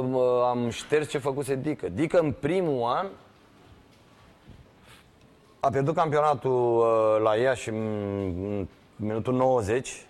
mă, 0.09 0.45
am 0.49 0.69
șters 0.69 1.09
ce 1.09 1.17
făcuse 1.17 1.55
Dică. 1.55 1.89
Dică 1.89 2.19
în 2.19 2.31
primul 2.39 2.83
an 2.83 3.07
a 5.59 5.69
pierdut 5.69 5.95
campionatul 5.95 6.77
uh, 6.77 7.21
la 7.23 7.37
ea 7.37 7.53
și 7.53 7.69
în 7.69 8.67
minutul 8.95 9.33
90, 9.33 10.05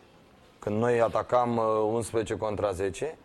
când 0.60 0.80
noi 0.80 1.02
atacam 1.02 1.58
uh, 1.58 1.64
11 1.94 2.38
contra 2.38 2.72
10 2.72 3.18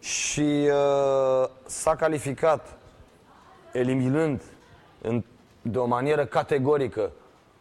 și 0.00 0.40
uh, 0.40 1.48
s-a 1.64 1.94
calificat 1.96 2.78
eliminând 3.72 4.42
în, 5.02 5.24
de 5.62 5.78
o 5.78 5.86
manieră 5.86 6.24
categorică 6.24 7.10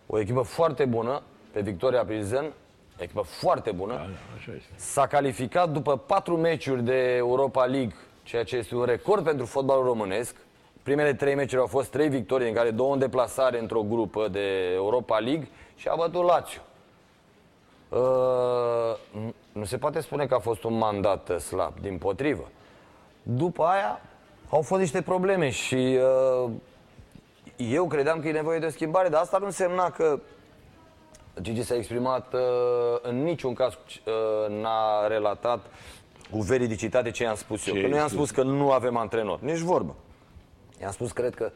o 0.08 0.20
echipă 0.20 0.42
foarte 0.42 0.86
bună 0.86 1.22
pe 1.52 1.62
Victoria 1.62 2.06
Pilsen, 2.06 2.54
echipă 2.98 3.22
foarte 3.22 3.72
bună. 3.72 3.94
Da, 3.94 4.00
da, 4.00 4.36
așa 4.38 4.52
este. 4.56 4.72
S-a 4.76 5.08
calificat 5.08 5.70
după 5.70 5.98
patru 5.98 6.38
meciuri 6.38 6.84
de 6.84 7.16
Europa 7.16 7.66
League, 7.66 7.96
ceea 8.24 8.44
ce 8.44 8.58
este 8.58 8.76
un 8.76 8.84
record 8.84 9.24
pentru 9.24 9.46
fotbalul 9.46 9.84
românesc. 9.84 10.36
Primele 10.86 11.14
trei 11.14 11.36
meciuri 11.36 11.62
au 11.62 11.68
fost 11.68 11.90
trei 11.90 12.10
victorii, 12.10 12.48
în 12.48 12.54
care 12.54 12.72
două 12.72 12.94
în 12.94 13.00
deplasare 13.00 13.60
într-o 13.60 13.82
grupă 13.82 14.28
de 14.28 14.72
Europa 14.74 15.18
League 15.18 15.48
și 15.76 15.88
a 15.88 15.96
bătut 15.96 16.24
Lazio. 16.24 16.62
Uh, 17.90 18.00
nu- 19.12 19.34
nu 19.52 19.64
se 19.66 19.78
poate 19.78 20.00
spune 20.00 20.26
că 20.26 20.34
a 20.36 20.40
fost 20.40 20.64
un 20.64 20.78
mandat 20.78 21.30
uh, 21.30 21.38
slab, 21.38 21.74
din 21.82 21.98
potrivă. 21.98 22.48
După 23.24 23.64
aia 23.64 24.02
au 24.50 24.62
fost 24.62 24.82
niște 24.82 25.02
probleme 25.02 25.50
și 25.50 26.00
uh, 26.46 26.50
eu 27.58 27.88
credeam 27.88 28.20
că 28.20 28.28
e 28.28 28.32
nevoie 28.32 28.60
de 28.60 28.66
o 28.66 28.70
schimbare, 28.70 29.10
dar 29.10 29.22
asta 29.22 29.38
nu 29.38 29.46
însemna 29.46 29.90
că 29.92 30.20
Gigi 31.42 31.64
s-a 31.64 31.76
exprimat, 31.76 32.34
uh, 32.34 32.40
în 33.02 33.24
niciun 33.24 33.54
caz 33.54 33.74
uh, 33.74 34.62
n-a 34.62 35.08
relatat 35.08 35.66
cu 36.32 36.38
veridicitate 36.40 37.12
ce 37.12 37.24
i-am 37.24 37.36
spus 37.36 37.68
eu. 37.68 37.74
Ce 37.74 37.82
Că 37.82 37.88
nu 37.88 37.96
i-am 37.96 38.04
este? 38.06 38.16
spus 38.16 38.32
că 38.32 38.44
nu 38.44 38.72
avem 38.72 38.98
antrenor, 38.98 39.40
nici 39.40 39.60
vorbă. 39.60 39.96
I-am 40.82 40.92
spus, 40.92 41.12
cred 41.12 41.36
că 41.36 41.52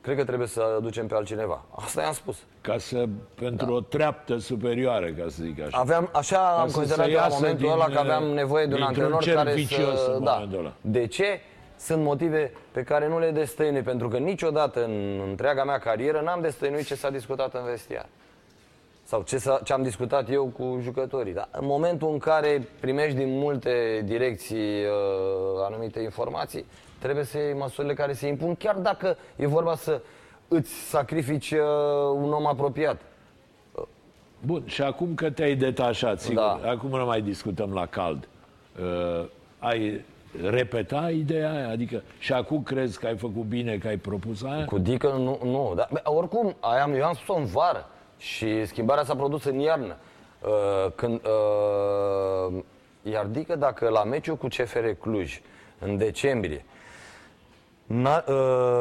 cred 0.00 0.16
că 0.16 0.24
trebuie 0.24 0.48
să 0.48 0.78
ducem 0.82 1.06
pe 1.06 1.14
altcineva. 1.14 1.64
Asta 1.70 2.02
i-am 2.02 2.12
spus. 2.12 2.36
Ca 2.60 2.78
să, 2.78 3.04
pentru 3.34 3.66
da. 3.66 3.72
o 3.72 3.80
treaptă 3.80 4.38
superioară, 4.38 5.06
ca 5.06 5.24
să 5.28 5.42
zic 5.42 5.60
așa. 5.60 5.78
Aveam, 5.78 6.10
așa 6.12 6.38
am 6.38 6.68
să 6.68 6.76
considerat 6.76 7.06
se 7.06 7.12
la 7.12 7.20
iasă 7.20 7.34
momentul 7.34 7.66
din, 7.66 7.70
ăla 7.70 7.84
că 7.84 7.98
aveam 7.98 8.28
uh, 8.28 8.34
nevoie 8.34 8.66
de 8.66 8.74
un 8.74 8.80
dintr-un 8.80 9.04
antrenor 9.04 9.22
cerc 9.22 9.36
care 9.36 9.54
vicios 9.54 10.02
să... 10.02 10.12
în 10.16 10.24
Da. 10.24 10.32
momentul 10.32 10.58
ăla. 10.58 10.72
De 10.80 11.06
ce? 11.06 11.40
Sunt 11.78 12.02
motive 12.02 12.52
pe 12.72 12.82
care 12.82 13.08
nu 13.08 13.18
le 13.18 13.30
destăinui, 13.30 13.82
pentru 13.82 14.08
că 14.08 14.16
niciodată 14.16 14.84
în 14.84 15.20
întreaga 15.28 15.64
mea 15.64 15.78
carieră 15.78 16.20
n-am 16.20 16.40
destăinuit 16.40 16.86
ce 16.86 16.94
s-a 16.94 17.10
discutat 17.10 17.54
în 17.54 17.64
vestiar. 17.64 18.06
Sau 19.04 19.22
ce, 19.22 19.38
s-a, 19.38 19.60
ce 19.64 19.72
am 19.72 19.82
discutat 19.82 20.30
eu 20.30 20.44
cu 20.46 20.78
jucătorii. 20.82 21.32
Dar 21.32 21.48
în 21.52 21.66
momentul 21.66 22.10
în 22.12 22.18
care 22.18 22.68
primești 22.80 23.16
din 23.16 23.38
multe 23.38 24.02
direcții 24.04 24.84
uh, 24.84 25.64
anumite 25.66 26.00
informații, 26.00 26.64
trebuie 27.00 27.24
să 27.24 27.38
iei 27.38 27.54
măsurile 27.54 27.94
care 27.94 28.12
se 28.12 28.26
impun, 28.26 28.54
chiar 28.54 28.74
dacă 28.74 29.16
e 29.36 29.46
vorba 29.46 29.74
să 29.74 30.00
îți 30.48 30.72
sacrifici 30.72 31.50
uh, 31.50 31.58
un 32.14 32.32
om 32.32 32.46
apropiat. 32.46 33.00
Bun, 34.40 34.62
și 34.66 34.82
acum 34.82 35.14
că 35.14 35.30
te-ai 35.30 35.54
detașat, 35.54 36.20
sigur, 36.20 36.42
Da. 36.42 36.70
acum 36.70 36.90
nu 36.90 37.04
mai 37.04 37.20
discutăm 37.20 37.72
la 37.72 37.86
cald, 37.86 38.28
uh, 38.80 39.28
ai 39.58 40.04
repeta 40.50 41.10
ideea 41.10 41.52
aia? 41.52 41.68
Adică 41.68 42.02
și 42.18 42.32
acum 42.32 42.62
crezi 42.62 42.98
că 42.98 43.06
ai 43.06 43.16
făcut 43.16 43.42
bine, 43.42 43.78
că 43.78 43.88
ai 43.88 43.96
propus 43.96 44.42
aia? 44.42 44.64
Cu 44.64 44.78
Dică 44.78 45.08
nu, 45.08 45.38
nu. 45.42 45.72
Dar, 45.76 45.88
bă, 45.92 46.00
oricum, 46.04 46.56
aia 46.60 46.82
am, 46.82 46.94
eu 46.94 47.04
am 47.04 47.14
spus-o 47.14 47.38
în 47.38 47.44
vară 47.44 47.88
și 48.18 48.66
schimbarea 48.66 49.04
s-a 49.04 49.14
produs 49.14 49.44
în 49.44 49.58
iarnă. 49.58 49.96
Uh, 50.40 50.92
când, 50.94 51.20
uh, 51.24 52.62
iar 53.02 53.24
Dică, 53.26 53.56
dacă 53.56 53.88
la 53.88 54.04
meciul 54.04 54.36
cu 54.36 54.46
CFR 54.46 54.88
Cluj, 55.00 55.40
în 55.78 55.96
decembrie, 55.96 56.64
n-ar, 56.64 56.64
uh, 56.64 56.79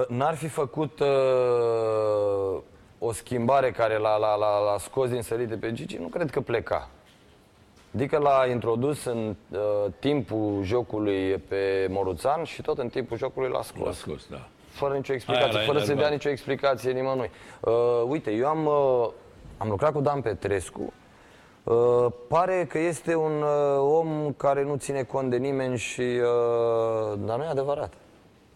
n-ar 0.08 0.36
fi 0.36 0.48
făcut 0.48 1.00
uh, 1.00 2.60
o 3.00 3.12
schimbare 3.12 3.72
care 3.72 3.98
l-a, 3.98 4.18
l-a, 4.18 4.36
l-a, 4.36 4.60
l-a 4.60 4.78
scos 4.78 5.10
din 5.10 5.22
sărite 5.22 5.56
pe 5.56 5.74
Gigi, 5.74 5.98
nu 5.98 6.08
cred 6.08 6.30
că 6.30 6.42
pleca. 6.42 6.90
Adică 7.96 8.18
l-a 8.18 8.46
introdus 8.46 9.06
în 9.06 9.36
uh, 9.52 9.60
timpul 10.00 10.60
jocului 10.64 11.38
pe 11.38 11.88
Moruțan 11.90 12.44
și 12.44 12.62
tot 12.62 12.78
în 12.78 12.90
timpul 12.90 13.18
jocului 13.18 13.50
l-a 13.50 13.62
scos 13.62 13.86
L-a 13.86 13.92
scos, 13.92 14.28
da. 14.30 14.48
fără 14.70 14.94
nicio 14.94 15.12
Aia 15.12 15.22
explicație, 15.22 15.60
l-a 15.60 15.66
fără 15.66 15.78
să 15.78 15.84
enervat. 15.84 16.04
dea 16.04 16.14
nicio 16.14 16.30
explicație 16.30 16.92
nimănui. 16.92 17.30
Uh, 17.60 17.74
uite, 18.08 18.32
eu 18.32 18.48
am, 18.48 18.66
uh, 18.66 19.10
am 19.58 19.70
lucrat 19.70 19.92
cu 19.92 20.02
Dan 20.02 20.22
Petrescu. 20.22 20.94
Uh, 21.64 22.06
pare 22.28 22.66
că 22.70 22.80
este 22.80 23.16
un 23.16 23.42
uh, 23.42 23.80
om 23.80 24.34
care 24.38 24.64
nu 24.64 24.76
ține 24.76 25.04
cont 25.04 25.30
de 25.30 25.38
nimeni 25.38 25.78
și... 25.78 26.02
Uh, 26.02 27.20
dar 27.26 27.38
nu 27.38 27.44
e 27.44 27.48
adevărat. 27.48 27.94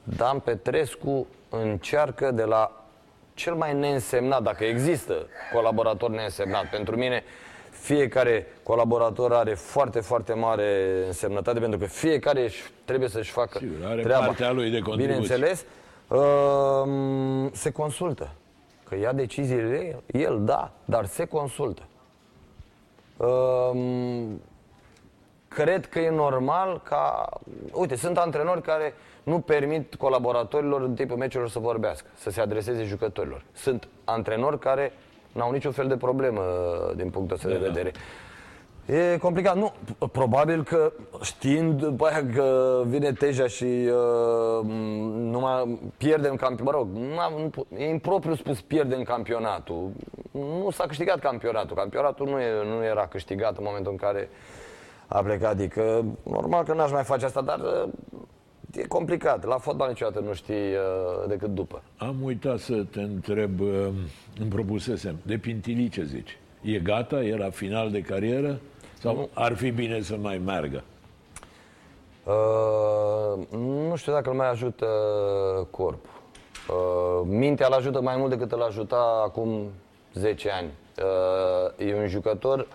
Dan 0.04 0.40
Petrescu 0.40 1.28
încearcă 1.50 2.32
de 2.32 2.44
la 2.44 2.86
cel 3.34 3.54
mai 3.54 3.74
neînsemnat, 3.74 4.44
dacă 4.44 4.64
există 4.64 5.28
colaborator 5.54 6.10
neînsemnat. 6.10 6.70
Pentru 6.70 6.96
mine, 6.96 7.24
fiecare 7.70 8.48
colaborator 8.64 9.34
are 9.34 9.54
foarte, 9.54 10.00
foarte 10.00 10.34
mare 10.34 11.04
însemnătate, 11.08 11.60
pentru 11.60 11.80
că 11.80 11.86
fiecare 11.86 12.44
își, 12.44 12.64
trebuie 12.86 13.10
să-și 13.10 13.32
facă 13.32 13.58
Sigur, 13.58 13.88
are 13.88 14.02
treaba. 14.02 14.26
partea 14.26 14.52
lui 14.52 14.70
de 14.70 14.80
contribuție. 14.80 15.06
Bineînțeles, 15.06 15.66
uh, 16.08 17.50
se 17.52 17.72
consultă. 17.72 18.32
Că 18.90 18.96
ia 18.96 19.14
deciziile 19.14 20.00
el, 20.12 20.42
da, 20.44 20.72
dar 20.86 21.06
se 21.06 21.26
consultă. 21.26 21.82
Uh, 25.58 25.64
cred 25.64 25.86
că 25.86 26.00
e 26.00 26.10
normal 26.10 26.82
ca... 26.84 27.30
Uite, 27.72 27.96
sunt 27.96 28.18
antrenori 28.18 28.62
care 28.62 28.94
nu 29.24 29.40
permit 29.40 29.96
colaboratorilor 29.96 30.82
în 30.82 30.94
timpul 30.94 31.18
meciurilor 31.18 31.50
să 31.52 31.60
vorbească, 31.60 32.08
să 32.16 32.30
se 32.30 32.42
adreseze 32.42 32.84
jucătorilor. 32.84 33.44
Sunt 33.54 33.88
antrenori 34.04 34.60
care 34.60 34.92
n-au 35.32 35.52
niciun 35.52 35.72
fel 35.72 35.88
de 35.88 35.98
problemă 35.98 36.42
din 36.96 37.10
punctul 37.10 37.36
ăsta 37.36 37.48
de 37.48 37.54
Da, 37.54 37.60
da. 37.60 37.66
vedere. 37.68 37.92
E 38.86 39.18
complicat. 39.18 39.56
Nu, 39.56 39.72
p- 39.86 40.12
probabil 40.12 40.64
că 40.64 40.92
știind 41.22 41.82
după 41.82 42.06
aia 42.06 42.26
că 42.36 42.82
vine 42.86 43.12
Teja 43.14 43.48
și 43.48 43.64
uh, 43.64 44.66
nu 45.14 45.40
mai 45.40 45.80
pierdem 45.98 46.36
campionatul, 46.36 46.66
mă 46.66 46.72
rog, 46.72 46.88
nu, 47.14 47.20
am- 47.20 47.34
nu, 47.42 47.50
po- 47.50 47.78
e 47.80 47.90
impropriu 47.90 48.36
spus 48.36 48.62
pierdem 48.62 49.04
campionatul. 49.04 49.90
Nu 50.32 50.70
s-a 50.72 50.86
câștigat 50.86 51.20
campionatul. 51.20 51.76
Campionatul 51.76 52.28
nu, 52.28 52.40
e, 52.40 52.52
nu 52.78 52.84
era 52.84 53.08
câștigat 53.08 53.58
în 53.58 53.64
momentul 53.68 53.92
în 53.92 53.98
care 53.98 54.30
a 55.14 55.22
plecat. 55.22 55.50
Adică, 55.50 56.06
normal 56.24 56.64
că 56.64 56.74
n-aș 56.74 56.92
mai 56.92 57.04
face 57.04 57.26
asta, 57.26 57.42
dar 57.42 57.60
uh, 57.60 57.90
e 58.72 58.88
complicat. 58.88 59.46
La 59.46 59.58
fotbal 59.58 59.88
niciodată 59.88 60.20
nu 60.20 60.34
știi 60.34 60.74
uh, 60.74 61.28
decât 61.28 61.50
după. 61.50 61.82
Am 61.98 62.16
uitat 62.24 62.60
să 62.60 62.84
te 62.84 63.02
întreb, 63.02 63.60
uh, 63.60 63.88
îmi 64.40 64.50
propusesem, 64.50 65.16
de 65.26 65.38
Pintili 65.38 65.90
ce 65.90 66.04
zici? 66.04 66.38
E 66.62 66.80
gata? 66.80 67.24
E 67.24 67.38
la 67.38 67.50
final 67.50 67.92
de 67.92 68.02
carieră? 68.02 68.60
Sau 69.00 69.30
ar 69.34 69.56
fi 69.56 69.72
bine 69.72 70.02
să 70.02 70.16
mai 70.22 70.38
meargă? 70.46 70.84
Uh, 72.24 73.48
nu 73.58 73.96
știu 73.96 74.14
dacă 74.14 74.30
îl 74.30 74.36
mai 74.36 74.50
ajută 74.50 74.86
corpul. 75.70 76.10
Uh, 76.70 77.28
mintea 77.28 77.68
îl 77.68 77.74
ajută 77.74 78.02
mai 78.02 78.16
mult 78.18 78.30
decât 78.30 78.52
îl 78.52 78.62
ajuta 78.62 79.24
acum 79.26 79.72
10 80.14 80.50
ani. 80.50 80.72
Uh, 80.98 81.88
e 81.88 81.96
un 81.96 82.08
jucător 82.08 82.68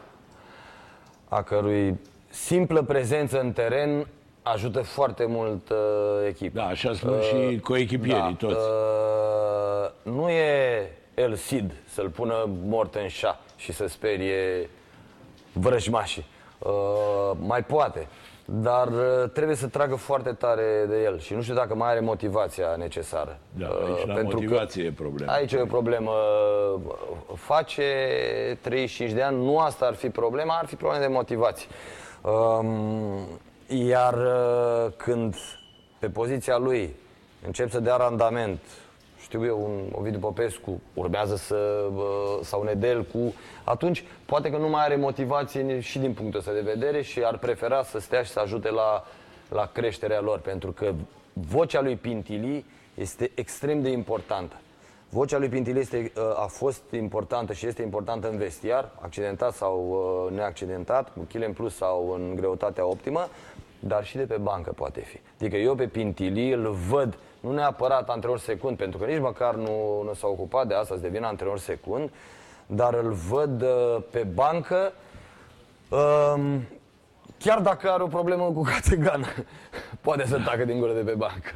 a 1.28 1.42
cărui 1.42 1.98
simplă 2.28 2.82
prezență 2.82 3.40
în 3.40 3.52
teren 3.52 4.06
ajută 4.42 4.80
foarte 4.80 5.24
mult 5.26 5.70
uh, 5.70 5.76
echipa. 6.28 6.60
Da, 6.60 6.66
așa 6.66 6.94
spun 6.94 7.20
și 7.20 7.58
coechipierii 7.58 8.34
toți. 8.34 8.54
Uh, 8.54 10.12
nu 10.12 10.28
e 10.28 10.90
El 11.14 11.38
Cid 11.46 11.72
să-l 11.88 12.08
pună 12.08 12.48
mort 12.64 12.94
în 12.94 13.08
șa 13.08 13.40
și 13.56 13.72
să 13.72 13.86
sperie 13.86 14.70
vrăjmașii. 15.52 16.24
Uh, 16.58 16.70
mai 17.38 17.64
poate, 17.64 18.08
dar 18.44 18.88
uh, 18.88 19.30
trebuie 19.32 19.56
să 19.56 19.66
tragă 19.66 19.94
foarte 19.94 20.32
tare 20.32 20.86
de 20.88 21.02
el 21.02 21.20
și 21.20 21.34
nu 21.34 21.42
știu 21.42 21.54
dacă 21.54 21.74
mai 21.74 21.90
are 21.90 22.00
motivația 22.00 22.74
necesară. 22.76 23.38
Da, 23.58 23.66
aici 23.66 24.06
la 24.06 24.14
pentru 24.14 24.38
că 24.38 24.44
motivație 24.44 24.84
e 24.84 24.92
problema. 24.92 25.32
Aici 25.32 25.52
e 25.52 25.60
o 25.60 25.66
problemă. 25.66 26.12
Face 27.34 27.84
35 28.60 29.12
de 29.12 29.22
ani, 29.22 29.44
nu 29.44 29.58
asta 29.58 29.86
ar 29.86 29.94
fi 29.94 30.08
problema, 30.08 30.58
ar 30.58 30.66
fi 30.66 30.76
problema 30.76 31.06
de 31.06 31.12
motivație. 31.12 31.68
Um, 32.22 33.40
iar 33.68 34.14
uh, 34.14 34.92
când 34.96 35.34
pe 35.98 36.08
poziția 36.08 36.56
lui 36.56 36.94
încep 37.46 37.70
să 37.70 37.80
dea 37.80 37.96
randament, 37.96 38.60
știu 39.20 39.44
eu, 39.44 39.64
un 39.64 39.98
Ovidiu 39.98 40.18
Popescu 40.18 40.80
urmează 40.94 41.36
să, 41.36 41.86
uh, 41.94 42.04
sau 42.42 42.62
Nedel 42.62 43.04
cu... 43.04 43.34
Atunci, 43.64 44.04
poate 44.24 44.50
că 44.50 44.56
nu 44.56 44.68
mai 44.68 44.84
are 44.84 44.96
motivație 44.96 45.80
și 45.80 45.98
din 45.98 46.12
punctul 46.12 46.38
ăsta 46.38 46.52
de 46.52 46.60
vedere 46.60 47.02
și 47.02 47.22
ar 47.24 47.38
prefera 47.38 47.82
să 47.82 47.98
stea 47.98 48.22
și 48.22 48.30
să 48.30 48.40
ajute 48.40 48.70
la, 48.70 49.04
la 49.48 49.70
creșterea 49.72 50.20
lor, 50.20 50.38
pentru 50.38 50.72
că 50.72 50.92
vocea 51.32 51.80
lui 51.80 51.96
Pintili 51.96 52.64
este 52.94 53.30
extrem 53.34 53.82
de 53.82 53.90
importantă. 53.90 54.56
Vocea 55.10 55.38
lui 55.38 55.48
Pintili 55.48 55.78
este, 55.78 56.12
uh, 56.16 56.22
a 56.42 56.46
fost 56.46 56.82
importantă 56.90 57.52
și 57.52 57.66
este 57.66 57.82
importantă 57.82 58.28
în 58.28 58.36
vestiar, 58.36 58.90
accidentat 59.00 59.54
sau 59.54 59.88
uh, 60.26 60.36
neaccidentat, 60.36 61.12
cu 61.12 61.20
kile 61.28 61.46
în 61.46 61.52
plus 61.52 61.76
sau 61.76 62.12
în 62.12 62.34
greutatea 62.34 62.86
optimă, 62.86 63.28
dar 63.80 64.04
și 64.04 64.16
de 64.16 64.24
pe 64.24 64.36
bancă 64.36 64.72
poate 64.72 65.00
fi. 65.00 65.18
Adică 65.40 65.56
eu 65.56 65.74
pe 65.74 65.86
Pintili 65.86 66.52
îl 66.52 66.76
văd, 66.88 67.18
nu 67.40 67.52
neapărat 67.52 68.08
antrenor 68.08 68.38
secund, 68.38 68.76
pentru 68.76 68.98
că 68.98 69.04
nici 69.04 69.20
măcar 69.20 69.54
nu, 69.54 70.02
nu 70.02 70.14
s-a 70.14 70.26
ocupat 70.26 70.66
de 70.66 70.74
asta 70.74 70.94
să 70.94 71.00
devină 71.00 71.26
antrenor 71.26 71.58
secund, 71.58 72.10
dar 72.66 72.94
îl 72.94 73.12
văd 73.12 73.62
uh, 73.62 74.02
pe 74.10 74.26
bancă, 74.34 74.92
um, 75.88 76.62
chiar 77.38 77.60
dacă 77.60 77.90
are 77.90 78.02
o 78.02 78.06
problemă 78.06 78.44
cu 78.44 78.62
Categan, 78.62 79.24
poate 80.00 80.26
să 80.26 80.40
tacă 80.44 80.64
din 80.64 80.78
gură 80.78 80.92
de 80.92 81.00
pe 81.00 81.14
bancă. 81.14 81.52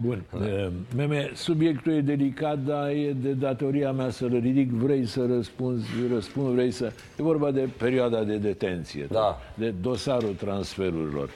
Bun. 0.00 0.22
Da. 0.38 0.70
Meme, 0.96 1.30
subiectul 1.34 1.92
e 1.92 2.00
delicat, 2.00 2.58
dar 2.58 2.88
e 2.88 3.12
de 3.12 3.32
datoria 3.32 3.92
mea 3.92 4.10
să-l 4.10 4.38
ridic. 4.42 4.70
Vrei 4.70 5.06
să 5.06 5.26
răspunzi, 5.26 5.86
răspund, 6.12 6.54
vrei 6.54 6.70
să... 6.70 6.92
E 7.18 7.22
vorba 7.22 7.50
de 7.50 7.68
perioada 7.78 8.24
de 8.24 8.36
detenție, 8.36 9.06
Da. 9.10 9.40
de 9.54 9.70
dosarul 9.80 10.34
transferurilor. 10.34 11.30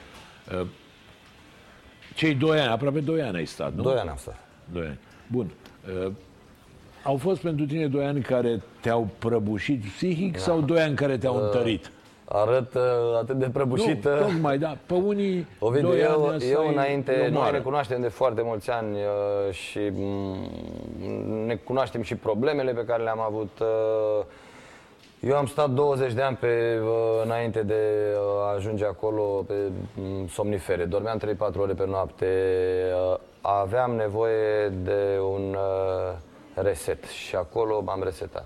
Uh, 0.61 0.67
Cei 2.15 2.35
doi 2.35 2.59
ani, 2.59 2.69
aproape 2.71 2.99
doi 2.99 3.21
ani 3.21 3.37
ai 3.37 3.45
stat, 3.45 3.73
nu? 3.75 3.81
Doi 3.81 3.95
ani 3.97 4.09
am 4.09 4.15
stat. 4.17 4.47
Doi 4.73 4.85
ani. 4.85 4.97
Bun. 5.27 5.51
Uh, 6.05 6.11
Au 7.03 7.17
fost 7.17 7.41
pentru 7.41 7.65
tine 7.65 7.87
doi 7.87 8.05
ani 8.05 8.21
care 8.21 8.61
te-au 8.79 9.09
prăbușit 9.19 9.81
psihic 9.83 10.37
sau 10.39 10.61
doi 10.61 10.79
ani 10.81 10.95
care 10.95 11.17
te-au 11.17 11.43
întărit? 11.43 11.91
Arăt 12.33 12.73
uh, 12.73 12.81
atât 13.19 13.35
de 13.35 13.49
prăbușit. 13.53 14.03
Nu, 14.03 14.11
uh, 14.11 14.19
tocmai, 14.19 14.57
da. 14.57 14.75
Pe 14.85 14.93
unii 14.93 15.47
Ovidiu, 15.59 15.87
doi 15.87 15.99
eu, 15.99 16.25
ani 16.25 16.33
asta 16.35 16.45
eu 16.47 16.61
e- 16.63 16.67
înainte, 16.71 17.11
e 17.11 17.17
noi 17.17 17.27
omoară. 17.27 17.57
ne 17.57 17.63
cunoaștem 17.63 18.01
de 18.01 18.07
foarte 18.07 18.41
mulți 18.41 18.69
ani 18.69 18.95
uh, 18.97 19.53
și 19.53 19.79
mm, 19.91 20.49
ne 21.45 21.55
cunoaștem 21.55 22.01
și 22.01 22.15
problemele 22.15 22.71
pe 22.73 22.83
care 22.85 23.03
le-am 23.03 23.19
avut. 23.19 23.59
uh, 23.59 24.23
Eu 25.19 25.35
am 25.35 25.45
stat 25.45 25.69
20 25.69 26.13
de 26.13 26.21
ani 26.21 26.35
pe, 26.35 26.79
uh, 26.83 27.21
înainte 27.23 27.63
de 27.63 27.75
uh, 28.13 28.43
a 28.47 28.53
ajunge 28.55 28.85
acolo 28.85 29.23
pe 29.47 29.53
mm, 29.95 30.27
somnifere. 30.27 30.83
Dormeam 30.85 31.19
3-4 31.53 31.55
ore 31.57 31.73
pe 31.73 31.85
noapte. 31.87 32.27
uh, 33.11 33.17
Aveam 33.41 33.91
nevoie 33.95 34.67
de 34.83 35.19
un 35.33 35.55
uh, 35.57 36.17
reset 36.53 37.03
și 37.03 37.35
acolo 37.35 37.81
m-am 37.85 38.03
resetat. 38.03 38.45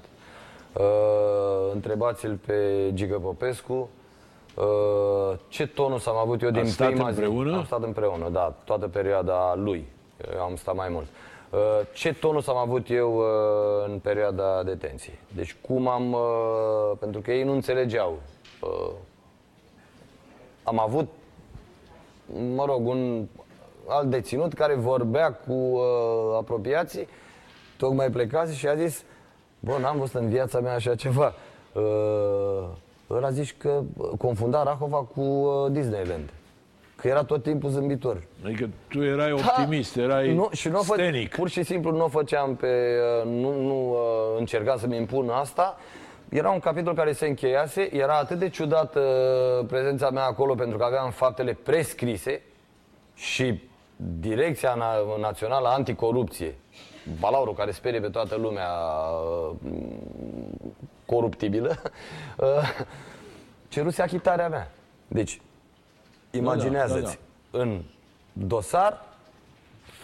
Uh, 0.80 1.72
întrebați-l 1.74 2.40
pe 2.46 2.90
Giga 2.94 3.18
Popescu 3.18 3.90
uh, 4.56 5.38
ce 5.48 5.68
tonus 5.68 6.06
am 6.06 6.16
avut 6.16 6.42
eu 6.42 6.50
din 6.50 6.66
stat 6.66 6.88
prima 6.90 7.08
împreună? 7.08 7.50
zi. 7.50 7.56
Am 7.56 7.64
stat 7.64 7.84
împreună, 7.84 8.30
da, 8.30 8.54
toată 8.64 8.88
perioada 8.88 9.56
lui. 9.56 9.88
Eu 10.34 10.42
am 10.42 10.56
stat 10.56 10.76
mai 10.76 10.90
mult. 10.90 11.06
Uh, 11.50 11.60
ce 11.94 12.14
tonus 12.14 12.48
am 12.48 12.58
avut 12.58 12.90
eu 12.90 13.18
uh, 13.18 13.26
în 13.88 14.00
perioada 14.00 14.64
detenției? 14.64 15.20
Deci 15.36 15.56
cum 15.62 15.88
am... 15.88 16.14
Uh, 16.14 16.98
pentru 17.00 17.22
că 17.22 17.32
ei 17.32 17.44
nu 17.44 17.52
înțelegeau. 17.52 18.18
Uh, 18.62 18.92
am 20.64 20.80
avut, 20.80 21.08
mă 22.56 22.66
rog, 22.66 22.88
un 22.88 23.26
alt 23.88 24.10
deținut 24.10 24.54
care 24.54 24.74
vorbea 24.74 25.34
cu 25.34 25.54
uh, 25.54 25.82
apropiații, 26.38 27.08
tocmai 27.78 28.10
plecase 28.10 28.54
și 28.54 28.68
a 28.68 28.76
zis, 28.76 29.04
bă, 29.66 29.78
n-am 29.82 29.98
văzut 29.98 30.22
în 30.22 30.30
viața 30.30 30.60
mea 30.60 30.74
așa 30.74 30.96
ceva. 30.96 31.34
Uh, 31.74 31.84
ăla 33.10 33.30
zici 33.30 33.56
că 33.58 33.82
confunda 34.18 34.64
Rahova 34.64 34.98
cu 34.98 35.22
uh, 35.22 35.72
Disneyland. 35.72 36.30
Că 36.96 37.08
era 37.08 37.24
tot 37.24 37.44
timpul 37.44 37.70
zâmbitor. 37.70 38.22
Adică 38.46 38.70
tu 38.88 39.04
erai 39.04 39.32
optimist, 39.32 39.96
erai 39.96 40.28
Da. 40.28 40.34
nu, 40.34 40.50
și 40.52 40.68
nu 40.70 40.80
o 40.80 40.82
fă, 40.82 40.94
stenic. 40.94 41.36
Pur 41.36 41.50
și 41.50 41.64
simplu 41.64 41.92
nu 41.92 42.04
o 42.04 42.08
făceam 42.08 42.56
pe... 42.56 42.68
uh, 43.26 43.32
Nu, 43.32 43.62
nu 43.62 43.90
uh, 43.90 43.98
încercam 44.40 44.78
să-mi 44.78 44.98
impun 44.98 45.30
asta. 45.30 45.78
Era 46.30 46.50
un 46.50 46.60
capitol 46.60 46.94
care 46.94 47.12
se 47.12 47.26
încheiase, 47.28 47.96
era 47.96 48.18
atât 48.18 48.40
de 48.40 48.50
ciudată 48.50 49.02
prezența 49.68 50.10
mea 50.10 50.24
acolo 50.26 50.54
pentru 50.56 50.78
că 50.78 50.84
aveam 50.84 51.12
faptele 51.12 51.58
prescrise 51.64 52.42
și 53.16 53.62
Direcția 54.20 54.76
Na- 54.78 55.20
Națională 55.22 55.68
Anticorupție, 55.68 56.56
balaurul 57.20 57.54
care 57.54 57.72
sperie 57.72 58.00
pe 58.00 58.10
toată 58.10 58.36
lumea 58.36 58.70
uh, 58.70 59.72
coruptibilă, 61.06 61.76
uh, 62.38 62.86
ceruse 63.68 64.02
achitarea 64.02 64.50
mea. 64.50 64.72
Deci, 65.08 65.42
imaginează-ți, 66.32 67.20
în 67.52 67.82
dosar 68.34 69.04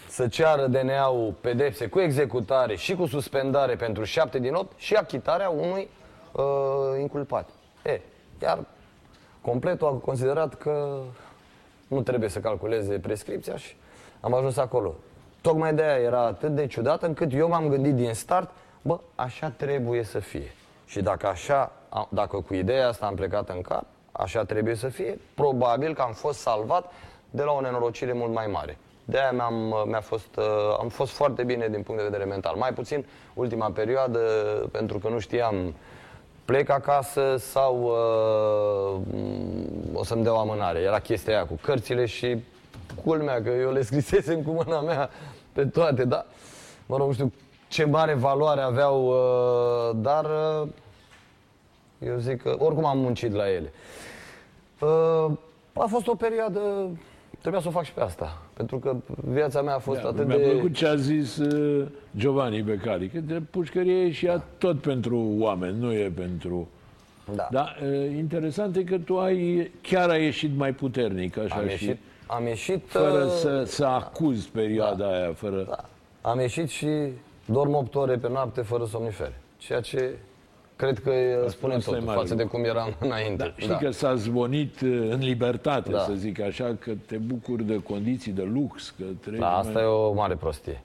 să 0.08 0.28
ceară 0.28 0.68
DNA-ul 0.68 1.34
pedepse 1.41 1.88
cu 1.88 1.99
executare 1.99 2.76
și 2.76 2.95
cu 2.95 3.06
suspendare 3.06 3.76
pentru 3.76 4.04
7 4.04 4.39
din 4.39 4.54
8 4.54 4.78
și 4.78 4.95
achitarea 4.95 5.49
unui 5.49 5.88
uh, 6.32 6.43
inculpat. 6.99 7.49
E, 7.84 8.02
iar 8.41 8.60
completul 9.41 9.88
a 9.88 9.91
considerat 9.91 10.56
că 10.56 10.99
nu 11.88 12.02
trebuie 12.02 12.30
să 12.30 12.39
calculeze 12.39 12.99
prescripția 12.99 13.58
și 13.58 13.76
am 14.20 14.34
ajuns 14.34 14.58
acolo. 14.58 14.95
Tocmai 15.42 15.74
de 15.74 15.82
aia 15.84 15.98
era 16.04 16.26
atât 16.26 16.56
de 16.56 16.68
ciudat 16.68 17.04
încât 17.04 17.34
eu 17.34 17.48
m-am 17.48 17.68
gândit 17.68 17.96
din 17.96 18.14
start, 18.14 18.50
bă, 18.82 19.00
așa 19.16 19.54
trebuie 19.58 20.04
să 20.04 20.20
fie. 20.20 20.52
Și 20.86 21.02
dacă 21.02 21.28
așa, 21.28 21.72
a- 21.89 22.08
dacă 22.10 22.38
cu 22.38 22.54
ideea 22.54 22.88
asta 22.88 23.06
am 23.06 23.16
plecat 23.16 23.50
în 23.50 23.62
cap, 23.62 23.86
așa 24.12 24.44
trebuie 24.44 24.76
să 24.76 24.88
fie, 24.88 25.20
probabil 25.34 25.94
că 25.94 26.02
am 26.02 26.12
fost 26.14 26.39
salvat 26.39 26.92
de 27.30 27.44
la 27.44 27.52
o 27.52 27.62
nenorocire 27.62 28.14
mult 28.14 28.34
mai 28.34 28.48
mare. 28.48 28.78
De 29.06 29.18
aia 29.20 29.32
mi-am, 29.32 29.84
mi-a 29.88 30.02
fost, 30.02 30.36
uh, 30.38 30.44
am 30.80 30.89
fost 30.89 31.12
foarte 31.12 31.44
bine 31.44 31.68
din 31.68 31.82
punct 31.82 32.02
de 32.02 32.08
vedere 32.08 32.30
mental. 32.30 32.56
Mai 32.56 32.74
puțin 32.74 33.06
ultima 33.34 33.72
perioadă, 33.72 34.20
pentru 34.72 34.98
că 35.00 35.08
nu 35.08 35.20
știam 35.20 35.74
plec 36.46 36.70
acasă 36.70 37.36
sau 37.38 37.82
uh, 37.84 39.02
m, 39.92 39.96
o 39.96 40.04
să-mi 40.04 40.24
dea 40.24 40.34
o 40.34 40.39
amânare. 40.39 40.80
Era 40.80 41.00
chestia 41.00 41.34
aia 41.36 41.46
cu 41.46 41.60
cărțile 41.62 42.06
și 42.06 42.44
culmea 43.03 43.41
că 43.41 43.49
eu 43.49 43.72
le 43.72 43.82
scrisesem 43.82 44.41
cu 44.41 44.51
mâna 44.51 44.82
mea 44.82 45.09
pe 45.51 45.65
toate, 45.65 46.03
da? 46.05 46.26
Mă 46.86 46.97
rog, 46.97 47.07
nu 47.07 47.13
știu 47.13 47.32
ce 47.67 47.86
mare 47.86 48.13
valoare 48.13 48.61
aveau, 48.61 49.05
uh, 49.07 49.97
dar 50.01 50.26
uh, 50.26 50.67
eu 51.99 52.17
zic 52.17 52.41
că 52.41 52.55
oricum 52.59 52.86
am 52.86 52.97
muncit 52.99 53.34
la 53.34 53.49
ele. 53.49 53.72
Uh, 54.80 55.32
a 55.74 55.86
fost 55.88 56.07
o 56.07 56.15
perioadă, 56.15 56.59
trebuia 57.41 57.61
să 57.61 57.67
o 57.67 57.72
fac 57.72 57.84
și 57.84 57.93
pe 57.93 58.01
asta, 58.01 58.41
pentru 58.53 58.78
că 58.78 58.95
viața 59.32 59.61
mea 59.61 59.76
a 59.76 59.80
fost 59.80 60.01
Da, 60.01 60.07
atât 60.07 60.28
mi-a 60.28 60.38
de... 60.38 60.43
plăcut 60.43 60.74
ce 60.74 60.88
a 60.88 60.95
zis 60.95 61.38
uh, 61.38 61.88
Giovanni 62.17 62.61
Becali, 62.61 63.07
că 63.07 63.19
de 63.19 63.41
pușcărie 63.49 64.01
e 64.01 64.11
și 64.11 64.26
ea 64.26 64.43
tot 64.57 64.82
pentru 64.82 65.36
oameni, 65.39 65.80
nu 65.80 65.93
e 65.93 66.11
pentru... 66.15 66.67
Da. 67.36 67.47
Dar 67.51 67.78
uh, 67.84 68.15
interesant 68.17 68.76
e 68.76 68.84
că 68.84 68.97
tu 68.97 69.19
ai, 69.19 69.72
chiar 69.82 70.09
ai 70.09 70.24
ieșit 70.24 70.57
mai 70.57 70.74
puternic, 70.74 71.38
așa 71.38 71.55
Am 71.55 71.65
și 71.65 71.72
ieșit, 71.72 71.97
am 72.32 72.45
ieșit 72.45 72.84
fără 72.88 73.23
uh, 73.23 73.32
să, 73.32 73.63
să 73.63 73.86
acuzi 73.86 74.49
perioada 74.49 75.07
aia, 75.07 75.34
fără... 75.34 75.65
Da. 75.69 75.86
Am 76.29 76.39
ieșit 76.39 76.69
și 76.69 76.88
dorm 77.45 77.73
8 77.73 77.95
ore 77.95 78.15
pe 78.17 78.29
noapte 78.29 78.61
fără 78.61 78.86
somnifere. 78.86 79.41
Ceea 79.57 79.79
ce 79.82 80.15
cred 80.75 80.99
că 80.99 81.09
e- 81.09 81.47
spune 81.47 81.73
asta 81.73 81.89
e 81.89 81.93
totul 81.93 82.07
mare 82.07 82.19
față 82.19 82.36
de 82.36 82.41
lucru. 82.41 82.57
cum 82.57 82.65
eram 82.65 82.95
înainte. 83.07 83.43
Da, 83.43 83.53
știi 83.57 83.77
că 83.77 83.91
s-a 83.91 84.15
zvonit 84.15 84.82
uh, 84.82 85.07
în 85.09 85.19
libertate, 85.19 85.91
Da. 85.91 85.99
să 85.99 86.13
zic 86.13 86.41
așa, 86.41 86.75
că 86.79 86.91
te 87.05 87.17
bucuri 87.17 87.63
de 87.63 87.82
condiții 87.84 88.32
de 88.32 88.49
lux, 88.53 88.89
că 88.97 89.03
treci 89.19 89.39
Da, 89.39 89.57
asta 89.57 89.71
mai... 89.71 89.84
e 89.84 89.86
o 89.86 90.13
mare 90.13 90.36
prostie. 90.36 90.82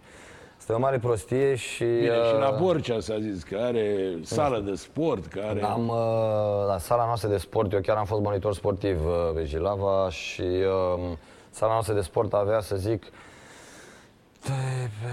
Asta 0.59 0.73
e 0.73 0.77
o 0.77 0.79
mare 0.79 0.99
prostie 0.99 1.55
și... 1.55 1.85
Bine, 1.85 2.07
și 2.29 2.39
la 2.41 2.49
uh, 2.53 2.59
Borcea 2.61 3.01
s-a 3.01 3.19
zis 3.21 3.43
că 3.43 3.57
are 3.63 4.15
sală 4.23 4.61
de 4.61 4.75
sport, 4.75 5.27
că 5.27 5.43
are... 5.49 5.63
Am, 5.63 5.89
uh, 5.89 6.67
la 6.67 6.79
sala 6.79 7.05
noastră 7.05 7.29
de 7.29 7.37
sport, 7.37 7.73
eu 7.73 7.81
chiar 7.81 7.97
am 7.97 8.05
fost 8.05 8.23
monitor 8.23 8.55
sportiv 8.55 9.05
uh, 9.07 9.13
pe 9.35 9.45
Jilava 9.45 10.11
și 10.11 10.43
uh, 10.43 11.13
sala 11.57 11.73
noastră 11.73 11.95
de 11.95 12.01
sport 12.01 12.33
avea, 12.33 12.61
să 12.61 12.77
zic, 12.77 13.03
de, 14.43 14.51
pe, 15.03 15.09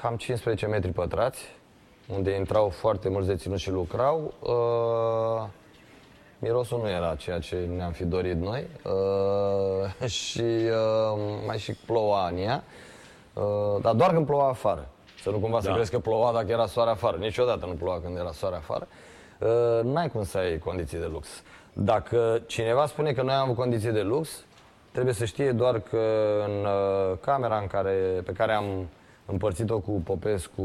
cam 0.00 0.16
15 0.16 0.66
metri 0.66 0.90
pătrați, 0.90 1.40
unde 2.06 2.36
intrau 2.36 2.68
foarte 2.68 3.08
mulți 3.08 3.28
deținuți 3.28 3.62
și 3.62 3.70
lucrau. 3.70 4.34
Uh, 4.40 5.48
mirosul 6.38 6.80
nu 6.82 6.88
era 6.88 7.14
ceea 7.14 7.38
ce 7.38 7.56
ne-am 7.76 7.92
fi 7.92 8.04
dorit 8.04 8.36
noi 8.36 8.66
uh, 8.84 10.08
și 10.20 10.40
uh, 10.40 11.20
mai 11.46 11.58
și 11.58 11.72
ploua 11.86 12.28
în 12.28 12.36
ea, 12.36 12.64
uh, 13.32 13.80
dar 13.80 13.94
doar 13.94 14.12
când 14.12 14.26
ploua 14.26 14.48
afară. 14.48 14.88
Să 15.22 15.30
nu 15.30 15.38
cumva 15.38 15.60
să 15.60 15.68
Da. 15.68 15.74
crezi 15.74 15.90
că 15.90 15.98
ploua 15.98 16.32
dacă 16.32 16.50
era 16.50 16.66
soare 16.66 16.90
afară. 16.90 17.16
Niciodată 17.16 17.66
nu 17.66 17.72
ploua 17.72 18.00
când 18.00 18.16
era 18.16 18.32
soare 18.32 18.56
afară. 18.56 18.88
Uh, 19.38 19.80
n-ai 19.82 20.08
cum 20.10 20.24
să 20.24 20.38
ai 20.38 20.58
condiții 20.58 20.98
de 20.98 21.06
lux. 21.06 21.28
Dacă 21.72 22.42
cineva 22.46 22.86
spune 22.86 23.12
că 23.12 23.22
noi 23.22 23.34
am 23.34 23.42
avut 23.42 23.56
condiții 23.56 23.92
de 23.92 24.02
lux, 24.02 24.44
trebuie 24.96 25.14
să 25.14 25.24
știe 25.24 25.52
doar 25.52 25.80
că 25.80 26.02
în 26.46 26.64
uh, 26.64 27.18
camera 27.20 27.58
în 27.58 27.66
care, 27.66 27.90
pe 28.24 28.32
care 28.32 28.52
am 28.52 28.64
împărțit-o 29.26 29.78
cu 29.78 29.90
Popescu 29.90 30.62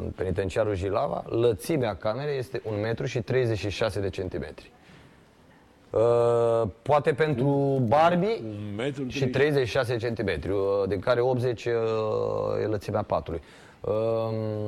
în 0.00 0.10
penitenciarul 0.16 0.74
Jilava, 0.74 1.24
lățimea 1.28 1.94
camerei 1.96 2.38
este 2.38 2.60
1 2.64 2.76
metru 2.76 3.06
și 3.06 3.20
36 3.20 4.00
de 4.00 4.08
centimetri. 4.08 4.70
Uh, 5.90 6.68
poate 6.82 7.12
pentru 7.12 7.48
Barbie 7.86 8.38
Un 8.42 8.74
metru 8.76 9.08
și 9.08 9.26
36 9.26 9.96
centimetri, 9.96 10.50
uh, 10.50 10.58
din 10.88 10.98
care 10.98 11.20
80 11.20 11.64
uh, 11.64 11.72
e 12.62 12.66
lățimea 12.66 13.02
patului. 13.02 13.40
Uh, 13.80 13.92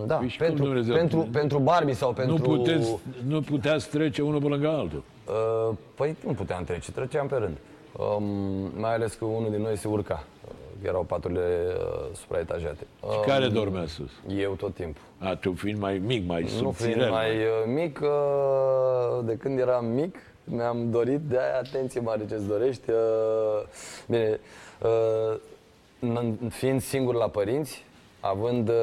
Da, 0.06 0.14
Păi 0.14 0.28
și 0.28 0.38
cum 0.38 0.46
pentru, 0.46 0.64
Dumnezeu? 0.64 0.94
pentru, 0.94 1.28
pentru 1.32 1.58
Barbie 1.58 1.94
sau 1.94 2.12
pentru... 2.12 2.36
Nu, 2.36 2.42
puteți, 2.42 2.98
nu 3.26 3.40
puteați 3.40 3.88
trece 3.88 4.22
unul 4.22 4.40
pe 4.40 4.46
lângă 4.46 4.68
altul. 4.68 5.02
Uh, 5.26 5.76
Păi 5.94 6.16
nu 6.26 6.32
puteam 6.32 6.64
trece, 6.64 6.90
treceam 6.90 7.26
pe 7.26 7.36
rând. 7.36 7.56
Um, 7.98 8.24
mai 8.76 8.92
ales 8.94 9.14
că 9.14 9.24
unul 9.24 9.50
din 9.50 9.60
noi 9.62 9.76
se 9.76 9.88
urca. 9.88 10.24
Uh, 10.48 10.52
Erau 10.88 11.02
paturile 11.02 11.74
uh, 11.78 12.16
supraetajate. 12.16 12.86
Și 13.00 13.06
Um, 13.16 13.22
care 13.26 13.48
dormea 13.48 13.86
sus? 13.86 14.10
Eu 14.36 14.52
tot 14.52 14.74
timpul. 14.74 15.02
A, 15.18 15.34
tu 15.34 15.52
fiind 15.52 15.78
mai 15.78 15.98
mic, 16.06 16.26
mai 16.26 16.42
Nu 16.42 16.48
subțirel. 16.48 16.92
fiind 16.94 17.10
mai 17.10 17.30
uh, 17.30 17.64
mic, 17.66 18.00
uh, 18.02 19.24
de 19.24 19.36
când 19.36 19.58
eram 19.58 19.84
mic, 19.86 20.16
mi-am 20.44 20.90
dorit, 20.90 21.20
de 21.20 21.38
aia 21.38 21.58
atenție 21.58 22.00
mare 22.00 22.26
ce-ți 22.28 22.46
dorești. 22.46 22.90
uh, 22.90 22.96
Bine, 24.06 24.40
uh, 24.82 25.38
n- 26.00 26.48
fiind 26.50 26.80
singur 26.82 27.14
la 27.14 27.28
părinți, 27.28 27.84
având 28.20 28.68
uh, 28.68 28.74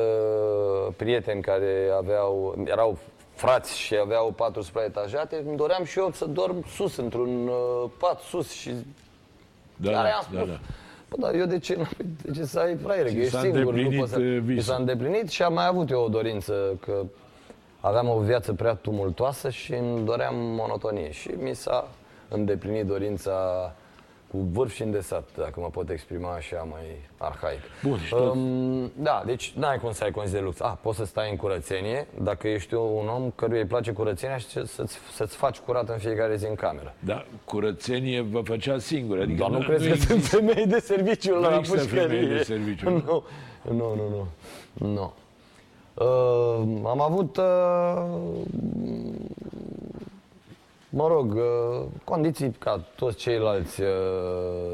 prieteni 0.96 1.42
care 1.42 1.90
aveau, 1.98 2.56
erau 2.66 2.98
frați 3.44 3.78
și 3.78 3.96
aveau 4.02 4.32
paturi 4.32 4.66
supraetajate, 4.66 5.44
îmi 5.48 5.58
doream 5.58 5.84
și 5.84 6.00
eu 6.00 6.12
să 6.12 6.26
dorm 6.26 6.68
sus, 6.68 6.96
într-un 6.98 7.48
uh, 7.48 7.90
pat 8.00 8.20
sus 8.20 8.52
și 8.52 8.72
Da, 9.76 9.92
care 9.92 10.08
da, 10.10 10.14
am 10.16 10.26
da, 10.32 10.40
spus, 10.40 10.50
da. 10.50 10.60
Bă, 11.10 11.16
dar 11.20 11.34
eu 11.34 11.46
de 11.46 11.60
ce, 11.60 11.76
n- 11.76 11.98
de 12.24 12.32
ce 12.32 12.44
să 12.46 12.60
ai 12.60 12.76
fraiere? 12.78 13.08
Că 13.08 13.14
Ți 13.14 13.20
ești 13.20 13.32
s-a 13.32 13.40
singur, 13.40 13.62
nu 13.62 13.68
îndeplinit, 13.70 14.00
poți 14.00 14.12
să... 14.12 14.20
uh, 14.20 14.26
Mi 14.26 14.40
visul. 14.40 14.62
s-a 14.74 14.76
îndeplinit 14.80 15.30
și 15.30 15.44
am 15.44 15.54
mai 15.54 15.68
avut 15.68 15.90
eu 15.90 16.02
o 16.04 16.08
dorință 16.08 16.78
că 16.86 17.04
aveam 17.80 18.10
o 18.10 18.18
viață 18.20 18.54
prea 18.54 18.74
tumultoasă 18.76 19.50
și 19.50 19.74
îmi 19.74 20.06
doream 20.06 20.36
monotonie. 20.36 21.12
Și 21.12 21.30
mi 21.40 21.54
s-a 21.56 21.88
îndeplinit 22.30 22.86
dorința 22.86 23.32
cu 24.34 24.40
vârf 24.52 24.74
și 24.74 24.82
îndesat, 24.82 25.30
dacă 25.38 25.60
mă 25.60 25.68
pot 25.68 25.90
exprima 25.90 26.34
așa 26.34 26.68
mai 26.72 26.82
arhaic. 27.18 27.60
Bun, 27.84 27.98
și 28.00 28.10
tot- 28.10 28.32
Um, 28.34 28.92
da, 28.96 29.24
deci 29.26 29.54
n-ai 29.58 29.80
cum 29.80 29.92
să 29.92 30.04
ai 30.04 30.12
condiții 30.12 30.38
de 30.40 30.44
lux. 30.44 30.60
Ah, 30.60 30.74
poți 30.82 30.98
să 30.98 31.06
stai 31.06 31.30
în 31.30 31.36
curățenie, 31.36 32.08
dacă 32.22 32.48
ești 32.48 32.74
un 32.74 33.08
om 33.16 33.32
căruia 33.36 33.60
îi 33.62 33.66
place 33.68 33.92
curățenia 33.92 34.38
și 34.38 34.46
să-ți, 34.46 34.98
să-ți 35.14 35.36
faci 35.36 35.58
curat 35.60 35.90
în 35.90 35.98
fiecare 35.98 36.36
zi 36.36 36.46
în 36.46 36.56
cameră. 36.56 36.94
Da, 37.00 37.26
curățenie 37.46 38.22
vă 38.22 38.42
făcea 38.44 38.78
singur. 38.80 39.20
Adică 39.20 39.38
Doar 39.38 39.50
nu 39.52 39.60
crezi 39.60 39.84
că 39.88 39.90
există- 39.94 40.12
sunt 40.14 40.24
femei 40.26 40.66
de 40.66 40.80
serviciu 40.80 41.34
Nu 41.34 41.40
la 41.40 41.58
există 41.58 41.80
pușcărie. 41.82 42.08
femei 42.08 42.28
de 42.38 42.44
serviciu. 42.44 42.90
Nu, 43.06 43.24
nu, 43.72 43.96
nu, 43.96 44.28
nu. 44.74 44.88
nu. 44.94 45.14
Uh, 45.94 46.90
am 46.90 47.02
avut, 47.02 47.38
uh, 47.38 48.04
mă 50.96 51.08
rog, 51.08 51.34
uh, 51.34 51.86
condiții 52.04 52.52
ca 52.60 52.84
toți 52.96 53.18
ceilalți 53.18 53.82
uh, 53.82 53.88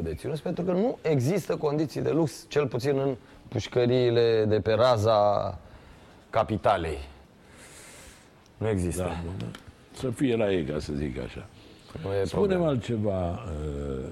deținuți, 0.01 0.41
pentru 0.41 0.63
că 0.63 0.71
nu 0.71 0.97
există 1.01 1.55
condiții 1.57 2.01
de 2.01 2.09
lux, 2.09 2.45
cel 2.47 2.67
puțin 2.67 2.97
în 2.99 3.15
pușcăriile 3.47 4.45
de 4.47 4.59
pe 4.59 4.73
raza 4.73 5.57
capitalei. 6.29 6.97
Nu 8.57 8.69
există. 8.69 9.01
Da, 9.01 9.15
da. 9.37 9.45
Să 9.91 10.09
fie 10.09 10.35
la 10.35 10.51
ei, 10.51 10.63
ca 10.63 10.79
să 10.79 10.93
zic 10.93 11.19
așa. 11.19 11.45
Nu 12.03 12.13
e 12.13 12.23
Spune-mi 12.23 12.29
problemă. 12.49 12.65
altceva, 12.65 13.29
uh, 13.29 14.05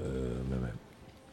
Meme. 0.50 0.74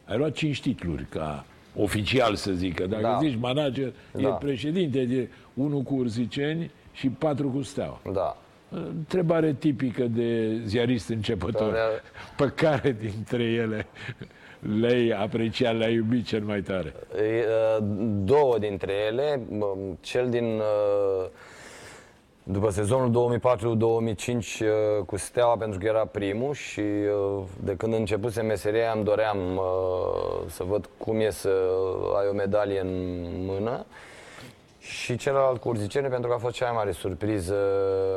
Ai 0.05 0.16
luat 0.18 0.33
cinci 0.33 0.61
titluri 0.61 1.05
ca 1.05 1.45
oficial, 1.77 2.35
să 2.35 2.53
zic. 2.53 2.75
Că 2.75 2.87
Dacă 2.87 3.03
Da. 3.03 3.18
zici 3.22 3.37
manager, 3.41 3.93
e 4.16 4.22
Da. 4.22 4.29
președinte, 4.29 5.05
de 5.05 5.29
unul 5.55 5.81
cu 5.83 5.95
Urziceni 5.95 6.70
și 6.93 7.09
patru 7.09 7.49
cu 7.49 7.62
Steaua. 7.62 8.01
Da. 8.12 8.37
Întrebare 8.69 9.53
tipică 9.53 10.03
de 10.03 10.61
ziarist 10.65 11.09
începător. 11.09 11.73
Da, 11.73 11.79
Pe 12.37 12.53
care 12.55 12.97
dintre 13.01 13.43
ele 13.43 13.87
le-ai 14.81 15.09
apreciat, 15.09 15.77
le-ai 15.77 15.95
iubit 15.95 16.27
cel 16.27 16.43
mai 16.43 16.61
tare? 16.61 16.95
E, 17.17 17.45
uh, 17.79 17.85
Două 18.25 18.59
dintre 18.59 18.93
ele, 19.07 19.41
m- 19.41 20.01
cel 20.01 20.29
din 20.31 20.45
uh, 20.45 21.27
după 22.43 22.71
sezonul 22.71 23.39
2004-2005 23.39 23.47
uh, 24.27 25.05
cu 25.07 25.17
Steaua 25.17 25.57
pentru 25.57 25.79
că 25.79 25.87
era 25.87 26.07
primul 26.07 26.55
și 26.55 26.81
uh, 26.81 27.43
de 27.65 27.75
când 27.77 27.95
începuse 27.95 28.43
meseria 28.43 28.93
îmi 28.95 29.05
doream 29.05 29.39
uh, 29.57 29.62
să 30.47 30.65
văd 30.65 30.89
cum 30.99 31.21
e 31.21 31.31
să 31.31 31.49
ai 32.21 32.29
o 32.31 32.33
medalie 32.35 32.81
în 32.81 33.23
mână 33.47 33.87
și 34.85 35.16
celălalt 35.16 35.61
cu 35.61 35.68
Urziceni 35.68 36.09
pentru 36.09 36.28
că 36.28 36.35
a 36.35 36.39
fost 36.39 36.55
cea 36.55 36.64
mai 36.64 36.74
mare 36.74 36.91
surpriză 36.91 37.57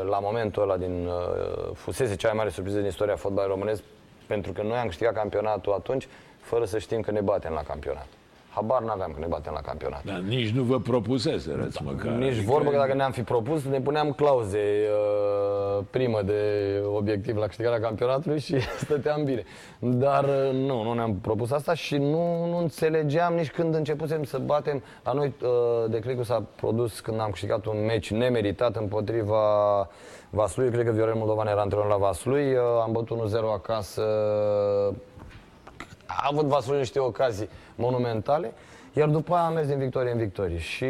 la 0.10 0.20
momentul 0.20 0.62
ăla 0.62 0.78
din 0.78 1.06
uh, 1.06 1.72
fusese 1.74 2.16
cea 2.16 2.28
mai 2.28 2.38
mare 2.38 2.50
surpriză 2.50 2.78
din 2.78 2.88
istoria 2.88 3.16
fotbalului 3.16 3.56
românesc 3.56 3.84
pentru 4.28 4.52
că 4.52 4.62
noi 4.62 4.78
am 4.78 4.88
câștigat 4.88 5.14
campionatul 5.14 5.74
atunci 5.74 6.08
fără 6.40 6.66
să 6.66 6.80
știm 6.80 7.02
că 7.02 7.12
ne 7.12 7.22
batem 7.22 7.54
la 7.54 7.62
campionat. 7.62 8.08
Habar 8.58 8.82
n-aveam 8.82 9.12
că 9.12 9.20
ne 9.20 9.26
batem 9.26 9.54
la 9.54 9.62
campionat. 9.62 10.04
Dar 10.04 10.20
nici 10.20 10.50
nu 10.50 10.64
vă 10.64 10.80
propuseserăți 10.80 11.84
măcar. 11.84 12.12
Nici 12.12 12.32
Adică- 12.32 12.52
vorbă 12.52 12.70
că 12.70 12.78
dacă 12.78 12.94
ne-am 12.94 13.12
fi 13.12 13.22
propus, 13.24 13.64
ne 13.64 13.80
puneam 13.80 14.12
clauze 14.12 14.58
uh, 14.58 15.84
primă 15.90 16.22
de 16.22 16.42
obiectiv 16.96 17.38
la 17.38 17.46
câștigarea 17.46 17.80
campionatului 17.80 18.40
și 18.40 18.56
stăteam 18.84 19.24
bine. 19.24 19.44
Dar 19.80 20.24
uh, 20.24 20.54
nu, 20.54 20.84
nu 20.84 20.94
ne-am 20.94 21.16
propus 21.16 21.52
asta 21.52 21.74
și 21.74 21.98
nu, 21.98 22.46
nu 22.50 22.58
înțelegeam 22.58 23.34
nici 23.34 23.52
când 23.52 23.76
începusem 23.76 24.24
să 24.24 24.38
batem. 24.38 24.84
La 25.04 25.12
noi 25.12 25.34
uh, 25.42 25.50
declicul 25.90 26.24
s-a 26.24 26.44
produs 26.56 27.00
când 27.00 27.20
am 27.20 27.30
câștigat 27.30 27.66
un 27.66 27.86
meci 27.86 28.12
nemeritat 28.12 28.76
împotriva 28.76 29.40
Vaslui. 30.30 30.70
Cred 30.70 30.86
că 30.86 30.92
Viorel 30.92 31.16
Moldovan 31.16 31.48
era 31.48 31.62
antrenor 31.62 31.88
la 31.88 31.98
Vaslui. 31.98 32.54
Uh, 32.54 32.60
am 32.84 32.92
bătut 32.92 33.30
1-0 33.30 33.34
acasă 33.54 34.02
a 36.08 36.28
avut 36.32 36.46
Vaslui 36.46 36.78
niște 36.78 37.00
ocazii 37.00 37.50
monumentale, 37.78 38.54
iar 38.94 39.10
după 39.10 39.34
aia 39.34 39.46
am 39.46 39.54
mers 39.54 39.68
din 39.68 39.78
victorie 39.78 40.12
în 40.12 40.18
victorie 40.18 40.58
și 40.58 40.86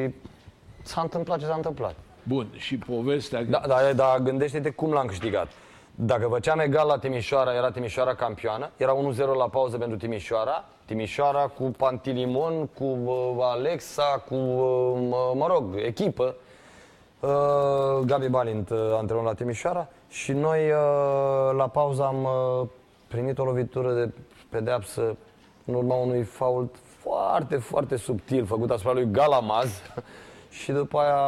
s-a 0.84 1.02
întâmplat 1.02 1.40
ce 1.40 1.46
s-a 1.46 1.56
întâmplat. 1.56 1.96
Bun, 2.24 2.48
și 2.56 2.78
povestea... 2.78 3.44
Da, 3.44 3.62
da, 3.68 3.78
da, 3.96 4.18
gândește-te 4.24 4.70
cum 4.70 4.92
l-am 4.92 5.06
câștigat. 5.06 5.48
Dacă 5.96 6.28
făceam 6.28 6.60
egal 6.60 6.88
la 6.88 6.98
Timișoara, 6.98 7.54
era 7.54 7.72
Timișoara 7.72 8.16
campioană, 8.16 8.70
era 8.78 8.96
1-0 9.14 9.18
la 9.38 9.50
pauză 9.50 9.78
pentru 9.78 9.98
Timișoara, 9.98 10.66
Timișoara 10.86 11.48
cu 11.48 11.64
Pantilimon, 11.64 12.66
cu 12.66 12.84
uh, 12.84 13.38
Alexa, 13.40 14.24
cu, 14.28 14.36
uh, 14.36 15.08
mă, 15.10 15.34
mă 15.36 15.48
rog, 15.48 15.76
echipă, 15.86 16.36
uh, 17.20 17.30
Gabi 18.06 18.28
Balint, 18.28 18.70
uh, 18.70 18.78
antrenor 18.98 19.24
la 19.24 19.34
Timișoara 19.34 19.88
și 20.10 20.32
noi 20.32 20.60
uh, 20.60 21.56
la 21.58 21.68
pauză 21.68 22.04
am 22.04 22.24
uh, 22.24 22.68
primit 23.08 23.38
o 23.38 23.44
lovitură 23.44 23.94
de 23.94 24.14
pedeapsă 24.50 25.18
în 25.68 25.74
urma 25.74 25.96
unui 25.96 26.24
fault 26.24 26.76
foarte, 27.00 27.56
foarte 27.56 27.96
subtil 27.96 28.46
făcut 28.46 28.70
asupra 28.72 28.94
lui 28.94 29.08
Galamaz 29.12 29.82
și 30.62 30.72
după 30.72 30.98
aia 31.00 31.22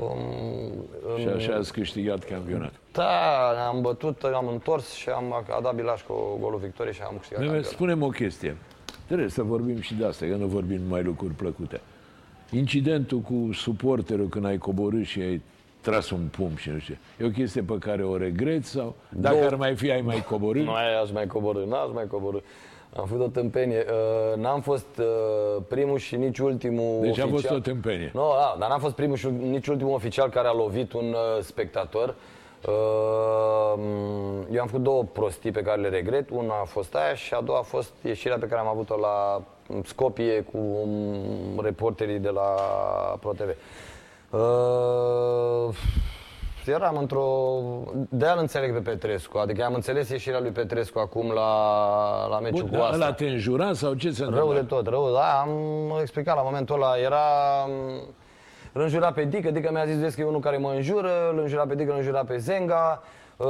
um, 0.00 1.18
Și 1.18 1.26
în- 1.26 1.32
așa 1.34 1.54
ați 1.54 1.72
câștigat 1.72 2.24
campionatul. 2.24 2.78
da, 2.92 3.48
am 3.68 3.80
bătut, 3.80 4.22
am 4.22 4.48
întors 4.48 4.92
și 4.92 5.08
am 5.08 5.32
a 5.32 5.60
dat 5.62 5.74
Bilaș 5.74 6.00
cu 6.02 6.14
golul 6.40 6.58
victoriei 6.58 6.94
și 6.94 7.00
am 7.02 7.14
câștigat 7.18 7.40
Meme, 7.42 7.52
campionatul. 7.52 7.72
spune-mi 7.76 8.02
o 8.02 8.08
chestie. 8.08 8.56
Trebuie 9.06 9.28
să 9.28 9.42
vorbim 9.42 9.80
și 9.80 9.94
de 9.94 10.06
asta, 10.06 10.26
că 10.26 10.34
nu 10.34 10.46
vorbim 10.46 10.80
numai 10.80 11.02
lucruri 11.02 11.32
plăcute. 11.34 11.80
Incidentul 12.50 13.18
cu 13.18 13.48
suporterul 13.52 14.28
când 14.28 14.44
ai 14.44 14.58
coborât 14.58 15.04
și 15.04 15.20
ai 15.20 15.42
tras 15.80 16.10
un 16.10 16.28
pumn 16.30 16.56
și 16.56 16.70
nu 16.70 16.78
știu. 16.78 16.96
E 17.18 17.24
o 17.24 17.30
chestie 17.30 17.62
pe 17.62 17.78
care 17.78 18.04
o 18.04 18.16
regreți 18.16 18.68
sau 18.68 18.94
dacă 19.08 19.34
Două. 19.34 19.46
ar 19.46 19.54
mai 19.54 19.76
fi, 19.76 19.90
ai 19.90 20.00
mai 20.00 20.24
coborât? 20.28 20.64
Nu 20.64 20.72
ai 20.72 21.00
aș 21.02 21.10
mai 21.10 21.26
coborâ, 21.26 21.64
n-aș 21.64 21.88
mai 21.94 22.06
coborâ. 22.06 22.38
Am 22.96 23.06
făcut 23.06 23.24
o 23.24 23.28
tâmpenie. 23.28 23.84
Uh, 23.88 24.36
N-am 24.42 24.60
fost 24.60 24.86
uh, 24.98 25.62
primul 25.68 25.98
și 25.98 26.16
nici 26.16 26.38
ultimul 26.38 27.00
Deci 27.00 27.10
oficial. 27.10 27.28
a 27.28 27.30
fost 27.30 27.50
o 27.50 27.58
tâmpenie. 27.58 28.10
Nu, 28.14 28.32
da, 28.36 28.56
dar 28.58 28.68
n-am 28.68 28.80
fost 28.80 28.94
primul 28.94 29.16
și 29.16 29.26
nici 29.26 29.66
ultimul 29.66 29.94
oficial 29.94 30.28
care 30.28 30.48
a 30.48 30.52
lovit 30.52 30.92
un 30.92 31.04
uh, 31.04 31.42
spectator. 31.42 32.14
Uh, 32.66 33.80
eu 34.52 34.60
am 34.60 34.66
făcut 34.66 34.82
două 34.82 35.04
prostii 35.12 35.50
pe 35.50 35.62
care 35.62 35.80
le 35.80 35.88
regret. 35.88 36.30
Una 36.30 36.54
a 36.60 36.64
fost 36.64 36.94
aia 36.94 37.14
și 37.14 37.34
a 37.34 37.40
doua 37.40 37.58
a 37.58 37.62
fost 37.62 37.92
ieșirea 38.02 38.38
pe 38.38 38.46
care 38.46 38.60
am 38.60 38.66
avut-o 38.66 38.96
la 38.96 39.42
Scopie 39.84 40.40
cu 40.40 40.58
um, 40.58 41.60
reporterii 41.62 42.18
de 42.18 42.28
la 42.28 42.54
ProTV. 43.20 43.48
Uh, 44.30 45.74
eram 46.66 46.96
într-o... 46.96 47.58
De-aia 48.08 48.34
îl 48.34 48.40
înțeleg 48.40 48.72
pe 48.72 48.90
Petrescu. 48.90 49.38
Adică 49.38 49.64
am 49.64 49.74
înțeles 49.74 50.08
ieșirea 50.08 50.40
lui 50.40 50.50
Petrescu 50.50 50.98
acum 50.98 51.30
la, 51.30 52.26
la 52.28 52.38
meciul 52.40 52.60
Bun, 52.60 52.68
cu 52.70 52.76
dar 52.76 52.84
asta. 52.84 52.94
ăla 53.04 53.12
te 53.12 53.24
înjura 53.28 53.72
sau 53.72 53.94
ce 53.94 54.10
se 54.10 54.22
Rău 54.22 54.30
întâmplă? 54.32 54.54
de 54.60 54.66
tot, 54.66 54.86
rău, 54.86 55.12
da, 55.12 55.40
am 55.40 55.50
explicat 56.00 56.36
la 56.36 56.42
momentul 56.42 56.74
ăla, 56.82 56.96
era... 56.96 57.18
Îl 58.72 58.82
înjura 58.82 59.12
pe 59.12 59.24
Dică, 59.24 59.50
Dică 59.50 59.70
mi-a 59.72 59.84
zis, 59.84 59.98
vezi 59.98 60.14
că 60.16 60.20
e 60.20 60.24
unul 60.24 60.40
care 60.40 60.56
mă 60.56 60.70
înjură, 60.74 61.30
îl 61.32 61.38
înjura 61.38 61.66
pe 61.66 61.74
Dică, 61.74 61.90
îl 61.90 61.96
înjura 61.96 62.24
pe 62.24 62.36
Zenga. 62.36 63.02
Uh, 63.40 63.46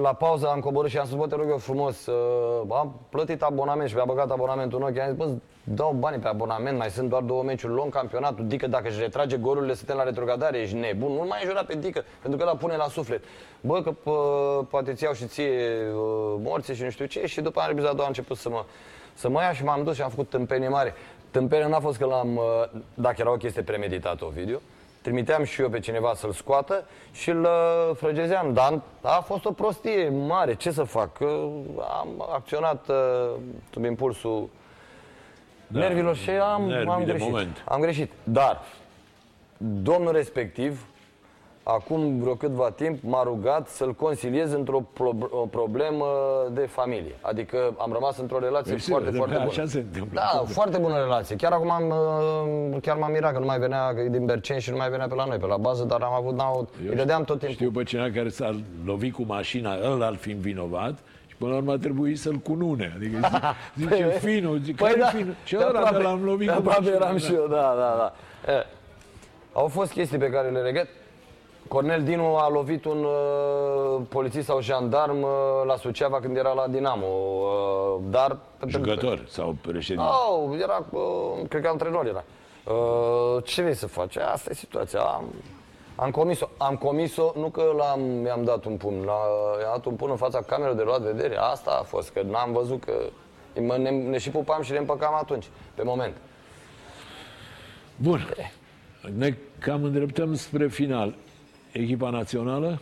La 0.00 0.12
pauză 0.12 0.46
am 0.46 0.60
coborât 0.60 0.90
și 0.90 0.98
am 0.98 1.06
spus, 1.06 1.18
bă, 1.18 1.26
te 1.26 1.34
rog 1.34 1.48
eu 1.48 1.56
frumos, 1.56 2.06
uh, 2.06 2.62
am 2.68 3.00
plătit 3.08 3.42
abonament 3.42 3.88
și 3.88 3.94
mi-a 3.94 4.04
băgat 4.04 4.30
abonamentul 4.30 4.78
în 4.78 4.86
ochi. 4.86 4.98
Am 4.98 5.06
zis, 5.06 5.16
bă, 5.16 5.30
dau 5.64 5.92
banii 5.98 6.18
pe 6.18 6.28
abonament, 6.28 6.78
mai 6.78 6.90
sunt 6.90 7.08
doar 7.08 7.22
două 7.22 7.42
meciuri 7.42 7.72
lung 7.72 7.92
campionatul. 7.92 8.46
Dică, 8.46 8.66
dacă 8.66 8.88
își 8.88 9.00
retrage 9.00 9.36
golurile, 9.36 9.74
suntem 9.74 9.96
la 9.96 10.02
retrogradare, 10.02 10.58
ești 10.58 10.76
nebun. 10.76 11.12
Nu 11.12 11.24
mai 11.28 11.38
înjura 11.42 11.64
pe 11.64 11.76
Dică, 11.76 12.04
pentru 12.20 12.38
că 12.38 12.46
ăla 12.46 12.56
pune 12.56 12.76
la 12.76 12.88
suflet. 12.88 13.24
Bă, 13.60 13.82
că 13.82 13.90
pă, 13.90 14.12
poate 14.70 14.92
ți 14.92 15.02
iau 15.02 15.12
și 15.12 15.26
ție 15.26 15.50
uh, 15.94 16.34
morții 16.42 16.74
și 16.74 16.82
nu 16.82 16.90
știu 16.90 17.04
ce. 17.04 17.26
Și 17.26 17.40
după 17.40 17.60
aia, 17.60 17.68
epizoda 17.70 17.90
a 17.90 17.94
doua, 17.94 18.04
a 18.04 18.08
început 18.08 18.36
să 18.36 18.48
mă, 18.48 18.64
să 19.14 19.28
mă 19.28 19.40
ia 19.40 19.52
și 19.52 19.64
m-am 19.64 19.84
dus 19.84 19.94
și 19.94 20.02
am 20.02 20.10
făcut 20.10 20.28
tâmpenie 20.28 20.68
mare. 20.68 20.94
Tâmpenie 21.30 21.68
n-a 21.68 21.80
fost 21.80 21.98
că 21.98 22.06
l-am, 22.06 22.36
uh, 22.36 22.80
dacă 22.94 23.16
era 23.18 23.32
o 23.32 23.36
chestie 23.36 23.62
premeditată, 23.62 24.24
o 24.24 24.28
video, 24.28 24.58
trimiteam 25.02 25.44
și 25.44 25.60
eu 25.60 25.68
pe 25.68 25.78
cineva 25.80 26.12
să-l 26.14 26.32
scoată 26.32 26.84
și 27.12 27.30
îl 27.30 27.42
uh, 27.42 27.96
frăgezeam. 27.96 28.52
Dar 28.52 28.80
a 29.02 29.20
fost 29.20 29.44
o 29.44 29.52
prostie 29.52 30.08
mare, 30.08 30.54
ce 30.54 30.70
să 30.70 30.82
fac? 30.82 31.12
Că 31.12 31.24
am 32.00 32.26
acționat 32.32 32.88
uh, 32.88 32.96
sub 33.72 33.84
impulsul 33.84 34.48
Da, 35.66 35.78
nervilor 35.78 36.16
și 36.16 36.30
am, 36.30 36.62
nervii 36.62 36.90
am 36.90 36.98
de 37.04 37.04
greșit. 37.04 37.30
moment. 37.30 37.62
Am 37.68 37.80
greșit. 37.80 38.12
Dar 38.24 38.62
domnul 39.56 40.12
respectiv, 40.12 40.86
acum 41.76 42.18
vreo 42.18 42.34
câtva 42.34 42.70
timp, 42.70 42.98
m-a 43.02 43.22
rugat 43.22 43.68
să-l 43.68 43.92
consiliez 43.94 44.52
într-o 44.52 44.80
pro- 44.92 45.16
o 45.30 45.46
problemă 45.46 46.06
de 46.52 46.60
familie. 46.60 47.14
Adică 47.20 47.74
am 47.78 47.92
rămas 47.92 48.18
într-o 48.18 48.38
relație 48.38 48.72
Păi, 48.72 48.80
foarte, 48.80 49.10
sigur, 49.10 49.26
foarte 49.28 49.44
bună. 49.46 49.60
așa 49.60 49.70
se 49.70 49.78
întâmplă. 49.78 50.20
Da, 50.20 50.42
foarte 50.46 50.78
bună 50.78 50.96
relație. 50.98 51.36
Chiar 51.36 51.52
acum 51.52 51.70
am, 51.70 51.88
uh, 52.72 52.80
chiar 52.82 52.96
m-am 52.96 53.10
mirat 53.12 53.32
că 53.32 53.38
nu 53.38 53.44
mai 53.44 53.58
venea 53.58 53.94
că 53.94 54.00
e 54.00 54.08
din 54.08 54.24
Berceni 54.24 54.60
și 54.60 54.70
nu 54.70 54.76
mai 54.76 54.88
venea 54.90 55.06
pe 55.06 55.14
la 55.14 55.24
noi, 55.24 55.36
pe 55.36 55.46
la 55.46 55.56
bază, 55.56 55.84
dar 55.84 56.00
am 56.02 56.12
avut, 56.12 56.34
n-au, 56.36 56.68
îi 56.88 56.96
dădeam 56.96 57.24
tot 57.24 57.38
timpul. 57.38 57.54
Știu 57.56 57.70
pe 57.70 57.82
cineva 57.82 58.10
care 58.14 58.28
s-a 58.28 58.54
lovit 58.84 59.14
cu 59.14 59.22
mașina, 59.26 59.76
ăla 59.92 60.06
ar 60.06 60.14
fi 60.16 60.32
vinovat 60.32 60.98
și 61.26 61.36
până 61.36 61.50
la 61.50 61.56
urmă 61.56 61.72
a 61.72 61.76
trebuit 61.76 62.18
să-l 62.18 62.34
cunune. 62.36 62.92
Adică 62.96 63.18
zice, 63.78 63.94
zice 63.94 64.04
Păi, 64.04 64.18
finul, 64.32 64.58
zice, 64.58 64.74
Păi 64.82 64.88
care 64.88 65.00
da, 65.00 65.06
finul? 65.06 65.34
Ce 65.44 65.56
de 65.56 65.64
ăla 65.68 65.78
aproape- 65.78 65.96
de 65.96 66.02
l-am 66.02 66.24
lovit 66.24 66.46
de 66.46 66.52
cu 66.52 66.58
aproape 66.58 66.80
mașina. 66.80 67.04
eram 67.04 67.16
și 67.16 67.34
eu, 67.34 67.46
da, 67.46 67.74
da, 67.76 67.94
da. 67.98 68.12
E, 68.52 68.66
au 69.52 69.66
fost 69.66 69.92
chestii 69.92 70.18
pe 70.18 70.30
care 70.30 70.48
le 70.48 70.60
regret. 70.60 70.88
Cornel 71.68 72.02
Dinu 72.02 72.36
a 72.36 72.48
lovit 72.48 72.84
un 72.84 73.04
uh, 73.04 74.02
polițist 74.08 74.46
sau 74.46 74.60
jandarm 74.60 75.22
uh, 75.22 75.28
la 75.66 75.76
Suceava 75.76 76.20
când 76.20 76.36
era 76.36 76.52
la 76.52 76.66
Dinamo, 76.68 77.06
uh, 77.06 78.00
dar... 78.10 78.38
Jucător 78.66 79.24
sau 79.28 79.56
președinte. 79.60 80.08
Oh, 80.28 80.58
era, 80.60 80.86
uh, 80.90 81.00
cred 81.48 81.62
că 81.62 81.68
antrenor 81.68 82.06
era. 82.06 82.24
Uh, 82.64 83.44
ce 83.44 83.62
vrei 83.62 83.74
să 83.74 83.86
faci? 83.86 84.16
Asta 84.16 84.50
e 84.50 84.54
situația. 84.54 85.00
Am, 85.00 85.24
am 85.96 86.10
comis-o. 86.10 86.48
Am 86.56 86.76
comis-o, 86.76 87.32
nu 87.36 87.48
că 87.48 87.62
l-am, 87.76 88.00
mi-am 88.00 88.44
dat 88.44 88.64
un 88.64 88.76
pumn, 88.76 89.04
la, 89.04 89.18
i-am 89.60 89.72
dat 89.72 89.84
un 89.84 89.94
pumn 89.94 90.10
în 90.10 90.16
fața 90.16 90.42
camerei 90.42 90.76
de 90.76 90.82
luat 90.82 91.00
vedere. 91.00 91.36
Asta 91.36 91.78
a 91.80 91.82
fost, 91.82 92.10
că 92.10 92.22
n-am 92.22 92.52
văzut 92.52 92.84
că 92.84 92.92
mă, 93.60 93.76
ne, 93.76 93.90
ne 93.90 94.18
și 94.18 94.30
pupam 94.30 94.62
și 94.62 94.72
ne 94.72 94.78
împăcam 94.78 95.14
atunci, 95.14 95.48
pe 95.74 95.82
moment. 95.82 96.16
Bun. 97.96 98.34
Ne 99.16 99.36
cam 99.58 99.84
îndreptăm 99.84 100.34
spre 100.34 100.68
final. 100.68 101.14
Echipa 101.72 102.10
națională? 102.10 102.78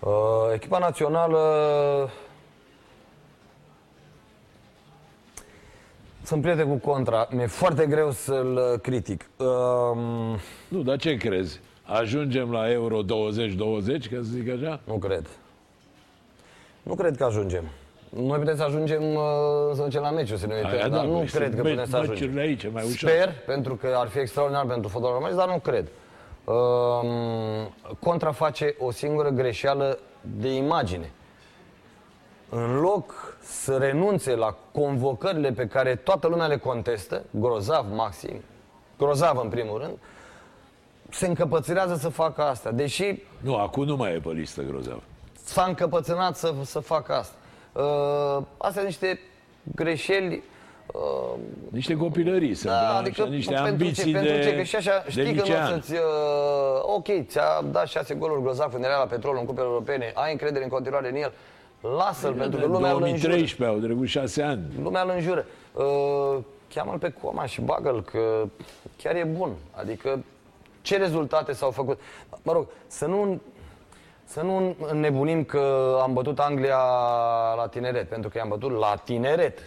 Uh, 0.00 0.10
echipa 0.54 0.78
națională 0.78 1.38
Sunt 6.22 6.42
prieten 6.42 6.68
cu 6.68 6.90
Contra. 6.90 7.28
Mi-e 7.30 7.46
foarte 7.46 7.86
greu 7.86 8.10
să-l 8.10 8.78
critic. 8.82 9.30
Uh, 9.36 9.46
Nu, 10.68 10.82
dar 10.82 10.96
ce 10.96 11.16
crezi? 11.16 11.60
Ajungem 11.82 12.50
la 12.52 12.70
Euro 12.70 13.02
2020, 13.02 14.08
ca 14.08 14.16
să 14.16 14.22
zic 14.22 14.50
așa? 14.50 14.80
nu 14.84 14.94
cred. 14.94 15.26
Nu 16.82 16.94
cred 16.94 17.16
că 17.16 17.24
ajungem. 17.24 17.64
Noi 18.08 18.38
putem 18.38 18.56
să 18.56 18.62
ajungem 18.62 19.02
uh, 19.02 19.22
să 19.74 19.82
ducem 19.82 20.02
la 20.02 20.10
meciuri, 20.10 20.40
să 20.40 20.46
ne 20.46 20.54
uităm, 20.54 20.70
Aia 20.70 20.88
dar 20.88 20.90
da, 20.90 21.02
nu 21.02 21.12
păi, 21.18 21.26
cred 21.26 21.54
că 21.54 21.56
sunt 21.56 21.68
putem 21.68 21.84
să 21.88 21.96
ajungem. 21.96 22.12
meciurile 22.14 22.40
aici, 22.40 22.70
mai 22.72 22.84
ușor. 22.84 23.10
Sper, 23.10 23.32
pentru 23.46 23.74
că 23.74 23.94
ar 23.96 24.08
fi 24.08 24.18
extraordinar 24.18 24.66
pentru 24.66 24.88
fotbalul 24.88 25.14
românesc, 25.16 25.38
dar 25.38 25.48
nu 25.48 25.58
cred. 25.58 25.88
Um, 26.46 27.72
Contra 27.98 28.32
face 28.32 28.74
o 28.78 28.90
singură 28.90 29.28
greșeală 29.28 29.98
de 30.20 30.54
imagine. 30.54 31.12
În 32.48 32.80
loc 32.80 33.36
să 33.40 33.76
renunțe 33.76 34.34
la 34.34 34.56
convocările 34.72 35.52
pe 35.52 35.66
care 35.66 35.96
toată 35.96 36.26
lumea 36.28 36.46
le 36.46 36.58
contestă, 36.58 37.24
grozav 37.30 37.86
maxim, 37.92 38.40
grozav 38.98 39.38
în 39.42 39.48
primul 39.48 39.78
rând, 39.78 39.98
se 41.10 41.26
încăpățânează 41.26 41.94
să 41.94 42.08
facă 42.08 42.42
asta. 42.42 42.70
Deși 42.70 43.22
Nu, 43.40 43.56
acum 43.56 43.84
nu 43.84 43.96
mai 43.96 44.14
e 44.14 44.18
pe 44.18 44.28
listă 44.28 44.62
grozav. 44.62 45.02
s-a 45.44 45.64
încăpățânat 45.64 46.36
să, 46.36 46.54
să 46.64 46.80
facă 46.80 47.14
asta. 47.14 47.36
Uh, 47.72 48.42
astea 48.56 48.82
sunt 48.82 48.84
niște 48.84 49.20
greșeli 49.74 50.42
uh, 50.92 51.38
Niște 51.68 51.96
copilării, 51.96 52.54
sunt 52.54 52.72
da, 52.72 52.96
adică 52.96 53.22
așa, 53.22 53.30
niște 53.30 53.52
pentru 53.52 53.70
ambiții 53.72 54.12
ce, 54.12 54.18
de, 54.18 54.28
pentru 54.28 54.48
ce? 54.48 54.56
Că 54.56 54.62
și 54.62 54.76
așa 54.76 55.02
de 55.04 55.10
știi 55.10 55.24
că 55.24 55.30
nu 55.30 55.40
o 55.40 55.44
licean. 55.44 55.66
să-ți... 55.66 55.92
Uh, 55.92 56.00
ok, 56.96 57.26
ți-a 57.26 57.64
dat 57.70 57.86
șase 57.86 58.14
goluri 58.14 58.42
grozav 58.42 58.72
când 58.72 58.84
era 58.84 58.98
la 58.98 59.06
petrol 59.06 59.36
în 59.40 59.44
cupele 59.44 59.66
europene, 59.66 60.12
ai 60.14 60.32
încredere 60.32 60.64
în 60.64 60.70
continuare 60.70 61.08
în 61.08 61.16
el, 61.16 61.32
lasă-l, 61.80 62.32
pentru 62.32 62.58
că 62.58 62.64
În 62.64 62.72
lumea 62.72 62.90
îl 62.90 63.02
înjură. 63.02 63.28
2013 63.28 63.76
au 63.76 63.86
trecut 63.86 64.06
șase 64.06 64.42
ani. 64.42 64.62
Lumea 64.82 65.02
îl 65.02 65.10
înjură. 65.14 65.44
Uh, 65.72 66.38
cheamă-l 66.74 66.98
pe 66.98 67.14
Coma 67.22 67.46
și 67.46 67.60
bagă-l, 67.60 68.02
că 68.02 68.44
chiar 68.96 69.14
e 69.14 69.24
bun. 69.24 69.52
Adică 69.70 70.24
ce 70.82 70.96
rezultate 70.96 71.52
s-au 71.52 71.70
făcut? 71.70 72.00
Mă 72.42 72.52
rog, 72.52 72.66
să 72.86 73.06
nu, 73.06 73.40
să 74.24 74.40
nu 74.40 74.76
înnebunim 74.80 75.44
că 75.44 75.96
am 76.02 76.12
bătut 76.12 76.38
Anglia 76.38 76.78
la 77.56 77.66
tineret, 77.70 78.08
pentru 78.08 78.30
că 78.30 78.38
i-am 78.38 78.48
bătut 78.48 78.70
la 78.70 78.94
tineret. 79.04 79.58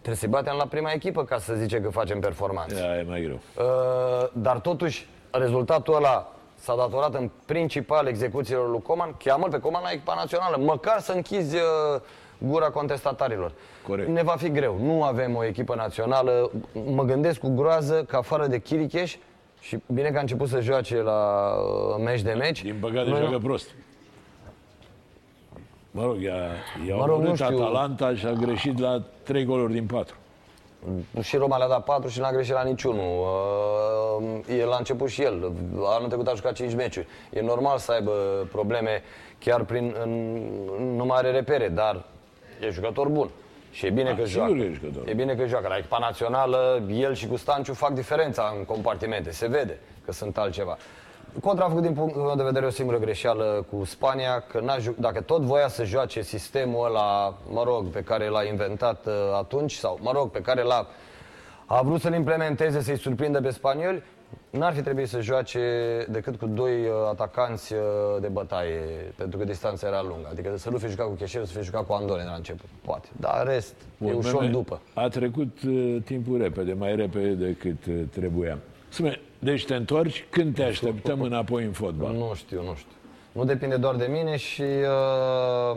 Trebuie 0.00 0.16
să-i 0.16 0.28
batem 0.28 0.54
la 0.58 0.64
prima 0.66 0.90
echipă 0.92 1.24
ca 1.24 1.38
să 1.38 1.54
zice 1.54 1.80
că 1.80 1.88
facem 1.90 2.20
performanțe. 2.20 2.74
Da, 2.80 2.98
e 2.98 3.02
mai 3.08 3.22
greu. 3.22 3.38
Uh, 3.58 4.28
dar 4.32 4.58
totuși, 4.58 5.08
rezultatul 5.30 5.94
ăla 5.94 6.32
s-a 6.54 6.74
datorat 6.76 7.14
în 7.14 7.30
principal 7.46 8.06
execuțiilor 8.06 8.70
lui 8.70 8.82
Coman. 8.82 9.14
Cheamă-l 9.24 9.50
pe 9.50 9.58
Coman 9.58 9.82
la 9.82 9.90
echipa 9.90 10.14
națională, 10.14 10.56
măcar 10.56 11.00
să 11.00 11.12
închizi 11.12 11.56
uh, 11.56 12.00
gura 12.38 12.70
contestatarilor. 12.70 13.52
Corect. 13.88 14.08
Ne 14.08 14.22
va 14.22 14.34
fi 14.38 14.50
greu. 14.50 14.78
Nu 14.82 15.02
avem 15.02 15.36
o 15.36 15.44
echipă 15.44 15.74
națională. 15.74 16.50
Mă 16.86 17.02
gândesc 17.04 17.40
cu 17.40 17.54
groază 17.54 18.04
că 18.08 18.16
afară 18.16 18.46
de 18.46 18.58
Chiricheș, 18.58 19.16
și 19.60 19.78
bine 19.86 20.08
că 20.10 20.16
a 20.16 20.20
început 20.20 20.48
să 20.48 20.60
joace 20.60 20.96
la 21.02 21.50
uh, 21.56 22.02
meci 22.04 22.20
de 22.22 22.32
meci. 22.32 22.62
Din 22.62 22.76
păcate 22.80 23.08
noi 23.08 23.18
nu- 23.20 23.26
joacă 23.26 23.38
prost. 23.38 23.68
Mă 25.90 26.02
rog, 26.02 26.20
i-a, 26.22 26.34
i-a 26.88 26.94
Mă 26.96 27.06
rog, 27.06 27.08
nu 27.08 27.14
omorât 27.14 27.34
știu. 27.34 27.56
Atalanta 27.62 28.14
și 28.14 28.26
a 28.26 28.32
greșit 28.32 28.78
la 28.78 29.02
trei 29.22 29.44
goluri 29.44 29.72
din 29.72 29.86
patru. 29.86 30.14
Și 31.20 31.36
Roma 31.36 31.56
le-a 31.56 31.68
dat 31.68 31.84
4 31.84 32.08
și 32.08 32.20
n-a 32.20 32.32
greșit 32.32 32.52
la 32.52 32.62
niciunul. 32.62 33.04
Uh, 34.48 34.58
El 34.58 34.72
a 34.72 34.76
început 34.76 35.08
și 35.08 35.22
el. 35.22 35.52
Anul 35.84 36.08
trecut 36.08 36.26
a 36.26 36.32
jucat 36.34 36.52
5 36.52 36.74
meciuri. 36.74 37.06
E 37.30 37.40
normal 37.40 37.78
să 37.78 37.92
aibă 37.92 38.12
probleme 38.52 39.02
chiar 39.38 39.64
prin... 39.64 39.94
În, 40.02 40.40
nu 40.96 41.04
mai 41.04 41.18
are 41.18 41.30
repere, 41.30 41.68
dar 41.68 42.04
e 42.60 42.70
jucător 42.70 43.08
bun. 43.08 43.28
Și 43.70 43.86
e 43.86 43.90
bine 43.90 44.10
Ah, 44.10 44.16
că 44.16 44.24
sigur 44.26 44.46
joacă. 44.46 44.52
că 44.60 44.64
e 44.64 44.72
jucător. 44.72 45.08
E 45.08 45.14
bine 45.14 45.34
că 45.34 45.46
joacă. 45.46 45.68
La 45.68 45.76
echipa 45.76 45.98
națională, 45.98 46.82
el 46.90 47.14
și 47.14 47.26
cu 47.26 47.36
Stanciu 47.36 47.74
fac 47.74 47.90
diferența 47.92 48.54
în 48.58 48.64
compartimente. 48.64 49.30
Se 49.30 49.48
vede 49.48 49.78
că 50.04 50.12
sunt 50.12 50.38
altceva. 50.38 50.76
Contra 51.42 51.64
a 51.64 51.68
făcut 51.68 51.82
din 51.82 51.92
punct 51.92 52.16
meu 52.16 52.34
de 52.36 52.42
vedere 52.42 52.66
o 52.66 52.70
singură 52.70 52.98
greșeală 52.98 53.66
cu 53.70 53.84
Spania, 53.84 54.40
că 54.40 54.60
n-a 54.60 54.78
ju- 54.78 54.94
dacă 54.98 55.20
tot 55.20 55.42
voia 55.42 55.68
să 55.68 55.84
joace 55.84 56.22
sistemul 56.22 56.86
ăla, 56.86 57.34
mă 57.50 57.62
rog, 57.64 57.86
pe 57.86 58.00
care 58.00 58.28
l-a 58.28 58.42
inventat 58.42 59.06
uh, 59.06 59.12
atunci, 59.38 59.72
sau, 59.72 59.98
mă 60.02 60.10
rog, 60.14 60.30
pe 60.30 60.40
care 60.40 60.62
l-a 60.62 60.86
a 61.72 61.82
vrut 61.82 62.00
să-l 62.00 62.14
implementeze, 62.14 62.80
să-i 62.80 62.98
surprindă 62.98 63.40
pe 63.40 63.50
spanioli, 63.50 64.02
n-ar 64.50 64.72
fi 64.72 64.82
trebuit 64.82 65.08
să 65.08 65.20
joace 65.20 65.60
decât 66.08 66.36
cu 66.36 66.46
doi 66.46 66.72
uh, 66.72 66.92
atacanți 67.08 67.72
uh, 67.72 67.80
de 68.20 68.28
bătaie, 68.28 68.80
pentru 69.16 69.38
că 69.38 69.44
distanța 69.44 69.86
era 69.86 70.02
lungă. 70.02 70.28
Adică 70.30 70.56
să 70.56 70.70
nu 70.70 70.78
fi 70.78 70.88
jucat 70.88 71.06
cu 71.06 71.12
Cheșer, 71.12 71.44
să 71.44 71.58
fi 71.58 71.64
jucat 71.64 71.86
cu 71.86 71.92
Andone 71.92 72.22
de 72.22 72.28
la 72.28 72.34
început. 72.34 72.68
Poate. 72.84 73.08
Dar 73.16 73.40
în 73.46 73.52
rest, 73.52 73.74
e 74.06 74.12
ușor 74.12 74.40
Meme, 74.40 74.52
după. 74.52 74.80
A 74.94 75.08
trecut 75.08 75.62
uh, 75.66 75.96
timpul 76.04 76.38
repede, 76.42 76.72
mai 76.72 76.96
repede 76.96 77.30
decât 77.30 77.86
uh, 77.86 78.00
trebuia. 78.10 78.58
Spune, 78.90 79.20
deci 79.38 79.64
te 79.64 79.74
întorci, 79.74 80.24
când 80.30 80.54
te 80.54 80.62
așteptăm 80.62 81.20
înapoi 81.20 81.64
în 81.64 81.72
fotbal? 81.72 82.12
Nu 82.12 82.32
știu, 82.34 82.62
nu 82.62 82.74
știu. 82.74 82.90
Nu 83.32 83.44
depinde 83.44 83.76
doar 83.76 83.94
de 83.94 84.06
mine 84.10 84.36
și... 84.36 84.62
Uh, 84.62 85.76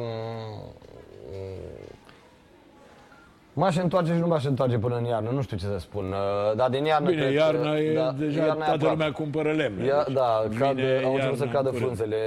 M-aș 3.55 3.75
întoarce 3.77 4.13
și 4.13 4.19
nu 4.19 4.27
m-aș 4.27 4.43
întoarce 4.45 4.77
până 4.77 4.95
în 4.97 5.03
iarnă, 5.05 5.29
nu 5.29 5.41
știu 5.41 5.57
ce 5.57 5.65
să 5.65 5.77
spun. 5.79 6.05
Uh, 6.05 6.55
Dar 6.55 6.69
din 6.69 6.85
iarnă 6.85 7.09
Bine, 7.09 7.21
cred 7.21 7.33
iarna 7.33 7.71
că, 7.71 7.77
e, 7.79 7.93
da, 7.93 8.11
deja 8.11 8.37
iarna 8.45 8.53
e 8.53 8.57
toată 8.57 8.71
aproape. 8.71 8.93
lumea 8.95 9.11
cumpără 9.11 9.51
lemne. 9.51 9.85
Ia, 9.85 10.03
deci 10.07 10.13
da, 10.15 10.43
cad, 10.59 10.75
vine 10.75 11.01
au 11.03 11.13
început 11.13 11.37
să 11.37 11.43
iarna 11.43 11.59
cadă 11.59 11.69
în 11.69 11.75
curând. 11.75 11.95
frunzele. 11.95 12.17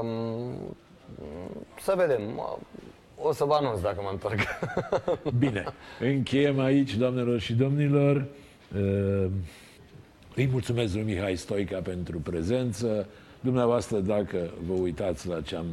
Uh, 0.00 0.08
să 1.80 1.94
vedem. 1.96 2.20
O 3.22 3.32
să 3.32 3.44
vă 3.44 3.54
anunț 3.54 3.80
dacă 3.80 3.96
mă 4.02 4.08
întorc. 4.12 4.38
Bine, 5.38 5.64
încheiem 6.00 6.58
aici, 6.60 6.94
doamnelor 6.94 7.38
și 7.38 7.52
domnilor. 7.54 8.24
Uh, 8.76 9.26
Îi 10.36 10.48
mulțumesc 10.50 10.94
lui 10.94 11.02
Mihai 11.02 11.36
Stoica 11.36 11.78
pentru 11.78 12.18
prezență. 12.18 13.06
Dumneavoastră, 13.40 13.98
dacă 13.98 14.50
vă 14.66 14.72
uitați 14.72 15.28
la 15.28 15.40
ce 15.40 15.56
am 15.56 15.66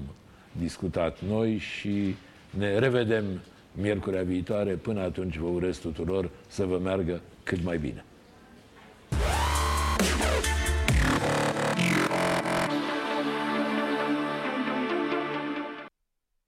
discutat 0.51 1.21
noi 1.27 1.57
și 1.57 2.15
ne 2.49 2.79
revedem 2.79 3.23
miercurea 3.71 4.23
viitoare. 4.23 4.73
Până 4.73 5.01
atunci 5.01 5.37
vă 5.37 5.47
urez 5.47 5.77
tuturor 5.77 6.29
să 6.47 6.65
vă 6.65 6.77
meargă 6.77 7.21
cât 7.43 7.63
mai 7.63 7.77
bine. 7.77 8.05